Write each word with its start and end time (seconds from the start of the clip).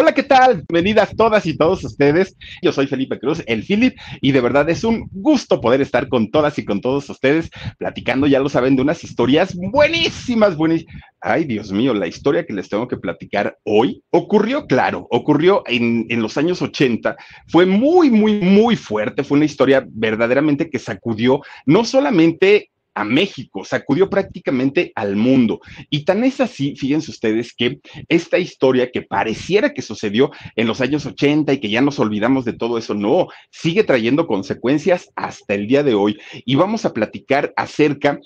Hola, 0.00 0.14
¿qué 0.14 0.22
tal? 0.22 0.64
Bienvenidas 0.68 1.16
todas 1.16 1.44
y 1.44 1.56
todos 1.56 1.82
ustedes. 1.82 2.36
Yo 2.62 2.70
soy 2.70 2.86
Felipe 2.86 3.18
Cruz, 3.18 3.42
el 3.48 3.64
Philip, 3.64 3.98
y 4.20 4.30
de 4.30 4.40
verdad 4.40 4.70
es 4.70 4.84
un 4.84 5.08
gusto 5.10 5.60
poder 5.60 5.80
estar 5.80 6.08
con 6.08 6.30
todas 6.30 6.56
y 6.60 6.64
con 6.64 6.80
todos 6.80 7.10
ustedes 7.10 7.50
platicando, 7.78 8.28
ya 8.28 8.38
lo 8.38 8.48
saben, 8.48 8.76
de 8.76 8.82
unas 8.82 9.02
historias 9.02 9.56
buenísimas, 9.56 10.56
buenísimas. 10.56 10.94
Ay, 11.20 11.46
Dios 11.46 11.72
mío, 11.72 11.94
la 11.94 12.06
historia 12.06 12.46
que 12.46 12.52
les 12.52 12.68
tengo 12.68 12.86
que 12.86 12.96
platicar 12.96 13.58
hoy 13.64 14.00
ocurrió, 14.10 14.68
claro, 14.68 15.08
ocurrió 15.10 15.64
en, 15.66 16.06
en 16.10 16.22
los 16.22 16.38
años 16.38 16.62
80, 16.62 17.16
fue 17.48 17.66
muy, 17.66 18.08
muy, 18.08 18.34
muy 18.34 18.76
fuerte, 18.76 19.24
fue 19.24 19.38
una 19.38 19.46
historia 19.46 19.84
verdaderamente 19.84 20.70
que 20.70 20.78
sacudió 20.78 21.40
no 21.66 21.84
solamente 21.84 22.70
a 22.98 23.04
México, 23.04 23.64
sacudió 23.64 24.10
prácticamente 24.10 24.92
al 24.96 25.14
mundo. 25.14 25.60
Y 25.88 26.04
tan 26.04 26.24
es 26.24 26.40
así, 26.40 26.74
fíjense 26.76 27.12
ustedes, 27.12 27.54
que 27.54 27.78
esta 28.08 28.38
historia 28.38 28.90
que 28.90 29.02
pareciera 29.02 29.72
que 29.72 29.82
sucedió 29.82 30.32
en 30.56 30.66
los 30.66 30.80
años 30.80 31.06
80 31.06 31.52
y 31.52 31.60
que 31.60 31.70
ya 31.70 31.80
nos 31.80 32.00
olvidamos 32.00 32.44
de 32.44 32.54
todo 32.54 32.76
eso, 32.76 32.94
no, 32.94 33.28
sigue 33.50 33.84
trayendo 33.84 34.26
consecuencias 34.26 35.10
hasta 35.14 35.54
el 35.54 35.68
día 35.68 35.84
de 35.84 35.94
hoy. 35.94 36.18
Y 36.44 36.56
vamos 36.56 36.84
a 36.84 36.92
platicar 36.92 37.52
acerca 37.56 38.18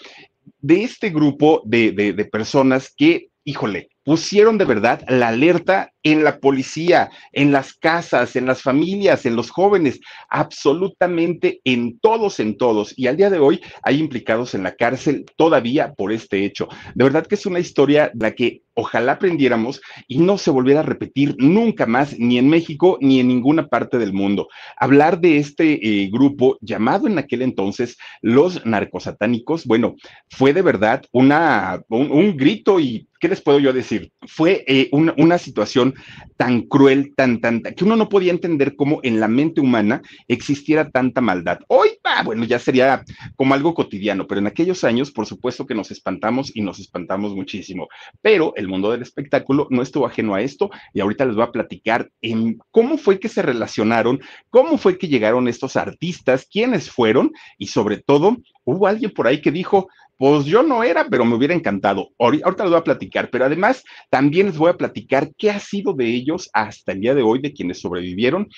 de 0.60 0.84
este 0.84 1.10
grupo 1.10 1.62
de, 1.66 1.92
de, 1.92 2.14
de 2.14 2.24
personas 2.24 2.92
que, 2.96 3.28
híjole, 3.44 3.90
pusieron 4.04 4.56
de 4.56 4.64
verdad 4.64 5.04
la 5.08 5.28
alerta 5.28 5.91
en 6.02 6.24
la 6.24 6.38
policía, 6.38 7.10
en 7.32 7.52
las 7.52 7.74
casas, 7.74 8.36
en 8.36 8.46
las 8.46 8.62
familias, 8.62 9.26
en 9.26 9.36
los 9.36 9.50
jóvenes, 9.50 10.00
absolutamente 10.28 11.60
en 11.64 11.98
todos, 11.98 12.40
en 12.40 12.56
todos. 12.56 12.94
Y 12.96 13.06
al 13.06 13.16
día 13.16 13.30
de 13.30 13.38
hoy 13.38 13.60
hay 13.82 13.98
implicados 13.98 14.54
en 14.54 14.62
la 14.62 14.74
cárcel 14.74 15.24
todavía 15.36 15.92
por 15.94 16.12
este 16.12 16.44
hecho. 16.44 16.68
De 16.94 17.04
verdad 17.04 17.26
que 17.26 17.36
es 17.36 17.46
una 17.46 17.60
historia 17.60 18.10
de 18.14 18.26
la 18.26 18.34
que 18.34 18.62
ojalá 18.74 19.12
aprendiéramos 19.12 19.80
y 20.08 20.18
no 20.18 20.38
se 20.38 20.50
volviera 20.50 20.80
a 20.80 20.84
repetir 20.84 21.34
nunca 21.38 21.86
más, 21.86 22.18
ni 22.18 22.38
en 22.38 22.48
México 22.48 22.98
ni 23.00 23.20
en 23.20 23.28
ninguna 23.28 23.68
parte 23.68 23.98
del 23.98 24.12
mundo. 24.12 24.48
Hablar 24.76 25.20
de 25.20 25.38
este 25.38 25.72
eh, 26.04 26.08
grupo 26.10 26.58
llamado 26.60 27.06
en 27.06 27.18
aquel 27.18 27.42
entonces 27.42 27.98
los 28.20 28.64
narcosatánicos, 28.64 29.66
bueno, 29.66 29.96
fue 30.30 30.52
de 30.52 30.62
verdad 30.62 31.02
una, 31.12 31.82
un, 31.88 32.36
grito 32.36 32.80
y 32.80 33.08
¿qué 33.20 33.28
les 33.28 33.40
puedo 33.40 33.58
yo 33.58 33.72
decir? 33.72 34.10
Fue 34.26 34.64
eh, 34.66 34.88
una, 34.92 35.38
situación 35.38 35.91
tan 36.36 36.62
cruel, 36.62 37.14
tan, 37.16 37.40
tan, 37.40 37.62
que 37.62 37.84
uno 37.84 37.96
no 37.96 38.08
podía 38.08 38.32
entender 38.32 38.76
cómo 38.76 39.00
en 39.02 39.20
la 39.20 39.28
mente 39.28 39.60
humana 39.60 40.02
existiera 40.28 40.90
tanta 40.90 41.20
maldad. 41.20 41.60
Hoy, 41.68 41.90
ah, 42.04 42.22
bueno, 42.24 42.44
ya 42.44 42.58
sería 42.58 43.04
como 43.36 43.54
algo 43.54 43.74
cotidiano, 43.74 44.26
pero 44.26 44.40
en 44.40 44.46
aquellos 44.46 44.84
años, 44.84 45.10
por 45.10 45.26
supuesto 45.26 45.66
que 45.66 45.74
nos 45.74 45.90
espantamos 45.90 46.50
y 46.54 46.62
nos 46.62 46.78
espantamos 46.78 47.34
muchísimo. 47.34 47.88
Pero 48.20 48.52
el 48.56 48.68
mundo 48.68 48.90
del 48.90 49.02
espectáculo 49.02 49.66
no 49.70 49.82
estuvo 49.82 50.06
ajeno 50.06 50.34
a 50.34 50.42
esto 50.42 50.70
y 50.92 51.00
ahorita 51.00 51.24
les 51.24 51.34
voy 51.34 51.44
a 51.44 51.52
platicar 51.52 52.10
en 52.20 52.58
cómo 52.70 52.98
fue 52.98 53.18
que 53.18 53.28
se 53.28 53.42
relacionaron, 53.42 54.20
cómo 54.50 54.78
fue 54.78 54.98
que 54.98 55.08
llegaron 55.08 55.48
estos 55.48 55.76
artistas, 55.76 56.46
quiénes 56.50 56.90
fueron 56.90 57.32
y 57.58 57.68
sobre 57.68 57.98
todo, 57.98 58.36
hubo 58.64 58.86
alguien 58.86 59.10
por 59.10 59.26
ahí 59.26 59.40
que 59.40 59.50
dijo, 59.50 59.88
pues 60.22 60.44
yo 60.44 60.62
no 60.62 60.84
era, 60.84 61.08
pero 61.08 61.24
me 61.24 61.34
hubiera 61.34 61.52
encantado. 61.52 62.10
Ahorita 62.16 62.62
les 62.62 62.70
voy 62.70 62.78
a 62.78 62.84
platicar, 62.84 63.28
pero 63.28 63.44
además 63.44 63.82
también 64.08 64.46
les 64.46 64.56
voy 64.56 64.70
a 64.70 64.76
platicar 64.76 65.32
qué 65.36 65.50
ha 65.50 65.58
sido 65.58 65.94
de 65.94 66.06
ellos 66.06 66.48
hasta 66.52 66.92
el 66.92 67.00
día 67.00 67.16
de 67.16 67.22
hoy, 67.22 67.40
de 67.40 67.52
quienes 67.52 67.80
sobrevivieron, 67.80 68.48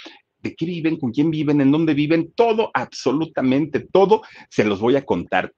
de 0.40 0.54
qué 0.54 0.66
viven, 0.66 0.98
con 0.98 1.10
quién 1.10 1.30
viven, 1.30 1.62
en 1.62 1.72
dónde 1.72 1.94
viven, 1.94 2.34
todo, 2.36 2.70
absolutamente 2.74 3.80
todo, 3.80 4.20
se 4.50 4.64
los 4.64 4.78
voy 4.78 4.96
a 4.96 5.06
contar. 5.06 5.54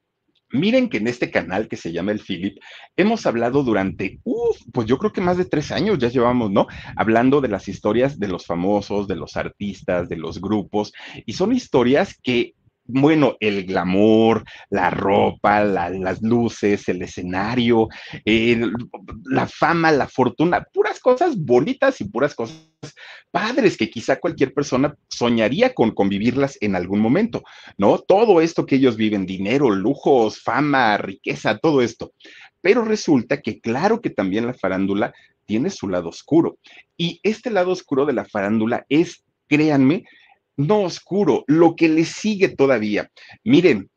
Miren 0.50 0.88
que 0.88 0.98
en 0.98 1.08
este 1.08 1.32
canal 1.32 1.66
que 1.66 1.74
se 1.74 1.90
llama 1.90 2.12
El 2.12 2.20
Philip, 2.20 2.56
hemos 2.96 3.26
hablado 3.26 3.64
durante, 3.64 4.20
uff, 4.22 4.58
pues 4.72 4.86
yo 4.86 4.98
creo 4.98 5.12
que 5.12 5.20
más 5.20 5.38
de 5.38 5.46
tres 5.46 5.72
años 5.72 5.98
ya 5.98 6.08
llevamos, 6.08 6.52
¿no? 6.52 6.68
Hablando 6.94 7.40
de 7.40 7.48
las 7.48 7.66
historias 7.66 8.16
de 8.20 8.28
los 8.28 8.46
famosos, 8.46 9.08
de 9.08 9.16
los 9.16 9.36
artistas, 9.36 10.08
de 10.08 10.18
los 10.18 10.40
grupos, 10.40 10.92
y 11.26 11.32
son 11.32 11.52
historias 11.52 12.16
que 12.22 12.54
bueno, 12.86 13.36
el 13.40 13.64
glamour, 13.64 14.44
la 14.70 14.90
ropa, 14.90 15.64
la, 15.64 15.90
las 15.90 16.22
luces, 16.22 16.88
el 16.88 17.02
escenario, 17.02 17.88
la 19.24 19.46
fama, 19.46 19.92
la 19.92 20.08
fortuna, 20.08 20.64
puras 20.72 21.00
cosas 21.00 21.36
bonitas 21.36 22.00
y 22.00 22.04
puras 22.04 22.34
cosas 22.34 22.56
padres 23.30 23.76
que 23.76 23.90
quizá 23.90 24.18
cualquier 24.18 24.54
persona 24.54 24.96
soñaría 25.08 25.74
con 25.74 25.90
convivirlas 25.90 26.56
en 26.60 26.74
algún 26.74 27.00
momento, 27.00 27.42
¿no? 27.76 27.98
Todo 27.98 28.40
esto 28.40 28.64
que 28.64 28.76
ellos 28.76 28.96
viven, 28.96 29.26
dinero, 29.26 29.70
lujos, 29.70 30.40
fama, 30.40 30.96
riqueza, 30.96 31.58
todo 31.58 31.82
esto. 31.82 32.12
Pero 32.60 32.84
resulta 32.84 33.40
que 33.42 33.60
claro 33.60 34.00
que 34.00 34.10
también 34.10 34.46
la 34.46 34.54
farándula 34.54 35.12
tiene 35.44 35.70
su 35.70 35.88
lado 35.88 36.08
oscuro. 36.08 36.58
Y 36.96 37.20
este 37.22 37.50
lado 37.50 37.70
oscuro 37.70 38.06
de 38.06 38.12
la 38.12 38.24
farándula 38.24 38.84
es, 38.88 39.24
créanme, 39.48 40.04
no 40.56 40.82
oscuro, 40.82 41.44
lo 41.46 41.76
que 41.76 41.88
le 41.88 42.04
sigue 42.04 42.48
todavía. 42.48 43.10
Miren, 43.44 43.90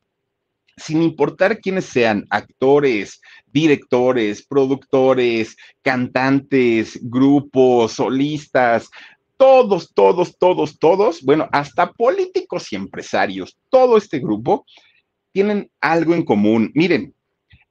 sin 0.77 1.01
importar 1.01 1.59
quiénes 1.59 1.85
sean, 1.85 2.25
actores, 2.29 3.21
directores, 3.47 4.45
productores, 4.45 5.55
cantantes, 5.81 6.99
grupos, 7.01 7.93
solistas, 7.93 8.89
todos, 9.37 9.93
todos, 9.93 10.37
todos, 10.37 10.79
todos, 10.79 11.21
bueno, 11.21 11.47
hasta 11.51 11.91
políticos 11.91 12.71
y 12.71 12.75
empresarios, 12.75 13.57
todo 13.69 13.97
este 13.97 14.19
grupo 14.19 14.65
tienen 15.31 15.71
algo 15.79 16.13
en 16.13 16.25
común. 16.25 16.71
Miren, 16.73 17.13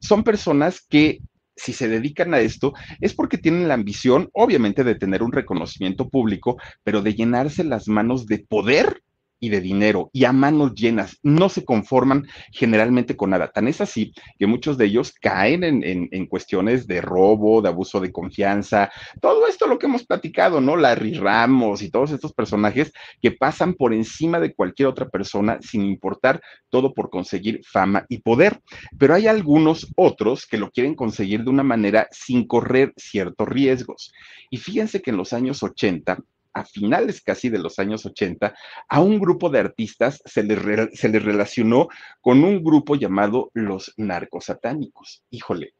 son 0.00 0.22
personas 0.22 0.80
que 0.80 1.20
si 1.58 1.72
se 1.72 1.88
dedican 1.88 2.32
a 2.32 2.40
esto, 2.40 2.72
es 3.00 3.14
porque 3.14 3.36
tienen 3.36 3.68
la 3.68 3.74
ambición, 3.74 4.30
obviamente, 4.32 4.84
de 4.84 4.94
tener 4.94 5.22
un 5.22 5.32
reconocimiento 5.32 6.08
público, 6.08 6.56
pero 6.84 7.02
de 7.02 7.14
llenarse 7.14 7.64
las 7.64 7.88
manos 7.88 8.26
de 8.26 8.38
poder 8.38 9.02
y 9.40 9.48
de 9.48 9.60
dinero 9.60 10.10
y 10.12 10.24
a 10.24 10.32
manos 10.32 10.74
llenas, 10.74 11.18
no 11.22 11.48
se 11.48 11.64
conforman 11.64 12.26
generalmente 12.52 13.16
con 13.16 13.30
nada. 13.30 13.48
Tan 13.48 13.68
es 13.68 13.80
así 13.80 14.12
que 14.38 14.46
muchos 14.46 14.78
de 14.78 14.86
ellos 14.86 15.12
caen 15.12 15.64
en, 15.64 15.84
en, 15.84 16.08
en, 16.12 16.26
cuestiones 16.26 16.86
de 16.86 17.00
robo, 17.00 17.62
de 17.62 17.68
abuso 17.68 18.00
de 18.00 18.12
confianza, 18.12 18.90
todo 19.20 19.46
esto 19.46 19.66
lo 19.66 19.78
que 19.78 19.86
hemos 19.86 20.04
platicado, 20.04 20.60
¿no? 20.60 20.76
Larry 20.76 21.14
Ramos 21.14 21.82
y 21.82 21.90
todos 21.90 22.10
estos 22.10 22.32
personajes 22.32 22.92
que 23.20 23.30
pasan 23.30 23.74
por 23.74 23.92
encima 23.92 24.40
de 24.40 24.54
cualquier 24.54 24.88
otra 24.88 25.08
persona 25.08 25.58
sin 25.60 25.82
importar 25.84 26.40
todo 26.70 26.94
por 26.94 27.10
conseguir 27.10 27.60
fama 27.64 28.06
y 28.08 28.18
poder. 28.18 28.60
Pero 28.98 29.14
hay 29.14 29.26
algunos 29.26 29.92
otros 29.96 30.46
que 30.46 30.58
lo 30.58 30.70
quieren 30.70 30.94
conseguir 30.94 31.44
de 31.44 31.50
una 31.50 31.62
manera 31.62 32.08
sin 32.10 32.46
correr 32.46 32.92
ciertos 32.96 33.48
riesgos. 33.48 34.12
Y 34.50 34.58
fíjense 34.58 35.02
que 35.02 35.10
en 35.10 35.16
los 35.16 35.32
años 35.32 35.62
80 35.62 36.18
a 36.52 36.64
finales 36.64 37.22
casi 37.22 37.48
de 37.48 37.58
los 37.58 37.78
años 37.78 38.04
80, 38.06 38.54
a 38.88 39.00
un 39.00 39.18
grupo 39.18 39.50
de 39.50 39.60
artistas 39.60 40.20
se 40.24 40.42
les, 40.42 40.62
re, 40.62 40.90
se 40.94 41.08
les 41.08 41.22
relacionó 41.22 41.88
con 42.20 42.44
un 42.44 42.62
grupo 42.62 42.96
llamado 42.96 43.50
los 43.54 43.94
narcosatánicos. 43.96 45.22
Híjole, 45.30 45.74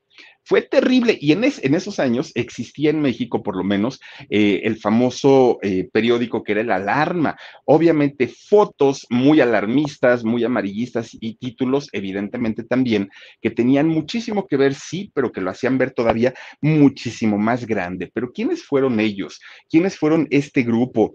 fue 0.49 0.63
terrible 0.63 1.19
y 1.21 1.33
en, 1.33 1.45
es, 1.45 1.63
en, 1.63 1.75
esos 1.75 2.01
años 2.01 2.33
existía 2.35 2.89
en 2.89 3.03
México 3.03 3.43
por 3.43 3.55
lo 3.55 3.65
menos 3.65 4.01
eh, 4.31 4.63
el 4.65 4.79
famoso 4.79 5.59
eh, 5.61 5.87
periódico 5.93 6.43
que 6.43 6.53
era 6.53 6.63
el 6.63 6.71
Alarma. 6.71 7.37
Obviamente 7.67 8.29
fotos 8.29 9.07
muy 9.11 9.43
alarmistas, 9.43 10.25
muy 10.25 10.45
amarillistas 10.45 11.11
y 11.21 11.35
títulos 11.35 11.91
evidentemente 11.93 12.65
también 12.65 13.11
que 13.43 13.51
tenían 13.51 13.89
muchísimo 13.89 14.47
que 14.47 14.57
ver, 14.57 14.75
sí, 14.75 15.13
pero 15.15 15.33
que 15.33 15.43
lo 15.43 15.51
hacían 15.51 15.77
ver 15.77 15.91
todavía 15.91 16.33
muchísimo 16.63 17.37
más 17.37 17.67
grande. 17.67 18.11
Pero 18.15 18.33
¿quiénes 18.33 18.65
fueron 18.65 19.01
ellos? 19.01 19.41
¿Quiénes 19.69 19.99
fueron 19.99 20.29
este 20.31 20.63
grupo? 20.63 21.13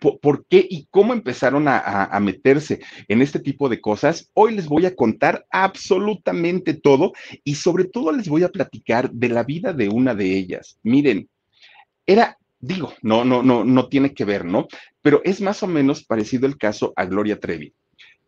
Por, 0.00 0.18
por, 0.20 0.46
qué 0.46 0.66
y 0.68 0.86
cómo 0.90 1.12
empezaron 1.12 1.68
a, 1.68 1.78
a, 1.78 2.04
a, 2.04 2.20
meterse 2.20 2.80
en 3.08 3.22
este 3.22 3.38
tipo 3.38 3.68
de 3.68 3.80
cosas. 3.80 4.30
Hoy 4.34 4.54
les 4.54 4.66
voy 4.66 4.86
a 4.86 4.96
contar 4.96 5.46
absolutamente 5.50 6.74
todo 6.74 7.12
y 7.44 7.54
sobre 7.54 7.84
todo 7.84 8.12
les 8.12 8.28
voy 8.28 8.42
a 8.42 8.48
platicar 8.48 9.10
de 9.10 9.28
la 9.28 9.44
vida 9.44 9.72
de 9.72 9.88
una 9.88 10.14
de 10.14 10.36
ellas. 10.36 10.78
Miren, 10.82 11.28
era, 12.06 12.36
digo, 12.58 12.92
no, 13.02 13.24
no, 13.24 13.42
no, 13.42 13.64
no 13.64 13.88
tiene 13.88 14.12
que 14.12 14.24
ver, 14.24 14.44
¿no? 14.44 14.66
Pero 15.02 15.20
es 15.24 15.40
más 15.40 15.62
o 15.62 15.68
menos 15.68 16.04
parecido 16.04 16.46
el 16.46 16.58
caso 16.58 16.92
a 16.96 17.04
Gloria 17.04 17.38
Trevi, 17.38 17.72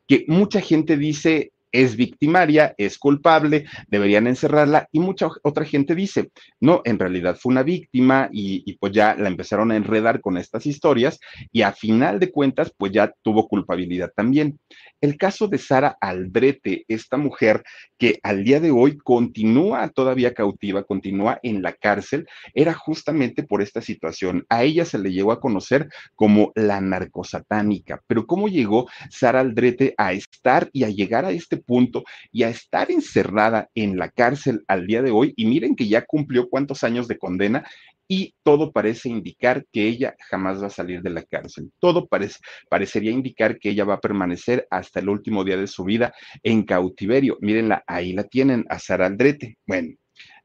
que 0.06 0.24
mucha 0.28 0.60
gente 0.60 0.96
dice, 0.96 1.52
es 1.72 1.96
victimaria, 1.96 2.74
es 2.76 2.98
culpable, 2.98 3.64
deberían 3.88 4.26
encerrarla 4.26 4.88
y 4.92 5.00
mucha 5.00 5.28
otra 5.42 5.64
gente 5.64 5.94
dice, 5.94 6.30
no, 6.60 6.82
en 6.84 6.98
realidad 6.98 7.36
fue 7.40 7.50
una 7.50 7.62
víctima 7.62 8.28
y, 8.30 8.74
pues 8.74 8.92
ya 8.92 9.14
la 9.14 9.28
empezaron 9.28 9.72
a 9.72 9.76
enredar 9.76 10.20
con 10.20 10.36
estas 10.36 10.66
historias 10.66 11.19
y 11.50 11.62
a 11.62 11.72
final 11.72 12.20
de 12.20 12.30
cuentas 12.30 12.72
pues 12.76 12.92
ya 12.92 13.12
tuvo 13.22 13.48
culpabilidad 13.48 14.12
también. 14.14 14.58
El 15.00 15.16
caso 15.16 15.48
de 15.48 15.58
Sara 15.58 15.96
Aldrete, 16.00 16.84
esta 16.86 17.16
mujer 17.16 17.64
que 17.98 18.20
al 18.22 18.44
día 18.44 18.60
de 18.60 18.70
hoy 18.70 18.98
continúa 18.98 19.88
todavía 19.88 20.34
cautiva, 20.34 20.84
continúa 20.84 21.40
en 21.42 21.62
la 21.62 21.72
cárcel, 21.72 22.26
era 22.54 22.72
justamente 22.74 23.42
por 23.42 23.62
esta 23.62 23.80
situación. 23.80 24.44
A 24.48 24.62
ella 24.62 24.84
se 24.84 24.98
le 24.98 25.12
llegó 25.12 25.32
a 25.32 25.40
conocer 25.40 25.88
como 26.14 26.52
la 26.54 26.80
narcosatánica, 26.80 28.02
pero 28.06 28.26
¿cómo 28.26 28.48
llegó 28.48 28.88
Sara 29.10 29.40
Aldrete 29.40 29.94
a 29.96 30.12
estar 30.12 30.69
y 30.72 30.84
a 30.84 30.88
llegar 30.88 31.24
a 31.24 31.30
este 31.30 31.61
punto 31.62 32.04
y 32.30 32.42
a 32.42 32.48
estar 32.48 32.90
encerrada 32.90 33.70
en 33.74 33.96
la 33.96 34.10
cárcel 34.10 34.64
al 34.68 34.86
día 34.86 35.02
de 35.02 35.10
hoy? 35.10 35.32
Y 35.36 35.46
miren 35.46 35.76
que 35.76 35.88
ya 35.88 36.04
cumplió 36.04 36.48
cuántos 36.48 36.84
años 36.84 37.08
de 37.08 37.18
condena 37.18 37.64
y 38.08 38.34
todo 38.42 38.72
parece 38.72 39.08
indicar 39.08 39.64
que 39.72 39.88
ella 39.88 40.14
jamás 40.28 40.62
va 40.62 40.66
a 40.66 40.70
salir 40.70 41.00
de 41.00 41.10
la 41.10 41.22
cárcel. 41.22 41.72
Todo 41.78 42.06
parece, 42.06 42.40
parecería 42.68 43.10
indicar 43.10 43.58
que 43.58 43.70
ella 43.70 43.84
va 43.84 43.94
a 43.94 44.00
permanecer 44.00 44.66
hasta 44.70 45.00
el 45.00 45.08
último 45.08 45.44
día 45.44 45.56
de 45.56 45.66
su 45.66 45.84
vida 45.84 46.12
en 46.42 46.64
cautiverio. 46.64 47.38
Mírenla, 47.40 47.84
ahí 47.86 48.12
la 48.12 48.24
tienen, 48.24 48.66
a 48.68 48.78
Sara 48.78 49.06
Aldrete. 49.06 49.56
Bueno, 49.66 49.94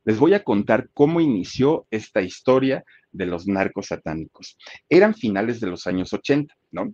les 0.06 0.18
voy 0.18 0.34
a 0.34 0.44
contar 0.46 0.90
cómo 0.94 1.20
inició 1.20 1.86
esta 1.92 2.22
historia 2.22 2.86
de 3.12 3.26
los 3.26 3.48
narcos 3.48 3.88
satánicos. 3.88 4.58
Eran 4.88 5.14
finales 5.14 5.60
de 5.60 5.68
los 5.68 5.88
años 5.88 6.14
80, 6.14 6.56
¿no? 6.72 6.94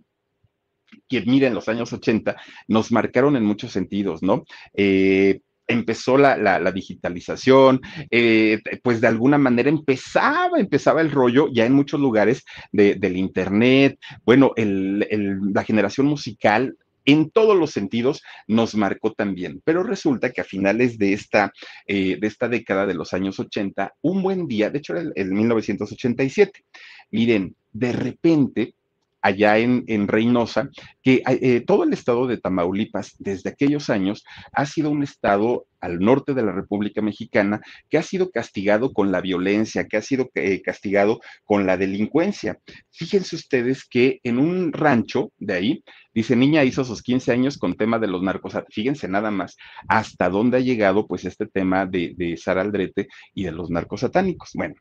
Que 1.08 1.22
miren, 1.22 1.54
los 1.54 1.68
años 1.68 1.92
80 1.92 2.36
nos 2.68 2.92
marcaron 2.92 3.36
en 3.36 3.44
muchos 3.44 3.72
sentidos, 3.72 4.22
¿no? 4.22 4.44
Eh, 4.74 5.40
empezó 5.66 6.18
la, 6.18 6.72
digitalización, 6.72 7.80
eh, 8.10 8.60
pues 8.82 9.00
de 9.00 9.06
alguna 9.06 9.38
manera 9.38 9.70
empezaba, 9.70 10.60
empezaba 10.60 11.00
el 11.00 11.10
rollo 11.10 11.48
ya 11.50 11.64
en 11.64 11.72
muchos 11.72 12.00
lugares 12.00 12.44
del 12.70 13.16
Internet, 13.16 13.98
bueno, 14.26 14.52
la 14.56 15.64
generación 15.64 16.06
musical 16.06 16.76
en 17.04 17.30
todos 17.30 17.56
los 17.56 17.70
sentidos 17.70 18.22
nos 18.46 18.74
marcó 18.74 19.12
también. 19.12 19.60
Pero 19.64 19.82
resulta 19.82 20.32
que 20.32 20.40
a 20.40 20.44
finales 20.44 20.98
de 20.98 21.12
esta, 21.12 21.52
eh, 21.86 22.16
de 22.20 22.26
esta 22.26 22.48
década 22.48 22.86
de 22.86 22.94
los 22.94 23.12
años 23.12 23.38
80, 23.38 23.94
un 24.02 24.22
buen 24.22 24.46
día, 24.46 24.70
de 24.70 24.78
hecho 24.78 24.94
era 24.94 25.10
el, 25.14 25.32
1987, 25.32 26.64
miren, 27.10 27.54
de 27.72 27.92
repente 27.92 28.74
allá 29.24 29.56
en, 29.56 30.06
Reynosa, 30.06 30.68
que 31.02 31.22
eh, 31.26 31.62
todo 31.66 31.84
el 31.84 31.94
estado 31.94 32.26
de 32.26 32.36
Tamaulipas 32.36 33.14
desde 33.18 33.48
aquellos 33.48 33.88
años 33.88 34.22
ha 34.52 34.66
sido 34.66 34.90
un 34.90 35.02
estado 35.02 35.66
al 35.84 35.98
norte 35.98 36.32
de 36.32 36.42
la 36.42 36.52
República 36.52 37.02
Mexicana 37.02 37.60
que 37.90 37.98
ha 37.98 38.02
sido 38.02 38.30
castigado 38.30 38.92
con 38.92 39.12
la 39.12 39.20
violencia, 39.20 39.86
que 39.86 39.98
ha 39.98 40.02
sido 40.02 40.30
eh, 40.34 40.62
castigado 40.62 41.20
con 41.44 41.66
la 41.66 41.76
delincuencia. 41.76 42.58
Fíjense 42.90 43.36
ustedes 43.36 43.84
que 43.84 44.20
en 44.22 44.38
un 44.38 44.72
rancho 44.72 45.30
de 45.38 45.54
ahí, 45.54 45.84
dice, 46.14 46.36
niña 46.36 46.64
hizo 46.64 46.84
sus 46.84 47.02
15 47.02 47.32
años 47.32 47.58
con 47.58 47.74
tema 47.74 47.98
de 47.98 48.06
los 48.06 48.22
narcos. 48.22 48.54
Fíjense 48.70 49.08
nada 49.08 49.30
más 49.30 49.56
hasta 49.88 50.30
dónde 50.30 50.56
ha 50.56 50.60
llegado 50.60 51.06
pues 51.06 51.24
este 51.24 51.46
tema 51.46 51.84
de, 51.84 52.34
Sara 52.40 52.62
Aldrete 52.62 53.08
y 53.34 53.44
de 53.44 53.52
los 53.52 53.70
narcos 53.70 54.00
satánicos. 54.00 54.50
Bueno, 54.54 54.74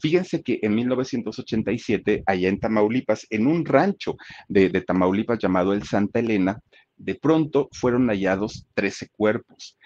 fíjense 0.00 0.42
que 0.42 0.58
en 0.62 0.74
1987, 0.74 2.24
allá 2.26 2.48
en 2.48 2.58
Tamaulipas, 2.58 3.26
en 3.30 3.46
un 3.46 3.64
rancho 3.64 4.16
de 4.48 4.68
Tamaulipas 4.80 5.38
llamado 5.38 5.72
el 5.72 5.84
Santa 5.84 6.18
Elena, 6.18 6.58
de 6.98 7.14
pronto 7.14 7.68
fueron 7.72 8.08
hallados 8.08 8.66
13 8.74 9.08
cuerpos. 9.10 9.78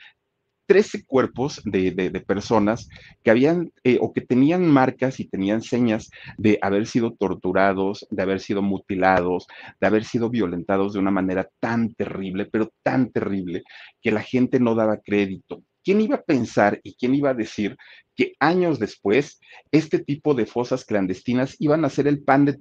13 0.66 1.04
cuerpos 1.04 1.60
de, 1.64 2.10
personas 2.26 2.88
que 3.22 3.30
habían 3.30 3.72
eh, 3.84 3.98
o 4.00 4.12
que 4.12 4.20
tenían 4.20 4.66
marcas 4.66 5.20
y 5.20 5.28
tenían 5.28 5.62
señas 5.62 6.10
de 6.38 6.58
haber 6.62 6.86
sido 6.86 7.12
torturados, 7.14 8.06
de 8.10 8.22
haber 8.22 8.40
sido 8.40 8.62
mutilados, 8.62 9.46
de 9.80 9.86
haber 9.86 10.04
sido 10.04 10.30
violentados 10.30 10.92
de 10.92 10.98
una 10.98 11.10
manera 11.10 11.48
tan 11.60 11.94
terrible, 11.94 12.46
pero 12.46 12.72
tan 12.82 13.10
terrible, 13.10 13.62
que 14.00 14.12
la 14.12 14.22
gente 14.22 14.60
no 14.60 14.74
daba 14.74 14.98
crédito. 14.98 15.62
¿Quién 15.84 16.00
iba 16.00 16.16
a 16.16 16.22
pensar 16.22 16.80
y 16.84 16.94
quién 16.94 17.14
iba 17.14 17.30
a 17.30 17.34
decir 17.34 17.76
que 18.14 18.34
años 18.38 18.78
después 18.78 19.40
este 19.72 19.98
tipo 19.98 20.34
de 20.34 20.46
fosas 20.46 20.84
clandestinas 20.84 21.56
iban 21.58 21.84
a 21.84 21.90
ser 21.90 22.06
el 22.06 22.22
pan 22.22 22.44
de 22.44 22.60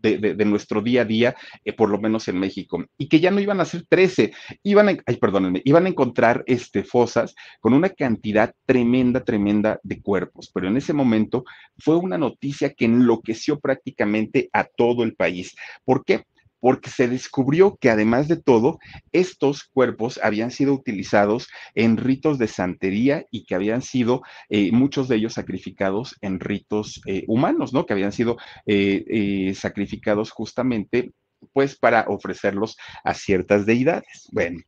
de, 0.00 0.44
nuestro 0.44 0.82
día 0.82 1.02
a 1.02 1.04
día, 1.04 1.36
eh, 1.64 1.72
por 1.72 1.90
lo 1.90 1.98
menos 1.98 2.28
en 2.28 2.38
México, 2.38 2.84
y 2.98 3.08
que 3.08 3.20
ya 3.20 3.30
no 3.30 3.40
iban 3.40 3.60
a 3.60 3.64
ser 3.64 3.84
13, 3.88 4.32
iban 4.62 4.88
a, 4.88 4.96
ay, 5.06 5.16
perdónenme, 5.16 5.62
iban 5.64 5.86
a 5.86 5.88
encontrar 5.88 6.42
este, 6.46 6.84
fosas 6.84 7.34
con 7.60 7.74
una 7.74 7.90
cantidad 7.90 8.54
tremenda, 8.66 9.24
tremenda 9.24 9.80
de 9.82 10.00
cuerpos, 10.00 10.50
pero 10.52 10.68
en 10.68 10.76
ese 10.76 10.92
momento 10.92 11.44
fue 11.78 11.96
una 11.96 12.18
noticia 12.18 12.72
que 12.74 12.86
enloqueció 12.86 13.60
prácticamente 13.60 14.48
a 14.52 14.64
todo 14.64 15.04
el 15.04 15.14
país. 15.14 15.54
¿Por 15.84 16.04
qué? 16.04 16.24
Porque 16.60 16.90
se 16.90 17.08
descubrió 17.08 17.76
que 17.80 17.90
además 17.90 18.28
de 18.28 18.36
todo, 18.36 18.78
estos 19.12 19.64
cuerpos 19.64 20.20
habían 20.22 20.50
sido 20.50 20.74
utilizados 20.74 21.48
en 21.74 21.96
ritos 21.96 22.38
de 22.38 22.48
santería 22.48 23.26
y 23.30 23.44
que 23.44 23.54
habían 23.54 23.82
sido 23.82 24.22
eh, 24.48 24.70
muchos 24.72 25.08
de 25.08 25.16
ellos 25.16 25.34
sacrificados 25.34 26.16
en 26.20 26.38
ritos 26.38 27.00
eh, 27.06 27.24
humanos, 27.26 27.72
¿no? 27.72 27.86
Que 27.86 27.94
habían 27.94 28.12
sido 28.12 28.36
eh, 28.66 29.52
sacrificados 29.56 30.30
justamente 30.30 31.12
pues 31.52 31.76
para 31.76 32.04
ofrecerlos 32.08 32.76
a 33.02 33.14
ciertas 33.14 33.66
deidades. 33.66 34.28
Bueno, 34.32 34.60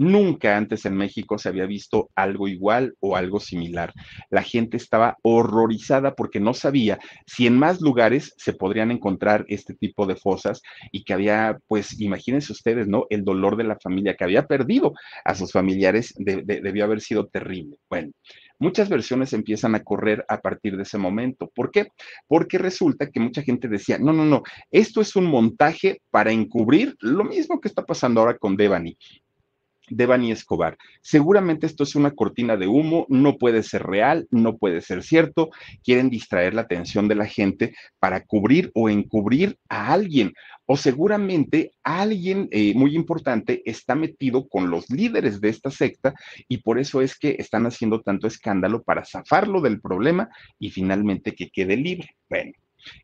Nunca 0.00 0.56
antes 0.56 0.86
en 0.86 0.96
México 0.96 1.36
se 1.36 1.50
había 1.50 1.66
visto 1.66 2.08
algo 2.14 2.48
igual 2.48 2.94
o 3.00 3.16
algo 3.16 3.38
similar. 3.38 3.92
La 4.30 4.42
gente 4.42 4.78
estaba 4.78 5.18
horrorizada 5.20 6.14
porque 6.14 6.40
no 6.40 6.54
sabía 6.54 6.98
si 7.26 7.46
en 7.46 7.58
más 7.58 7.82
lugares 7.82 8.32
se 8.38 8.54
podrían 8.54 8.90
encontrar 8.92 9.44
este 9.48 9.74
tipo 9.74 10.06
de 10.06 10.16
fosas 10.16 10.62
y 10.90 11.04
que 11.04 11.12
había, 11.12 11.58
pues 11.68 12.00
imagínense 12.00 12.50
ustedes, 12.50 12.88
¿no? 12.88 13.04
El 13.10 13.24
dolor 13.24 13.58
de 13.58 13.64
la 13.64 13.78
familia 13.78 14.16
que 14.16 14.24
había 14.24 14.46
perdido 14.46 14.94
a 15.22 15.34
sus 15.34 15.52
familiares 15.52 16.14
debió 16.16 16.84
haber 16.84 17.02
sido 17.02 17.26
terrible. 17.26 17.76
Bueno, 17.90 18.12
muchas 18.58 18.88
versiones 18.88 19.34
empiezan 19.34 19.74
a 19.74 19.84
correr 19.84 20.24
a 20.28 20.40
partir 20.40 20.78
de 20.78 20.84
ese 20.84 20.96
momento. 20.96 21.52
¿Por 21.54 21.70
qué? 21.70 21.88
Porque 22.26 22.56
resulta 22.56 23.10
que 23.10 23.20
mucha 23.20 23.42
gente 23.42 23.68
decía, 23.68 23.98
no, 23.98 24.14
no, 24.14 24.24
no, 24.24 24.44
esto 24.70 25.02
es 25.02 25.14
un 25.14 25.26
montaje 25.26 26.00
para 26.10 26.32
encubrir 26.32 26.96
lo 27.00 27.24
mismo 27.24 27.60
que 27.60 27.68
está 27.68 27.84
pasando 27.84 28.22
ahora 28.22 28.38
con 28.38 28.56
Devani. 28.56 28.96
Devani 29.90 30.32
Escobar. 30.32 30.78
Seguramente 31.02 31.66
esto 31.66 31.84
es 31.84 31.94
una 31.94 32.12
cortina 32.12 32.56
de 32.56 32.66
humo, 32.66 33.06
no 33.08 33.36
puede 33.36 33.62
ser 33.62 33.82
real, 33.82 34.26
no 34.30 34.56
puede 34.56 34.80
ser 34.80 35.02
cierto. 35.02 35.50
Quieren 35.84 36.10
distraer 36.10 36.54
la 36.54 36.62
atención 36.62 37.08
de 37.08 37.14
la 37.14 37.26
gente 37.26 37.74
para 37.98 38.24
cubrir 38.24 38.70
o 38.74 38.88
encubrir 38.88 39.58
a 39.68 39.92
alguien. 39.92 40.32
O 40.66 40.76
seguramente 40.76 41.72
alguien 41.82 42.48
eh, 42.52 42.74
muy 42.74 42.94
importante 42.94 43.62
está 43.64 43.94
metido 43.94 44.48
con 44.48 44.70
los 44.70 44.88
líderes 44.88 45.40
de 45.40 45.48
esta 45.48 45.70
secta 45.70 46.14
y 46.48 46.58
por 46.58 46.78
eso 46.78 47.02
es 47.02 47.18
que 47.18 47.36
están 47.38 47.66
haciendo 47.66 48.02
tanto 48.02 48.26
escándalo 48.26 48.82
para 48.82 49.04
zafarlo 49.04 49.60
del 49.60 49.80
problema 49.80 50.28
y 50.58 50.70
finalmente 50.70 51.34
que 51.34 51.50
quede 51.50 51.76
libre. 51.76 52.10
Bueno. 52.28 52.52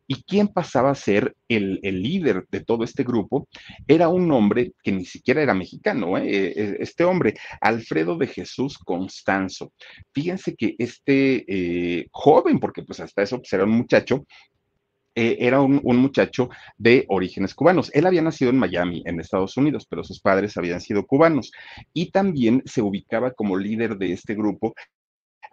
¿Y 0.06 0.22
quién 0.22 0.48
pasaba 0.48 0.90
a 0.90 0.94
ser 0.94 1.34
el, 1.48 1.80
líder 1.82 2.46
de 2.50 2.64
todo 2.64 2.84
este 2.84 3.04
grupo? 3.04 3.48
Era 3.86 4.08
un 4.08 4.30
hombre 4.30 4.72
que 4.82 4.92
ni 4.92 5.04
siquiera 5.04 5.42
era 5.42 5.54
mexicano, 5.54 6.16
¿eh? 6.18 6.26
Eh, 6.26 6.52
eh, 6.56 6.76
este 6.80 7.04
hombre, 7.04 7.34
Alfredo 7.60 8.16
de 8.16 8.26
Jesús 8.26 8.78
Constanzo. 8.78 9.72
Fíjense 10.12 10.54
que 10.54 10.74
este 10.78 12.08
joven, 12.12 12.58
porque 12.58 12.82
pues 12.82 13.00
hasta 13.00 13.22
eso 13.22 13.38
pues, 13.38 13.52
era 13.52 13.64
un 13.64 13.70
muchacho, 13.70 14.26
era 15.14 15.62
un, 15.62 15.80
un, 15.82 15.96
muchacho 15.96 16.50
de 16.76 17.06
orígenes 17.08 17.54
cubanos. 17.54 17.90
Él 17.94 18.06
había 18.06 18.20
nacido 18.20 18.50
en 18.50 18.58
Miami, 18.58 19.02
en 19.06 19.18
Estados 19.18 19.56
Unidos, 19.56 19.86
pero 19.88 20.04
sus 20.04 20.20
padres 20.20 20.56
habían 20.58 20.80
sido 20.80 21.06
cubanos. 21.06 21.52
Y 21.94 22.10
también 22.10 22.62
se 22.66 22.82
ubicaba 22.82 23.30
como 23.30 23.56
líder 23.56 23.96
de 23.96 24.12
este 24.12 24.34
grupo 24.34 24.74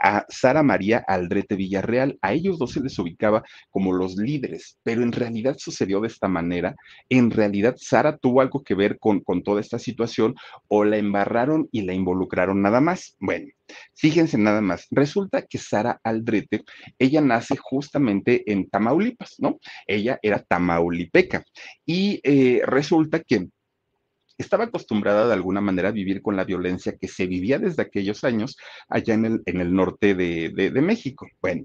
a 0.03 0.25
Sara 0.27 0.61
María 0.61 1.03
Aldrete 1.07 1.55
Villarreal. 1.55 2.19
A 2.21 2.33
ellos 2.33 2.59
dos 2.59 2.73
se 2.73 2.81
les 2.81 2.99
ubicaba 2.99 3.43
como 3.71 3.93
los 3.93 4.17
líderes, 4.17 4.77
pero 4.83 5.01
en 5.01 5.13
realidad 5.13 5.55
sucedió 5.57 6.01
de 6.01 6.07
esta 6.07 6.27
manera. 6.27 6.75
En 7.09 7.31
realidad, 7.31 7.75
Sara 7.77 8.17
tuvo 8.17 8.41
algo 8.41 8.63
que 8.63 8.75
ver 8.75 8.99
con, 8.99 9.21
con 9.21 9.41
toda 9.41 9.61
esta 9.61 9.79
situación 9.79 10.35
o 10.67 10.83
la 10.83 10.97
embarraron 10.97 11.69
y 11.71 11.83
la 11.83 11.93
involucraron 11.93 12.61
nada 12.61 12.81
más. 12.81 13.15
Bueno, 13.19 13.47
fíjense 13.95 14.37
nada 14.37 14.61
más. 14.61 14.87
Resulta 14.91 15.43
que 15.43 15.57
Sara 15.57 15.99
Aldrete, 16.03 16.63
ella 16.99 17.21
nace 17.21 17.55
justamente 17.55 18.51
en 18.51 18.69
Tamaulipas, 18.69 19.35
¿no? 19.39 19.59
Ella 19.87 20.19
era 20.21 20.39
tamaulipeca 20.39 21.45
y 21.85 22.19
eh, 22.23 22.61
resulta 22.65 23.21
que 23.21 23.47
estaba 24.43 24.65
acostumbrada 24.65 25.27
de 25.27 25.33
alguna 25.33 25.61
manera 25.61 25.89
a 25.89 25.91
vivir 25.91 26.21
con 26.21 26.35
la 26.35 26.43
violencia 26.43 26.97
que 26.97 27.07
se 27.07 27.25
vivía 27.25 27.59
desde 27.59 27.81
aquellos 27.81 28.23
años 28.23 28.57
allá 28.89 29.13
en 29.13 29.25
el, 29.25 29.43
en 29.45 29.61
el 29.61 29.73
norte 29.73 30.13
de, 30.13 30.81
México. 30.83 31.27
Bueno, 31.41 31.63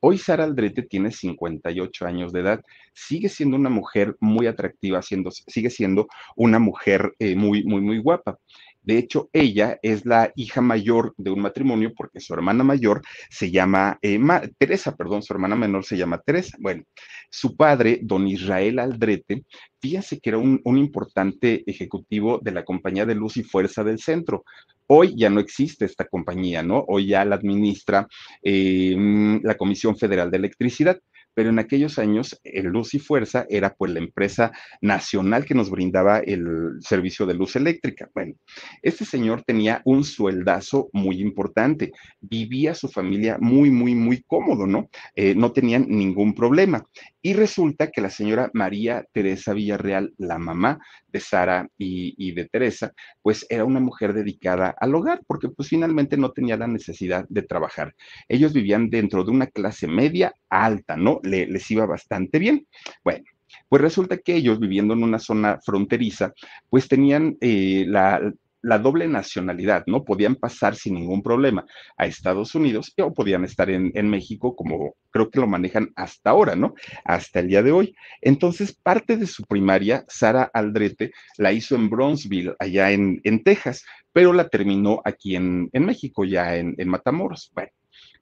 hoy 0.00 0.16
Sara 0.16 0.44
Aldrete 0.44 0.82
tiene 0.82 1.10
58 1.10 2.06
años 2.06 2.32
de 2.32 2.40
edad, 2.40 2.60
sigue 2.94 3.28
siendo 3.28 3.56
una 3.56 3.70
mujer 3.70 4.16
muy 4.20 4.46
atractiva, 4.46 5.02
siendo, 5.02 5.30
sigue 5.30 5.70
siendo 5.70 6.08
una 6.36 6.58
mujer 6.58 7.14
eh, 7.18 7.34
muy, 7.36 7.64
muy, 7.64 7.80
muy 7.80 7.98
guapa. 7.98 8.38
De 8.82 8.98
hecho, 8.98 9.28
ella 9.32 9.78
es 9.82 10.06
la 10.06 10.32
hija 10.36 10.60
mayor 10.60 11.14
de 11.18 11.30
un 11.30 11.40
matrimonio 11.40 11.92
porque 11.94 12.20
su 12.20 12.32
hermana 12.32 12.64
mayor 12.64 13.02
se 13.28 13.50
llama 13.50 13.98
eh, 14.00 14.18
Teresa, 14.58 14.96
perdón, 14.96 15.22
su 15.22 15.32
hermana 15.32 15.56
menor 15.56 15.84
se 15.84 15.96
llama 15.96 16.18
Teresa. 16.18 16.56
Bueno, 16.60 16.84
su 17.30 17.56
padre, 17.56 18.00
don 18.02 18.26
Israel 18.26 18.78
Aldrete, 18.78 19.44
fíjense 19.80 20.18
que 20.18 20.30
era 20.30 20.38
un, 20.38 20.60
importante 20.64 21.62
ejecutivo 21.66 22.38
de 22.42 22.52
la 22.52 22.64
compañía 22.64 23.04
de 23.04 23.14
luz 23.14 23.36
y 23.36 23.42
fuerza 23.42 23.84
del 23.84 23.98
centro. 23.98 24.44
Hoy 24.86 25.14
ya 25.16 25.30
no 25.30 25.40
existe 25.40 25.84
esta 25.84 26.06
compañía, 26.06 26.62
¿no? 26.62 26.84
Hoy 26.88 27.06
ya 27.08 27.24
la 27.24 27.36
administra 27.36 28.08
eh, 28.42 28.96
la 29.42 29.56
Comisión 29.56 29.96
Federal 29.96 30.30
de 30.30 30.38
Electricidad 30.38 30.98
pero 31.40 31.48
en 31.48 31.58
aquellos 31.58 31.98
años 31.98 32.38
el 32.44 32.66
Luz 32.66 32.92
y 32.92 32.98
Fuerza 32.98 33.46
era 33.48 33.72
pues 33.72 33.90
la 33.92 33.98
empresa 33.98 34.52
nacional 34.82 35.46
que 35.46 35.54
nos 35.54 35.70
brindaba 35.70 36.18
el 36.18 36.76
servicio 36.80 37.24
de 37.24 37.32
luz 37.32 37.56
eléctrica. 37.56 38.10
Bueno, 38.14 38.34
este 38.82 39.06
señor 39.06 39.42
tenía 39.42 39.80
un 39.86 40.04
sueldazo 40.04 40.90
muy 40.92 41.22
importante, 41.22 41.92
vivía 42.20 42.74
su 42.74 42.88
familia 42.88 43.38
muy, 43.40 43.70
muy, 43.70 43.94
muy 43.94 44.22
cómodo, 44.26 44.66
¿no? 44.66 44.90
Eh, 45.16 45.34
no 45.34 45.50
tenían 45.50 45.86
ningún 45.88 46.34
problema. 46.34 46.84
Y 47.22 47.34
resulta 47.34 47.90
que 47.90 48.00
la 48.00 48.10
señora 48.10 48.50
María 48.54 49.04
Teresa 49.12 49.52
Villarreal, 49.52 50.14
la 50.18 50.38
mamá 50.38 50.78
de 51.06 51.20
Sara 51.20 51.68
y, 51.76 52.32
de 52.32 52.46
Teresa, 52.46 52.92
pues 53.22 53.46
era 53.48 53.64
una 53.64 53.80
mujer 53.80 54.14
dedicada 54.14 54.74
al 54.78 54.94
hogar, 54.94 55.20
porque 55.26 55.48
pues 55.48 55.68
finalmente 55.68 56.16
no 56.16 56.32
tenía 56.32 56.56
la 56.56 56.66
necesidad 56.66 57.26
de 57.28 57.42
trabajar. 57.42 57.94
Ellos 58.28 58.52
vivían 58.52 58.88
dentro 58.88 59.24
de 59.24 59.30
una 59.30 59.46
clase 59.48 59.86
media 59.86 60.32
alta, 60.48 60.96
¿no? 60.96 61.20
les 61.22 61.70
iba 61.70 61.86
bastante 61.86 62.38
bien. 62.38 62.66
Bueno, 63.04 63.24
pues 63.68 63.82
resulta 63.82 64.18
que 64.18 64.36
ellos 64.36 64.58
viviendo 64.58 64.94
en 64.94 65.02
una 65.02 65.18
zona 65.18 65.58
fronteriza, 65.64 66.32
pues 66.68 66.88
tenían 66.88 67.36
eh, 67.40 67.84
la, 67.86 68.32
la 68.62 68.78
doble 68.78 69.08
nacionalidad, 69.08 69.84
¿no? 69.86 70.04
Podían 70.04 70.36
pasar 70.36 70.74
sin 70.76 70.94
ningún 70.94 71.22
problema 71.22 71.64
a 71.96 72.06
Estados 72.06 72.54
Unidos 72.54 72.92
o 72.98 73.14
podían 73.14 73.44
estar 73.44 73.70
en, 73.70 74.10
México, 74.10 74.56
como 74.56 74.94
creo 75.10 75.30
que 75.30 75.40
lo 75.40 75.46
manejan 75.46 75.90
hasta 75.96 76.30
ahora, 76.30 76.56
¿no? 76.56 76.74
Hasta 77.04 77.40
el 77.40 77.48
día 77.48 77.62
de 77.62 77.72
hoy. 77.72 77.94
Entonces, 78.20 78.72
parte 78.74 79.16
de 79.16 79.26
su 79.26 79.44
primaria, 79.44 80.04
Sara 80.08 80.50
Aldrete, 80.52 81.12
la 81.38 81.52
hizo 81.52 81.74
en 81.74 81.88
Bronzeville, 81.88 82.54
allá 82.58 82.90
en, 82.90 83.20
Texas, 83.44 83.84
pero 84.12 84.32
la 84.32 84.48
terminó 84.48 85.00
aquí 85.04 85.36
en, 85.36 85.70
México, 85.72 86.24
ya 86.24 86.56
en, 86.56 86.74
en 86.76 86.88
Matamoros. 86.88 87.50
Bueno, 87.54 87.70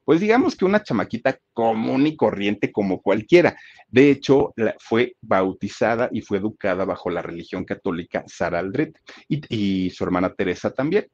pues 0.09 0.21
digamos 0.21 0.55
que 0.55 0.65
una 0.65 0.81
chamaquita 0.81 1.37
común 1.53 2.07
y 2.07 2.15
corriente 2.15 2.71
como 2.71 2.99
cualquiera. 2.99 3.55
De 3.87 4.09
hecho, 4.09 4.55
fue 4.79 5.15
bautizada 5.21 6.09
y 6.11 6.21
fue 6.21 6.39
educada 6.39 6.83
bajo 6.83 7.11
la 7.11 7.21
religión 7.21 7.63
católica 7.63 8.23
Sara 8.25 8.57
Aldrete 8.57 8.99
y, 9.27 9.91
su 9.91 10.03
hermana 10.03 10.33
Teresa 10.33 10.71
también. 10.71 11.05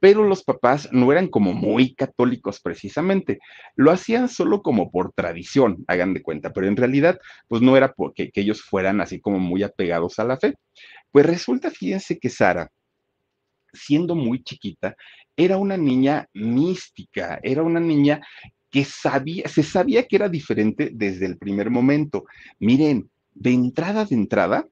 Pero 0.00 0.24
los 0.24 0.42
papás 0.42 0.88
no 0.90 1.12
eran 1.12 1.28
como 1.28 1.52
muy 1.52 1.94
católicos 1.94 2.58
precisamente, 2.60 3.38
lo 3.76 3.92
hacían 3.92 4.28
solo 4.28 4.62
como 4.62 4.90
por 4.90 5.12
tradición, 5.12 5.84
hagan 5.86 6.12
de 6.12 6.22
cuenta, 6.22 6.52
pero 6.52 6.66
en 6.66 6.76
realidad 6.76 7.20
pues 7.46 7.62
no 7.62 7.76
era 7.76 7.92
porque 7.92 8.32
que 8.32 8.40
ellos 8.40 8.62
fueran 8.62 9.00
así 9.00 9.20
como 9.20 9.38
muy 9.38 9.62
apegados 9.62 10.18
a 10.18 10.24
la 10.24 10.36
fe. 10.36 10.56
Pues 11.12 11.24
resulta, 11.24 11.70
fíjense 11.70 12.18
que 12.18 12.28
Sara, 12.28 12.68
siendo 13.72 14.16
muy 14.16 14.42
chiquita, 14.42 14.96
era 15.44 15.56
una 15.56 15.78
niña 15.78 16.28
mística, 16.34 17.40
era 17.42 17.62
una 17.62 17.80
niña 17.80 18.20
que 18.70 18.84
sabía, 18.84 19.48
se 19.48 19.62
sabía 19.62 20.06
que 20.06 20.16
era 20.16 20.28
diferente 20.28 20.90
desde 20.92 21.24
el 21.24 21.38
primer 21.38 21.70
momento. 21.70 22.26
Miren, 22.58 23.10
de 23.32 23.50
entrada, 23.52 24.04
de 24.04 24.14
entrada, 24.14 24.68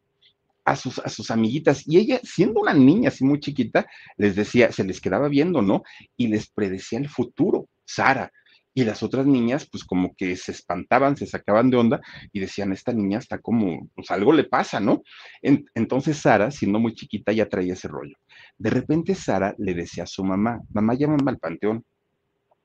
a 0.66 0.76
sus, 0.76 0.98
a 0.98 1.08
sus 1.08 1.30
amiguitas, 1.30 1.88
y 1.88 1.96
ella, 1.96 2.20
siendo 2.22 2.60
una 2.60 2.74
niña 2.74 3.08
así 3.08 3.24
muy 3.24 3.40
chiquita, 3.40 3.86
les 4.18 4.36
decía, 4.36 4.70
se 4.70 4.84
les 4.84 5.00
quedaba 5.00 5.28
viendo, 5.28 5.62
¿no? 5.62 5.82
Y 6.18 6.26
les 6.26 6.50
predecía 6.50 6.98
el 6.98 7.08
futuro, 7.08 7.70
Sara. 7.86 8.30
Y 8.74 8.84
las 8.84 9.02
otras 9.02 9.24
niñas, 9.24 9.66
pues 9.72 9.82
como 9.84 10.14
que 10.14 10.36
se 10.36 10.52
espantaban, 10.52 11.16
se 11.16 11.26
sacaban 11.26 11.70
de 11.70 11.78
onda 11.78 12.00
y 12.30 12.40
decían, 12.40 12.72
esta 12.72 12.92
niña 12.92 13.18
está 13.18 13.38
como, 13.38 13.88
pues 13.94 14.10
algo 14.10 14.34
le 14.34 14.44
pasa, 14.44 14.78
¿no? 14.78 15.02
entonces 15.42 16.18
Sara, 16.18 16.50
siendo 16.50 16.78
muy 16.78 16.94
chiquita, 16.94 17.32
ya 17.32 17.48
traía 17.48 17.72
ese 17.72 17.88
rollo. 17.88 18.16
De 18.58 18.70
repente 18.70 19.14
Sara 19.14 19.54
le 19.58 19.72
decía 19.74 20.02
a 20.02 20.06
su 20.06 20.24
mamá, 20.24 20.60
mamá, 20.72 20.94
llámame 20.94 21.30
al 21.30 21.38
panteón. 21.38 21.84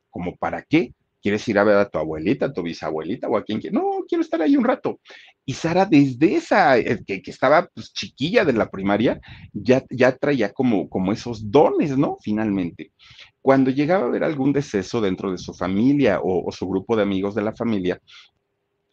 ¿Como 0.10 0.36
para 0.36 0.64
qué? 0.64 0.94
¿Quieres 1.22 1.48
ir 1.48 1.58
a 1.58 1.64
ver 1.64 1.78
a 1.78 1.90
tu 1.90 1.98
abuelita, 1.98 2.48
a 2.48 2.54
tu 2.54 2.64
bisabuelita 2.64 3.30
o 3.30 3.38
a 3.38 3.44
quien 3.44 3.62
quiera? 3.62 3.80
No, 3.80 4.04
quiero 4.08 4.22
estar 4.22 4.42
ahí 4.42 4.58
un 4.58 4.66
rato. 4.66 5.00
Y 5.46 5.54
Sara, 5.54 5.86
desde 5.86 6.36
esa, 6.36 6.78
eh, 6.78 7.02
que, 7.06 7.22
estaba 7.28 7.70
pues, 7.74 7.94
chiquilla 7.94 8.44
de 8.44 8.52
la 8.54 8.70
primaria, 8.70 9.22
ya, 9.54 9.84
ya 9.90 10.18
traía 10.18 10.52
como, 10.52 10.90
como 10.90 11.14
esos 11.14 11.50
dones, 11.50 11.98
¿no? 11.98 12.18
Finalmente. 12.22 12.92
Cuando 13.42 13.72
llegaba 13.72 14.06
a 14.06 14.10
ver 14.10 14.24
algún 14.24 14.52
deceso 14.52 15.00
dentro 15.00 15.32
de 15.32 15.38
su 15.38 15.54
familia 15.54 16.20
o, 16.22 16.52
su 16.52 16.68
grupo 16.68 16.98
de 16.98 17.04
amigos 17.04 17.36
de 17.36 17.44
la 17.44 17.56
familia, 17.56 18.02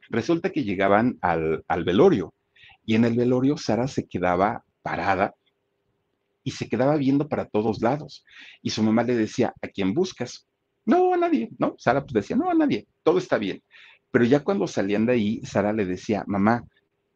resulta 0.08 0.50
que 0.50 0.62
llegaban 0.62 1.18
al, 1.22 1.64
al 1.66 1.84
velorio. 1.84 2.32
Y 2.84 2.94
en 2.94 3.06
el 3.06 3.14
velorio 3.14 3.56
Sara 3.56 3.88
se 3.88 4.06
quedaba 4.06 4.64
parada 4.82 5.34
y 6.42 6.52
se 6.52 6.68
quedaba 6.68 6.96
viendo 6.96 7.28
para 7.28 7.46
todos 7.46 7.80
lados. 7.80 8.24
Y 8.62 8.70
su 8.70 8.82
mamá 8.82 9.02
le 9.02 9.14
decía, 9.14 9.54
¿a 9.62 9.68
quién 9.68 9.94
buscas? 9.94 10.46
No, 10.84 11.14
a 11.14 11.16
nadie, 11.16 11.50
¿no? 11.58 11.74
Sara 11.78 12.02
pues 12.02 12.14
decía, 12.14 12.36
no, 12.36 12.50
a 12.50 12.54
nadie, 12.54 12.86
todo 13.02 13.18
está 13.18 13.38
bien. 13.38 13.62
Pero 14.10 14.24
ya 14.24 14.40
cuando 14.40 14.66
salían 14.66 15.06
de 15.06 15.12
ahí, 15.12 15.40
Sara 15.44 15.72
le 15.72 15.84
decía, 15.84 16.24
mamá, 16.26 16.64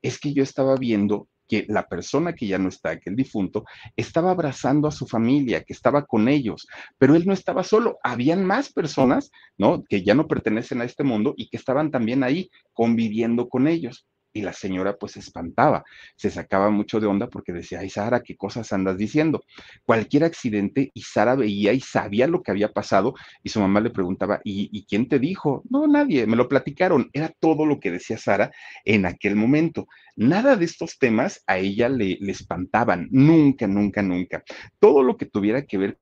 es 0.03 0.19
que 0.19 0.33
yo 0.33 0.43
estaba 0.43 0.77
viendo 0.77 1.29
que 1.49 1.67
la 1.69 1.87
persona 1.87 2.35
que 2.35 2.47
ya 2.47 2.59
no 2.59 2.69
está, 2.69 2.99
que 2.99 3.11
el 3.11 3.17
difunto, 3.17 3.65
estaba 3.97 4.31
abrazando 4.31 4.89
a 4.89 4.93
su 4.93 5.07
familia, 5.07 5.63
que 5.63 5.73
estaba 5.73 6.05
con 6.05 6.29
ellos, 6.29 6.67
pero 6.99 7.15
él 7.15 7.27
no 7.27 7.33
estaba 7.33 7.65
solo, 7.65 7.99
habían 8.03 8.45
más 8.45 8.73
personas, 8.73 9.31
¿no? 9.59 9.83
Que 9.85 10.03
ya 10.03 10.15
no 10.15 10.27
pertenecen 10.27 10.81
a 10.81 10.85
este 10.85 11.05
mundo 11.05 11.35
y 11.37 11.49
que 11.49 11.57
estaban 11.57 11.91
también 11.91 12.23
ahí 12.23 12.51
conviviendo 12.73 13.49
con 13.49 13.69
ellos. 13.69 14.07
Y 14.37 14.43
la 14.43 14.53
señora 14.53 14.97
pues 14.97 15.13
se 15.13 15.21
espantaba, 15.21 15.85
se 16.17 16.29
sacaba 16.29 16.69
mucho 16.69 16.99
de 16.99 17.07
onda 17.07 17.29
porque 17.29 17.53
decía, 17.53 17.79
ay 17.79 17.89
Sara, 17.89 18.21
¿qué 18.21 18.37
cosas 18.37 18.73
andas 18.73 18.99
diciendo? 18.99 19.45
Cualquier 19.85 20.25
accidente 20.25 20.91
y 20.93 21.03
Sara 21.03 21.37
veía 21.37 21.73
y 21.73 21.81
sabía 21.81 22.27
lo 22.27 22.43
que 22.43 22.51
había 22.51 22.73
pasado 22.73 23.15
y 23.45 23.51
su 23.51 23.61
mamá 23.61 23.81
le 23.81 23.91
preguntaba, 23.91 24.41
¿y, 24.43 24.85
quién 24.87 25.09
te 25.09 25.21
dijo? 25.21 25.63
No, 25.71 25.87
nadie, 25.87 26.27
me 26.27 26.35
lo 26.35 26.49
platicaron. 26.49 27.11
Era 27.13 27.33
todo 27.39 27.65
lo 27.65 27.79
que 27.79 27.93
decía 27.93 28.19
Sara 28.19 28.51
en 28.85 29.07
aquel 29.07 29.37
momento. 29.37 29.87
Nada 30.17 30.57
de 30.57 30.65
estos 30.65 30.99
temas 30.99 31.45
a 31.47 31.59
ella 31.59 31.89
le, 31.89 32.19
le 32.21 32.33
espantaban, 32.33 33.07
nunca, 33.13 33.69
nunca, 33.69 34.03
nunca. 34.03 34.43
Todo 34.81 35.05
lo 35.05 35.17
que 35.17 35.27
tuviera 35.27 35.65
que 35.65 35.79
ver 35.79 35.99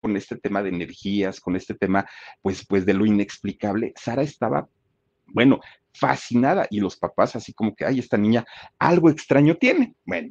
con 0.00 0.16
este 0.16 0.36
tema 0.36 0.62
de 0.62 0.70
energías, 0.70 1.40
con 1.40 1.56
este 1.56 1.74
tema, 1.74 2.06
pues, 2.42 2.66
pues 2.66 2.84
de 2.84 2.94
lo 2.94 3.06
inexplicable, 3.06 3.92
Sara 3.96 4.22
estaba 4.22 4.68
bueno, 5.26 5.60
fascinada 5.92 6.66
y 6.70 6.80
los 6.80 6.96
papás 6.96 7.36
así 7.36 7.52
como 7.52 7.74
que, 7.74 7.84
ay, 7.84 7.98
esta 7.98 8.16
niña 8.16 8.44
algo 8.78 9.10
extraño 9.10 9.56
tiene. 9.56 9.94
Bueno, 10.04 10.30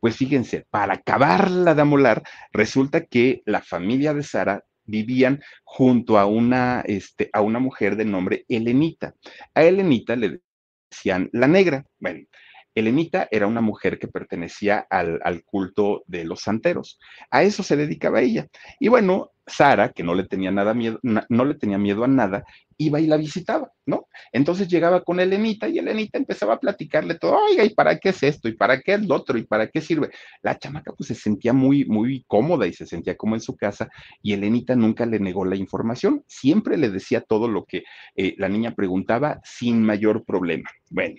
pues 0.00 0.16
fíjense, 0.16 0.66
para 0.70 0.94
acabarla 0.94 1.74
de 1.74 1.82
amolar, 1.82 2.22
resulta 2.52 3.04
que 3.04 3.42
la 3.44 3.60
familia 3.60 4.14
de 4.14 4.22
Sara 4.22 4.64
vivían 4.84 5.40
junto 5.64 6.18
a 6.18 6.26
una, 6.26 6.82
este, 6.86 7.30
a 7.32 7.40
una 7.40 7.58
mujer 7.58 7.96
de 7.96 8.04
nombre 8.04 8.44
Elenita. 8.48 9.14
A 9.54 9.62
Elenita 9.62 10.16
le 10.16 10.40
decían 10.90 11.30
la 11.32 11.46
negra. 11.46 11.86
Bueno, 11.98 12.26
Elenita 12.74 13.28
era 13.30 13.46
una 13.46 13.60
mujer 13.60 13.98
que 13.98 14.08
pertenecía 14.08 14.86
al, 14.90 15.42
culto 15.44 16.04
de 16.06 16.24
los 16.24 16.40
santeros. 16.40 16.98
A 17.30 17.42
eso 17.42 17.62
se 17.62 17.76
dedicaba 17.76 18.20
ella. 18.20 18.48
Y 18.78 18.88
bueno, 18.88 19.32
Sara, 19.46 19.90
que 19.90 20.04
no 20.04 20.14
le 20.14 20.24
tenía 20.24 20.50
nada 20.50 20.74
miedo, 20.74 21.00
no 21.02 21.44
le 21.44 21.54
tenía 21.54 21.78
miedo 21.78 22.04
a 22.04 22.08
nada, 22.08 22.44
iba 22.80 22.98
y 22.98 23.06
la 23.06 23.18
visitaba, 23.18 23.70
¿no? 23.84 24.08
Entonces 24.32 24.66
llegaba 24.66 25.04
con 25.04 25.20
Elenita 25.20 25.68
y 25.68 25.78
Elenita 25.78 26.16
empezaba 26.16 26.54
a 26.54 26.60
platicarle 26.60 27.16
todo, 27.16 27.36
oiga, 27.36 27.62
¿y 27.62 27.74
para 27.74 27.98
qué 27.98 28.08
es 28.08 28.22
esto? 28.22 28.48
¿Y 28.48 28.54
para 28.54 28.80
qué 28.80 28.94
es 28.94 29.06
lo 29.06 29.16
otro? 29.16 29.36
¿Y 29.36 29.44
para 29.44 29.68
qué 29.68 29.82
sirve? 29.82 30.10
La 30.40 30.58
chamaca 30.58 30.92
pues 30.96 31.08
se 31.08 31.14
sentía 31.14 31.52
muy, 31.52 31.84
muy 31.84 32.24
cómoda 32.26 32.66
y 32.66 32.72
se 32.72 32.86
sentía 32.86 33.16
como 33.16 33.34
en 33.34 33.42
su 33.42 33.54
casa 33.54 33.90
y 34.22 34.32
Elenita 34.32 34.74
nunca 34.76 35.04
le 35.04 35.20
negó 35.20 35.44
la 35.44 35.56
información, 35.56 36.24
siempre 36.26 36.78
le 36.78 36.88
decía 36.88 37.20
todo 37.20 37.48
lo 37.48 37.66
que 37.66 37.84
eh, 38.16 38.34
la 38.38 38.48
niña 38.48 38.74
preguntaba 38.74 39.40
sin 39.44 39.82
mayor 39.82 40.24
problema. 40.24 40.70
Bueno, 40.88 41.16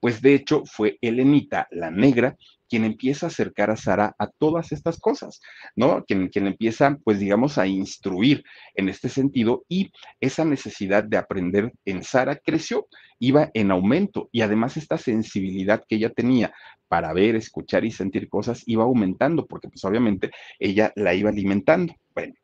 pues 0.00 0.22
de 0.22 0.34
hecho 0.34 0.62
fue 0.66 0.98
Elenita, 1.00 1.68
la 1.70 1.90
negra, 1.90 2.36
quien 2.68 2.84
empieza 2.84 3.26
a 3.26 3.28
acercar 3.28 3.70
a 3.70 3.76
Sara 3.76 4.14
a 4.18 4.28
todas 4.28 4.72
estas 4.72 4.98
cosas, 4.98 5.40
¿no? 5.74 6.04
Quien, 6.04 6.28
quien 6.28 6.46
empieza, 6.46 6.98
pues 7.02 7.18
digamos, 7.18 7.58
a 7.58 7.66
instruir 7.66 8.44
en 8.74 8.88
este 8.88 9.08
sentido 9.08 9.64
y 9.68 9.90
esa 10.20 10.44
necesidad 10.44 11.04
de 11.04 11.16
aprender 11.16 11.72
en 11.84 12.02
Sara 12.04 12.36
creció, 12.36 12.86
iba 13.18 13.50
en 13.54 13.70
aumento 13.70 14.28
y 14.32 14.42
además 14.42 14.76
esta 14.76 14.98
sensibilidad 14.98 15.82
que 15.88 15.96
ella 15.96 16.10
tenía 16.10 16.52
para 16.88 17.12
ver, 17.12 17.36
escuchar 17.36 17.84
y 17.84 17.90
sentir 17.90 18.28
cosas 18.28 18.62
iba 18.66 18.84
aumentando 18.84 19.46
porque 19.46 19.68
pues 19.68 19.84
obviamente 19.84 20.30
ella 20.58 20.92
la 20.96 21.14
iba 21.14 21.30
alimentando. 21.30 21.94
Bueno, 22.14 22.34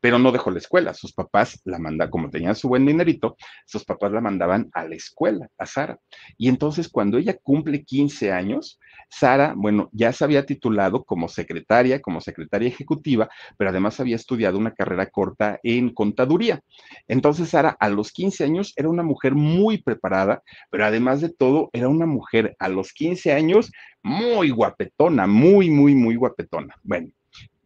pero 0.00 0.18
no 0.18 0.32
dejó 0.32 0.50
la 0.50 0.58
escuela. 0.58 0.94
Sus 0.94 1.12
papás 1.12 1.60
la 1.64 1.78
mandaban, 1.78 2.10
como 2.10 2.30
tenían 2.30 2.56
su 2.56 2.68
buen 2.68 2.86
dinerito, 2.86 3.36
sus 3.66 3.84
papás 3.84 4.12
la 4.12 4.20
mandaban 4.20 4.70
a 4.72 4.84
la 4.84 4.94
escuela, 4.94 5.48
a 5.58 5.66
Sara. 5.66 5.98
Y 6.36 6.48
entonces 6.48 6.88
cuando 6.88 7.18
ella 7.18 7.36
cumple 7.42 7.84
15 7.84 8.32
años, 8.32 8.78
Sara, 9.08 9.54
bueno, 9.56 9.88
ya 9.92 10.12
se 10.12 10.24
había 10.24 10.46
titulado 10.46 11.04
como 11.04 11.28
secretaria, 11.28 12.00
como 12.00 12.20
secretaria 12.20 12.68
ejecutiva, 12.68 13.28
pero 13.56 13.70
además 13.70 14.00
había 14.00 14.16
estudiado 14.16 14.58
una 14.58 14.72
carrera 14.72 15.06
corta 15.06 15.58
en 15.62 15.92
contaduría. 15.92 16.60
Entonces 17.08 17.50
Sara 17.50 17.76
a 17.78 17.88
los 17.88 18.12
15 18.12 18.44
años 18.44 18.72
era 18.76 18.88
una 18.88 19.02
mujer 19.02 19.34
muy 19.34 19.82
preparada, 19.82 20.42
pero 20.70 20.86
además 20.86 21.20
de 21.20 21.30
todo 21.30 21.70
era 21.72 21.88
una 21.88 22.06
mujer 22.06 22.56
a 22.58 22.68
los 22.68 22.92
15 22.92 23.32
años 23.32 23.70
muy 24.02 24.50
guapetona, 24.50 25.26
muy, 25.26 25.70
muy, 25.70 25.94
muy 25.94 26.16
guapetona. 26.16 26.74
Bueno, 26.82 27.10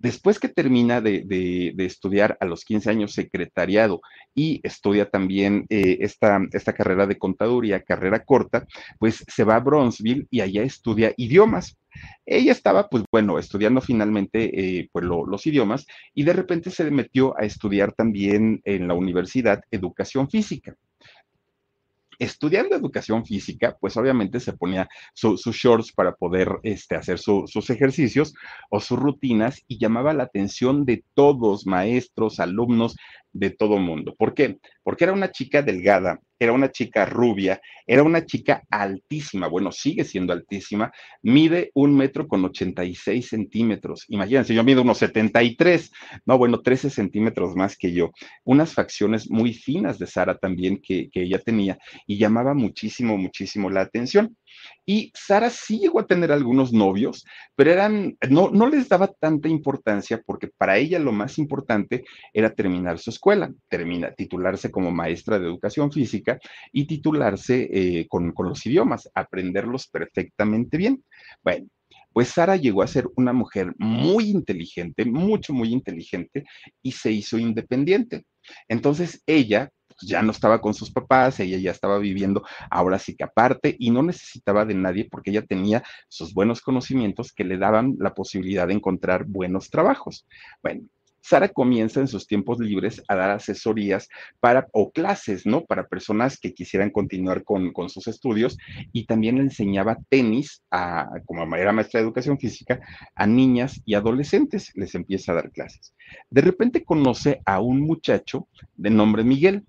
Después 0.04 0.38
que 0.38 0.50
termina 0.50 1.00
de, 1.00 1.74
estudiar 1.78 2.36
a 2.38 2.44
los 2.44 2.66
15 2.66 2.90
años 2.90 3.14
secretariado 3.14 4.02
y 4.34 4.60
estudia 4.62 5.08
también 5.08 5.64
eh, 5.70 5.96
esta, 6.02 6.74
carrera 6.76 7.06
de 7.06 7.16
contaduría, 7.16 7.80
carrera 7.80 8.22
corta, 8.22 8.66
pues 8.98 9.24
se 9.26 9.44
va 9.44 9.56
a 9.56 9.60
Bronzeville 9.60 10.26
y 10.30 10.42
allá 10.42 10.62
estudia 10.62 11.14
idiomas. 11.16 11.78
Ella 12.26 12.52
estaba, 12.52 12.90
pues 12.90 13.02
bueno, 13.10 13.38
estudiando 13.38 13.80
finalmente 13.80 14.50
eh, 14.52 14.90
pues, 14.92 15.06
los 15.06 15.46
idiomas 15.46 15.86
y 16.12 16.24
de 16.24 16.34
repente 16.34 16.70
se 16.70 16.90
metió 16.90 17.34
a 17.40 17.46
estudiar 17.46 17.94
también 17.94 18.60
en 18.64 18.86
la 18.86 18.92
universidad 18.92 19.62
educación 19.70 20.28
física 20.28 20.76
estudiando 22.18 22.76
educación 22.76 23.24
física, 23.24 23.76
pues 23.80 23.96
obviamente 23.96 24.40
se 24.40 24.52
ponía 24.52 24.88
sus 25.14 25.40
shorts 25.44 25.92
para 25.92 26.14
poder 26.14 26.48
este, 26.62 26.96
hacer 26.96 27.18
sus 27.18 27.70
ejercicios 27.70 28.34
o 28.70 28.80
sus 28.80 28.98
rutinas 28.98 29.62
y 29.68 29.78
llamaba 29.78 30.12
la 30.12 30.24
atención 30.24 30.84
de 30.84 31.04
todos, 31.14 31.66
maestros, 31.66 32.40
alumnos, 32.40 32.96
de 33.34 33.50
todo 33.50 33.78
mundo. 33.78 34.14
¿Por 34.16 34.32
qué? 34.32 34.58
Porque 34.82 35.04
era 35.04 35.12
una 35.12 35.30
chica 35.30 35.60
delgada, 35.60 36.20
era 36.38 36.52
una 36.52 36.70
chica 36.70 37.04
rubia, 37.04 37.60
era 37.86 38.02
una 38.02 38.24
chica 38.24 38.62
altísima, 38.70 39.48
bueno, 39.48 39.72
sigue 39.72 40.04
siendo 40.04 40.32
altísima, 40.32 40.92
mide 41.22 41.70
un 41.74 41.96
metro 41.96 42.26
con 42.26 42.44
86 42.44 43.28
centímetros. 43.28 44.04
Imagínense, 44.08 44.54
yo 44.54 44.64
mido 44.64 44.82
unos 44.82 44.98
73, 44.98 45.90
no, 46.26 46.38
bueno, 46.38 46.60
13 46.60 46.90
centímetros 46.90 47.54
más 47.54 47.76
que 47.76 47.92
yo. 47.92 48.10
Unas 48.44 48.74
facciones 48.74 49.30
muy 49.30 49.52
finas 49.52 49.98
de 49.98 50.06
Sara 50.06 50.38
también 50.38 50.80
que, 50.82 51.08
que 51.10 51.22
ella 51.22 51.38
tenía 51.38 51.78
y 52.06 52.18
llamaba 52.18 52.54
muchísimo, 52.54 53.16
muchísimo 53.16 53.70
la 53.70 53.82
atención. 53.82 54.36
Y 54.86 55.10
Sara 55.14 55.50
sí 55.50 55.78
llegó 55.78 56.00
a 56.00 56.06
tener 56.06 56.30
algunos 56.30 56.72
novios, 56.72 57.24
pero 57.56 57.72
eran, 57.72 58.16
no, 58.28 58.50
no 58.50 58.68
les 58.68 58.88
daba 58.88 59.08
tanta 59.08 59.48
importancia 59.48 60.22
porque 60.24 60.48
para 60.48 60.76
ella 60.76 60.98
lo 60.98 61.12
más 61.12 61.38
importante 61.38 62.04
era 62.32 62.54
terminar 62.54 62.98
su 62.98 63.10
escuela, 63.10 63.52
termina, 63.68 64.12
titularse 64.12 64.70
como 64.70 64.90
maestra 64.90 65.38
de 65.38 65.46
educación 65.46 65.90
física 65.90 66.38
y 66.72 66.86
titularse 66.86 67.68
eh, 67.76 68.06
con, 68.08 68.32
los 68.38 68.64
idiomas, 68.66 69.10
aprenderlos 69.16 69.88
perfectamente 69.88 70.76
bien. 70.76 71.02
Bueno, 71.42 71.66
pues 72.12 72.28
Sara 72.28 72.54
llegó 72.54 72.82
a 72.82 72.86
ser 72.86 73.08
una 73.16 73.32
mujer 73.32 73.74
muy 73.78 74.30
inteligente, 74.30 75.04
mucho, 75.04 75.52
muy 75.52 75.72
inteligente, 75.72 76.44
y 76.82 76.92
se 76.92 77.10
hizo 77.10 77.36
independiente. 77.36 78.26
Entonces 78.68 79.24
ella 79.26 79.70
pues, 79.88 80.08
ya 80.08 80.22
no 80.22 80.30
estaba 80.30 80.60
con 80.60 80.72
sus 80.72 80.92
papás, 80.92 81.40
ella 81.40 81.58
ya 81.58 81.72
estaba 81.72 81.98
viviendo 81.98 82.44
ahora 82.70 83.00
sí 83.00 83.16
que 83.16 83.24
aparte 83.24 83.74
y 83.76 83.90
no 83.90 84.04
necesitaba 84.04 84.64
de 84.64 84.74
nadie 84.74 85.08
porque 85.10 85.30
ella 85.30 85.42
tenía 85.42 85.82
sus 86.08 86.32
buenos 86.32 86.60
conocimientos 86.60 87.32
que 87.32 87.42
le 87.42 87.58
daban 87.58 87.96
la 87.98 88.14
posibilidad 88.14 88.68
de 88.68 88.74
encontrar 88.74 89.24
buenos 89.24 89.68
trabajos. 89.68 90.28
Bueno, 90.62 90.82
Sara 91.24 91.48
comienza 91.48 92.00
en 92.00 92.06
sus 92.06 92.26
tiempos 92.26 92.60
libres 92.60 93.02
a 93.08 93.14
dar 93.14 93.30
asesorías 93.30 94.10
para, 94.40 94.68
o 94.72 94.92
clases, 94.92 95.46
¿no? 95.46 95.64
Para 95.64 95.88
personas 95.88 96.38
que 96.38 96.52
quisieran 96.52 96.90
continuar 96.90 97.44
con, 97.44 97.72
con 97.72 97.88
sus 97.88 98.08
estudios 98.08 98.58
y 98.92 99.06
también 99.06 99.38
enseñaba 99.38 99.96
tenis, 100.10 100.62
a, 100.70 101.08
como 101.24 101.56
era 101.56 101.72
maestra 101.72 102.00
de 102.00 102.04
educación 102.04 102.38
física, 102.38 102.78
a 103.14 103.26
niñas 103.26 103.80
y 103.86 103.94
adolescentes, 103.94 104.70
les 104.74 104.94
empieza 104.94 105.32
a 105.32 105.36
dar 105.36 105.50
clases. 105.50 105.94
De 106.28 106.42
repente 106.42 106.84
conoce 106.84 107.40
a 107.46 107.58
un 107.58 107.80
muchacho 107.80 108.46
de 108.76 108.90
nombre 108.90 109.24
Miguel. 109.24 109.64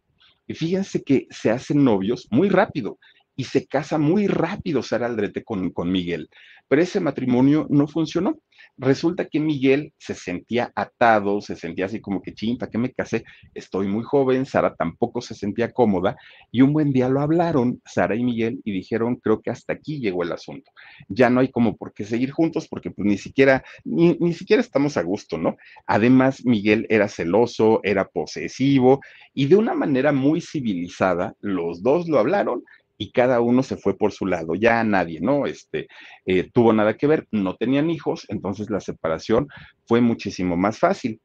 Y 0.47 0.55
fíjense 0.55 1.03
que 1.03 1.25
se 1.29 1.51
hacen 1.51 1.85
novios 1.85 2.27
muy 2.31 2.49
rápido 2.49 2.99
y 3.37 3.45
se 3.45 3.65
casa 3.65 3.97
muy 3.97 4.27
rápido 4.27 4.83
Sara 4.83 5.05
Aldrete 5.05 5.45
con, 5.45 5.71
con 5.71 5.89
Miguel. 5.89 6.29
Pero 6.67 6.81
ese 6.81 6.99
matrimonio 6.99 7.65
no 7.69 7.87
funcionó 7.87 8.39
Resulta 8.77 9.25
que 9.25 9.39
Miguel 9.39 9.93
se 9.97 10.13
sentía 10.13 10.71
atado, 10.75 11.39
se 11.39 11.55
sentía 11.55 11.85
así 11.85 12.01
como 12.01 12.21
que, 12.21 12.33
chinta, 12.33 12.69
que 12.69 12.77
me 12.77 12.91
casé? 12.91 13.23
Estoy 13.53 13.87
muy 13.87 14.03
joven, 14.03 14.45
Sara 14.45 14.75
tampoco 14.75 15.21
se 15.21 15.33
sentía 15.33 15.71
cómoda 15.71 16.17
y 16.51 16.61
un 16.61 16.73
buen 16.73 16.91
día 16.91 17.07
lo 17.07 17.21
hablaron, 17.21 17.81
Sara 17.85 18.15
y 18.15 18.23
Miguel, 18.23 18.59
y 18.65 18.73
dijeron, 18.73 19.15
creo 19.15 19.41
que 19.41 19.49
hasta 19.49 19.73
aquí 19.73 19.99
llegó 19.99 20.23
el 20.23 20.33
asunto. 20.33 20.71
Ya 21.07 21.29
no 21.29 21.39
hay 21.39 21.49
como 21.49 21.77
por 21.77 21.93
qué 21.93 22.03
seguir 22.03 22.31
juntos 22.31 22.67
porque 22.67 22.91
pues 22.91 23.07
ni 23.07 23.17
siquiera, 23.17 23.63
ni, 23.85 24.17
ni 24.19 24.33
siquiera 24.33 24.61
estamos 24.61 24.97
a 24.97 25.03
gusto, 25.03 25.37
¿no? 25.37 25.55
Además, 25.87 26.45
Miguel 26.45 26.85
era 26.89 27.07
celoso, 27.07 27.79
era 27.83 28.09
posesivo 28.09 28.99
y 29.33 29.45
de 29.45 29.55
una 29.55 29.73
manera 29.73 30.11
muy 30.11 30.41
civilizada, 30.41 31.33
los 31.39 31.81
dos 31.81 32.09
lo 32.09 32.19
hablaron 32.19 32.63
y 32.97 33.11
cada 33.11 33.41
uno 33.41 33.63
se 33.63 33.77
fue 33.77 33.97
por 33.97 34.11
su 34.11 34.25
lado, 34.25 34.55
ya 34.55 34.83
nadie, 34.83 35.19
¿no? 35.21 35.45
Este, 35.45 35.87
eh, 36.25 36.49
tuvo 36.53 36.73
nada 36.73 36.95
que 36.95 37.07
ver, 37.07 37.27
no 37.31 37.55
tenían 37.55 37.89
hijos, 37.89 38.25
entonces 38.29 38.69
la 38.69 38.79
separación 38.79 39.47
fue 39.85 40.01
muchísimo 40.01 40.55
más 40.57 40.79
fácil. 40.79 41.19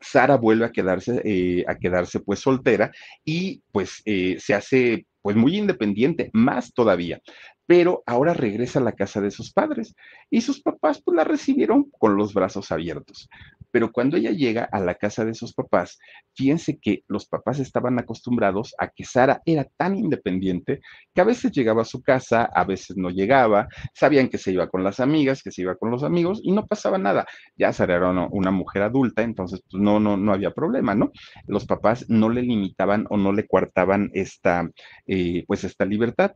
Sara 0.00 0.36
vuelve 0.36 0.66
a 0.66 0.72
quedarse, 0.72 1.22
eh, 1.24 1.64
a 1.66 1.76
quedarse 1.76 2.20
pues 2.20 2.40
soltera 2.40 2.92
y 3.24 3.62
pues 3.72 4.02
eh, 4.04 4.36
se 4.38 4.54
hace 4.54 5.06
pues 5.22 5.36
muy 5.36 5.56
independiente, 5.56 6.28
más 6.34 6.74
todavía 6.74 7.22
pero 7.66 8.02
ahora 8.06 8.34
regresa 8.34 8.78
a 8.78 8.82
la 8.82 8.92
casa 8.92 9.20
de 9.20 9.30
sus 9.30 9.52
padres 9.52 9.94
y 10.30 10.42
sus 10.42 10.60
papás 10.60 11.00
pues 11.02 11.16
la 11.16 11.24
recibieron 11.24 11.90
con 11.98 12.16
los 12.16 12.34
brazos 12.34 12.70
abiertos. 12.70 13.28
Pero 13.70 13.90
cuando 13.90 14.16
ella 14.16 14.30
llega 14.30 14.68
a 14.70 14.78
la 14.80 14.94
casa 14.94 15.24
de 15.24 15.34
sus 15.34 15.52
papás, 15.52 15.98
fíjense 16.34 16.78
que 16.78 17.02
los 17.08 17.26
papás 17.26 17.58
estaban 17.58 17.98
acostumbrados 17.98 18.74
a 18.78 18.88
que 18.88 19.04
Sara 19.04 19.42
era 19.46 19.66
tan 19.76 19.96
independiente 19.96 20.80
que 21.12 21.20
a 21.20 21.24
veces 21.24 21.52
llegaba 21.52 21.82
a 21.82 21.86
su 21.86 22.02
casa, 22.02 22.44
a 22.44 22.64
veces 22.64 22.96
no 22.96 23.10
llegaba, 23.10 23.68
sabían 23.94 24.28
que 24.28 24.38
se 24.38 24.52
iba 24.52 24.68
con 24.68 24.84
las 24.84 25.00
amigas, 25.00 25.42
que 25.42 25.50
se 25.50 25.62
iba 25.62 25.74
con 25.74 25.90
los 25.90 26.04
amigos 26.04 26.40
y 26.42 26.52
no 26.52 26.66
pasaba 26.66 26.98
nada. 26.98 27.26
Ya 27.56 27.72
Sara 27.72 27.96
era 27.96 28.10
una, 28.10 28.50
mujer 28.50 28.82
adulta, 28.82 29.22
entonces 29.22 29.60
pues, 29.68 29.82
no, 29.82 29.98
no, 29.98 30.16
no 30.16 30.32
había 30.32 30.52
problema, 30.52 30.94
¿no? 30.94 31.10
Los 31.46 31.66
papás 31.66 32.06
no 32.08 32.28
le 32.28 32.42
limitaban 32.42 33.06
o 33.10 33.16
no 33.16 33.32
le 33.32 33.46
coartaban 33.46 34.10
esta, 34.14 34.70
eh, 35.06 35.44
pues 35.46 35.64
esta 35.64 35.84
libertad. 35.84 36.32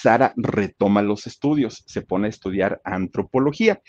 Sara 0.00 0.32
retoma 0.36 1.02
los 1.02 1.26
estudios, 1.26 1.82
se 1.86 2.02
pone 2.02 2.26
a 2.26 2.30
estudiar 2.30 2.80
antropología 2.84 3.80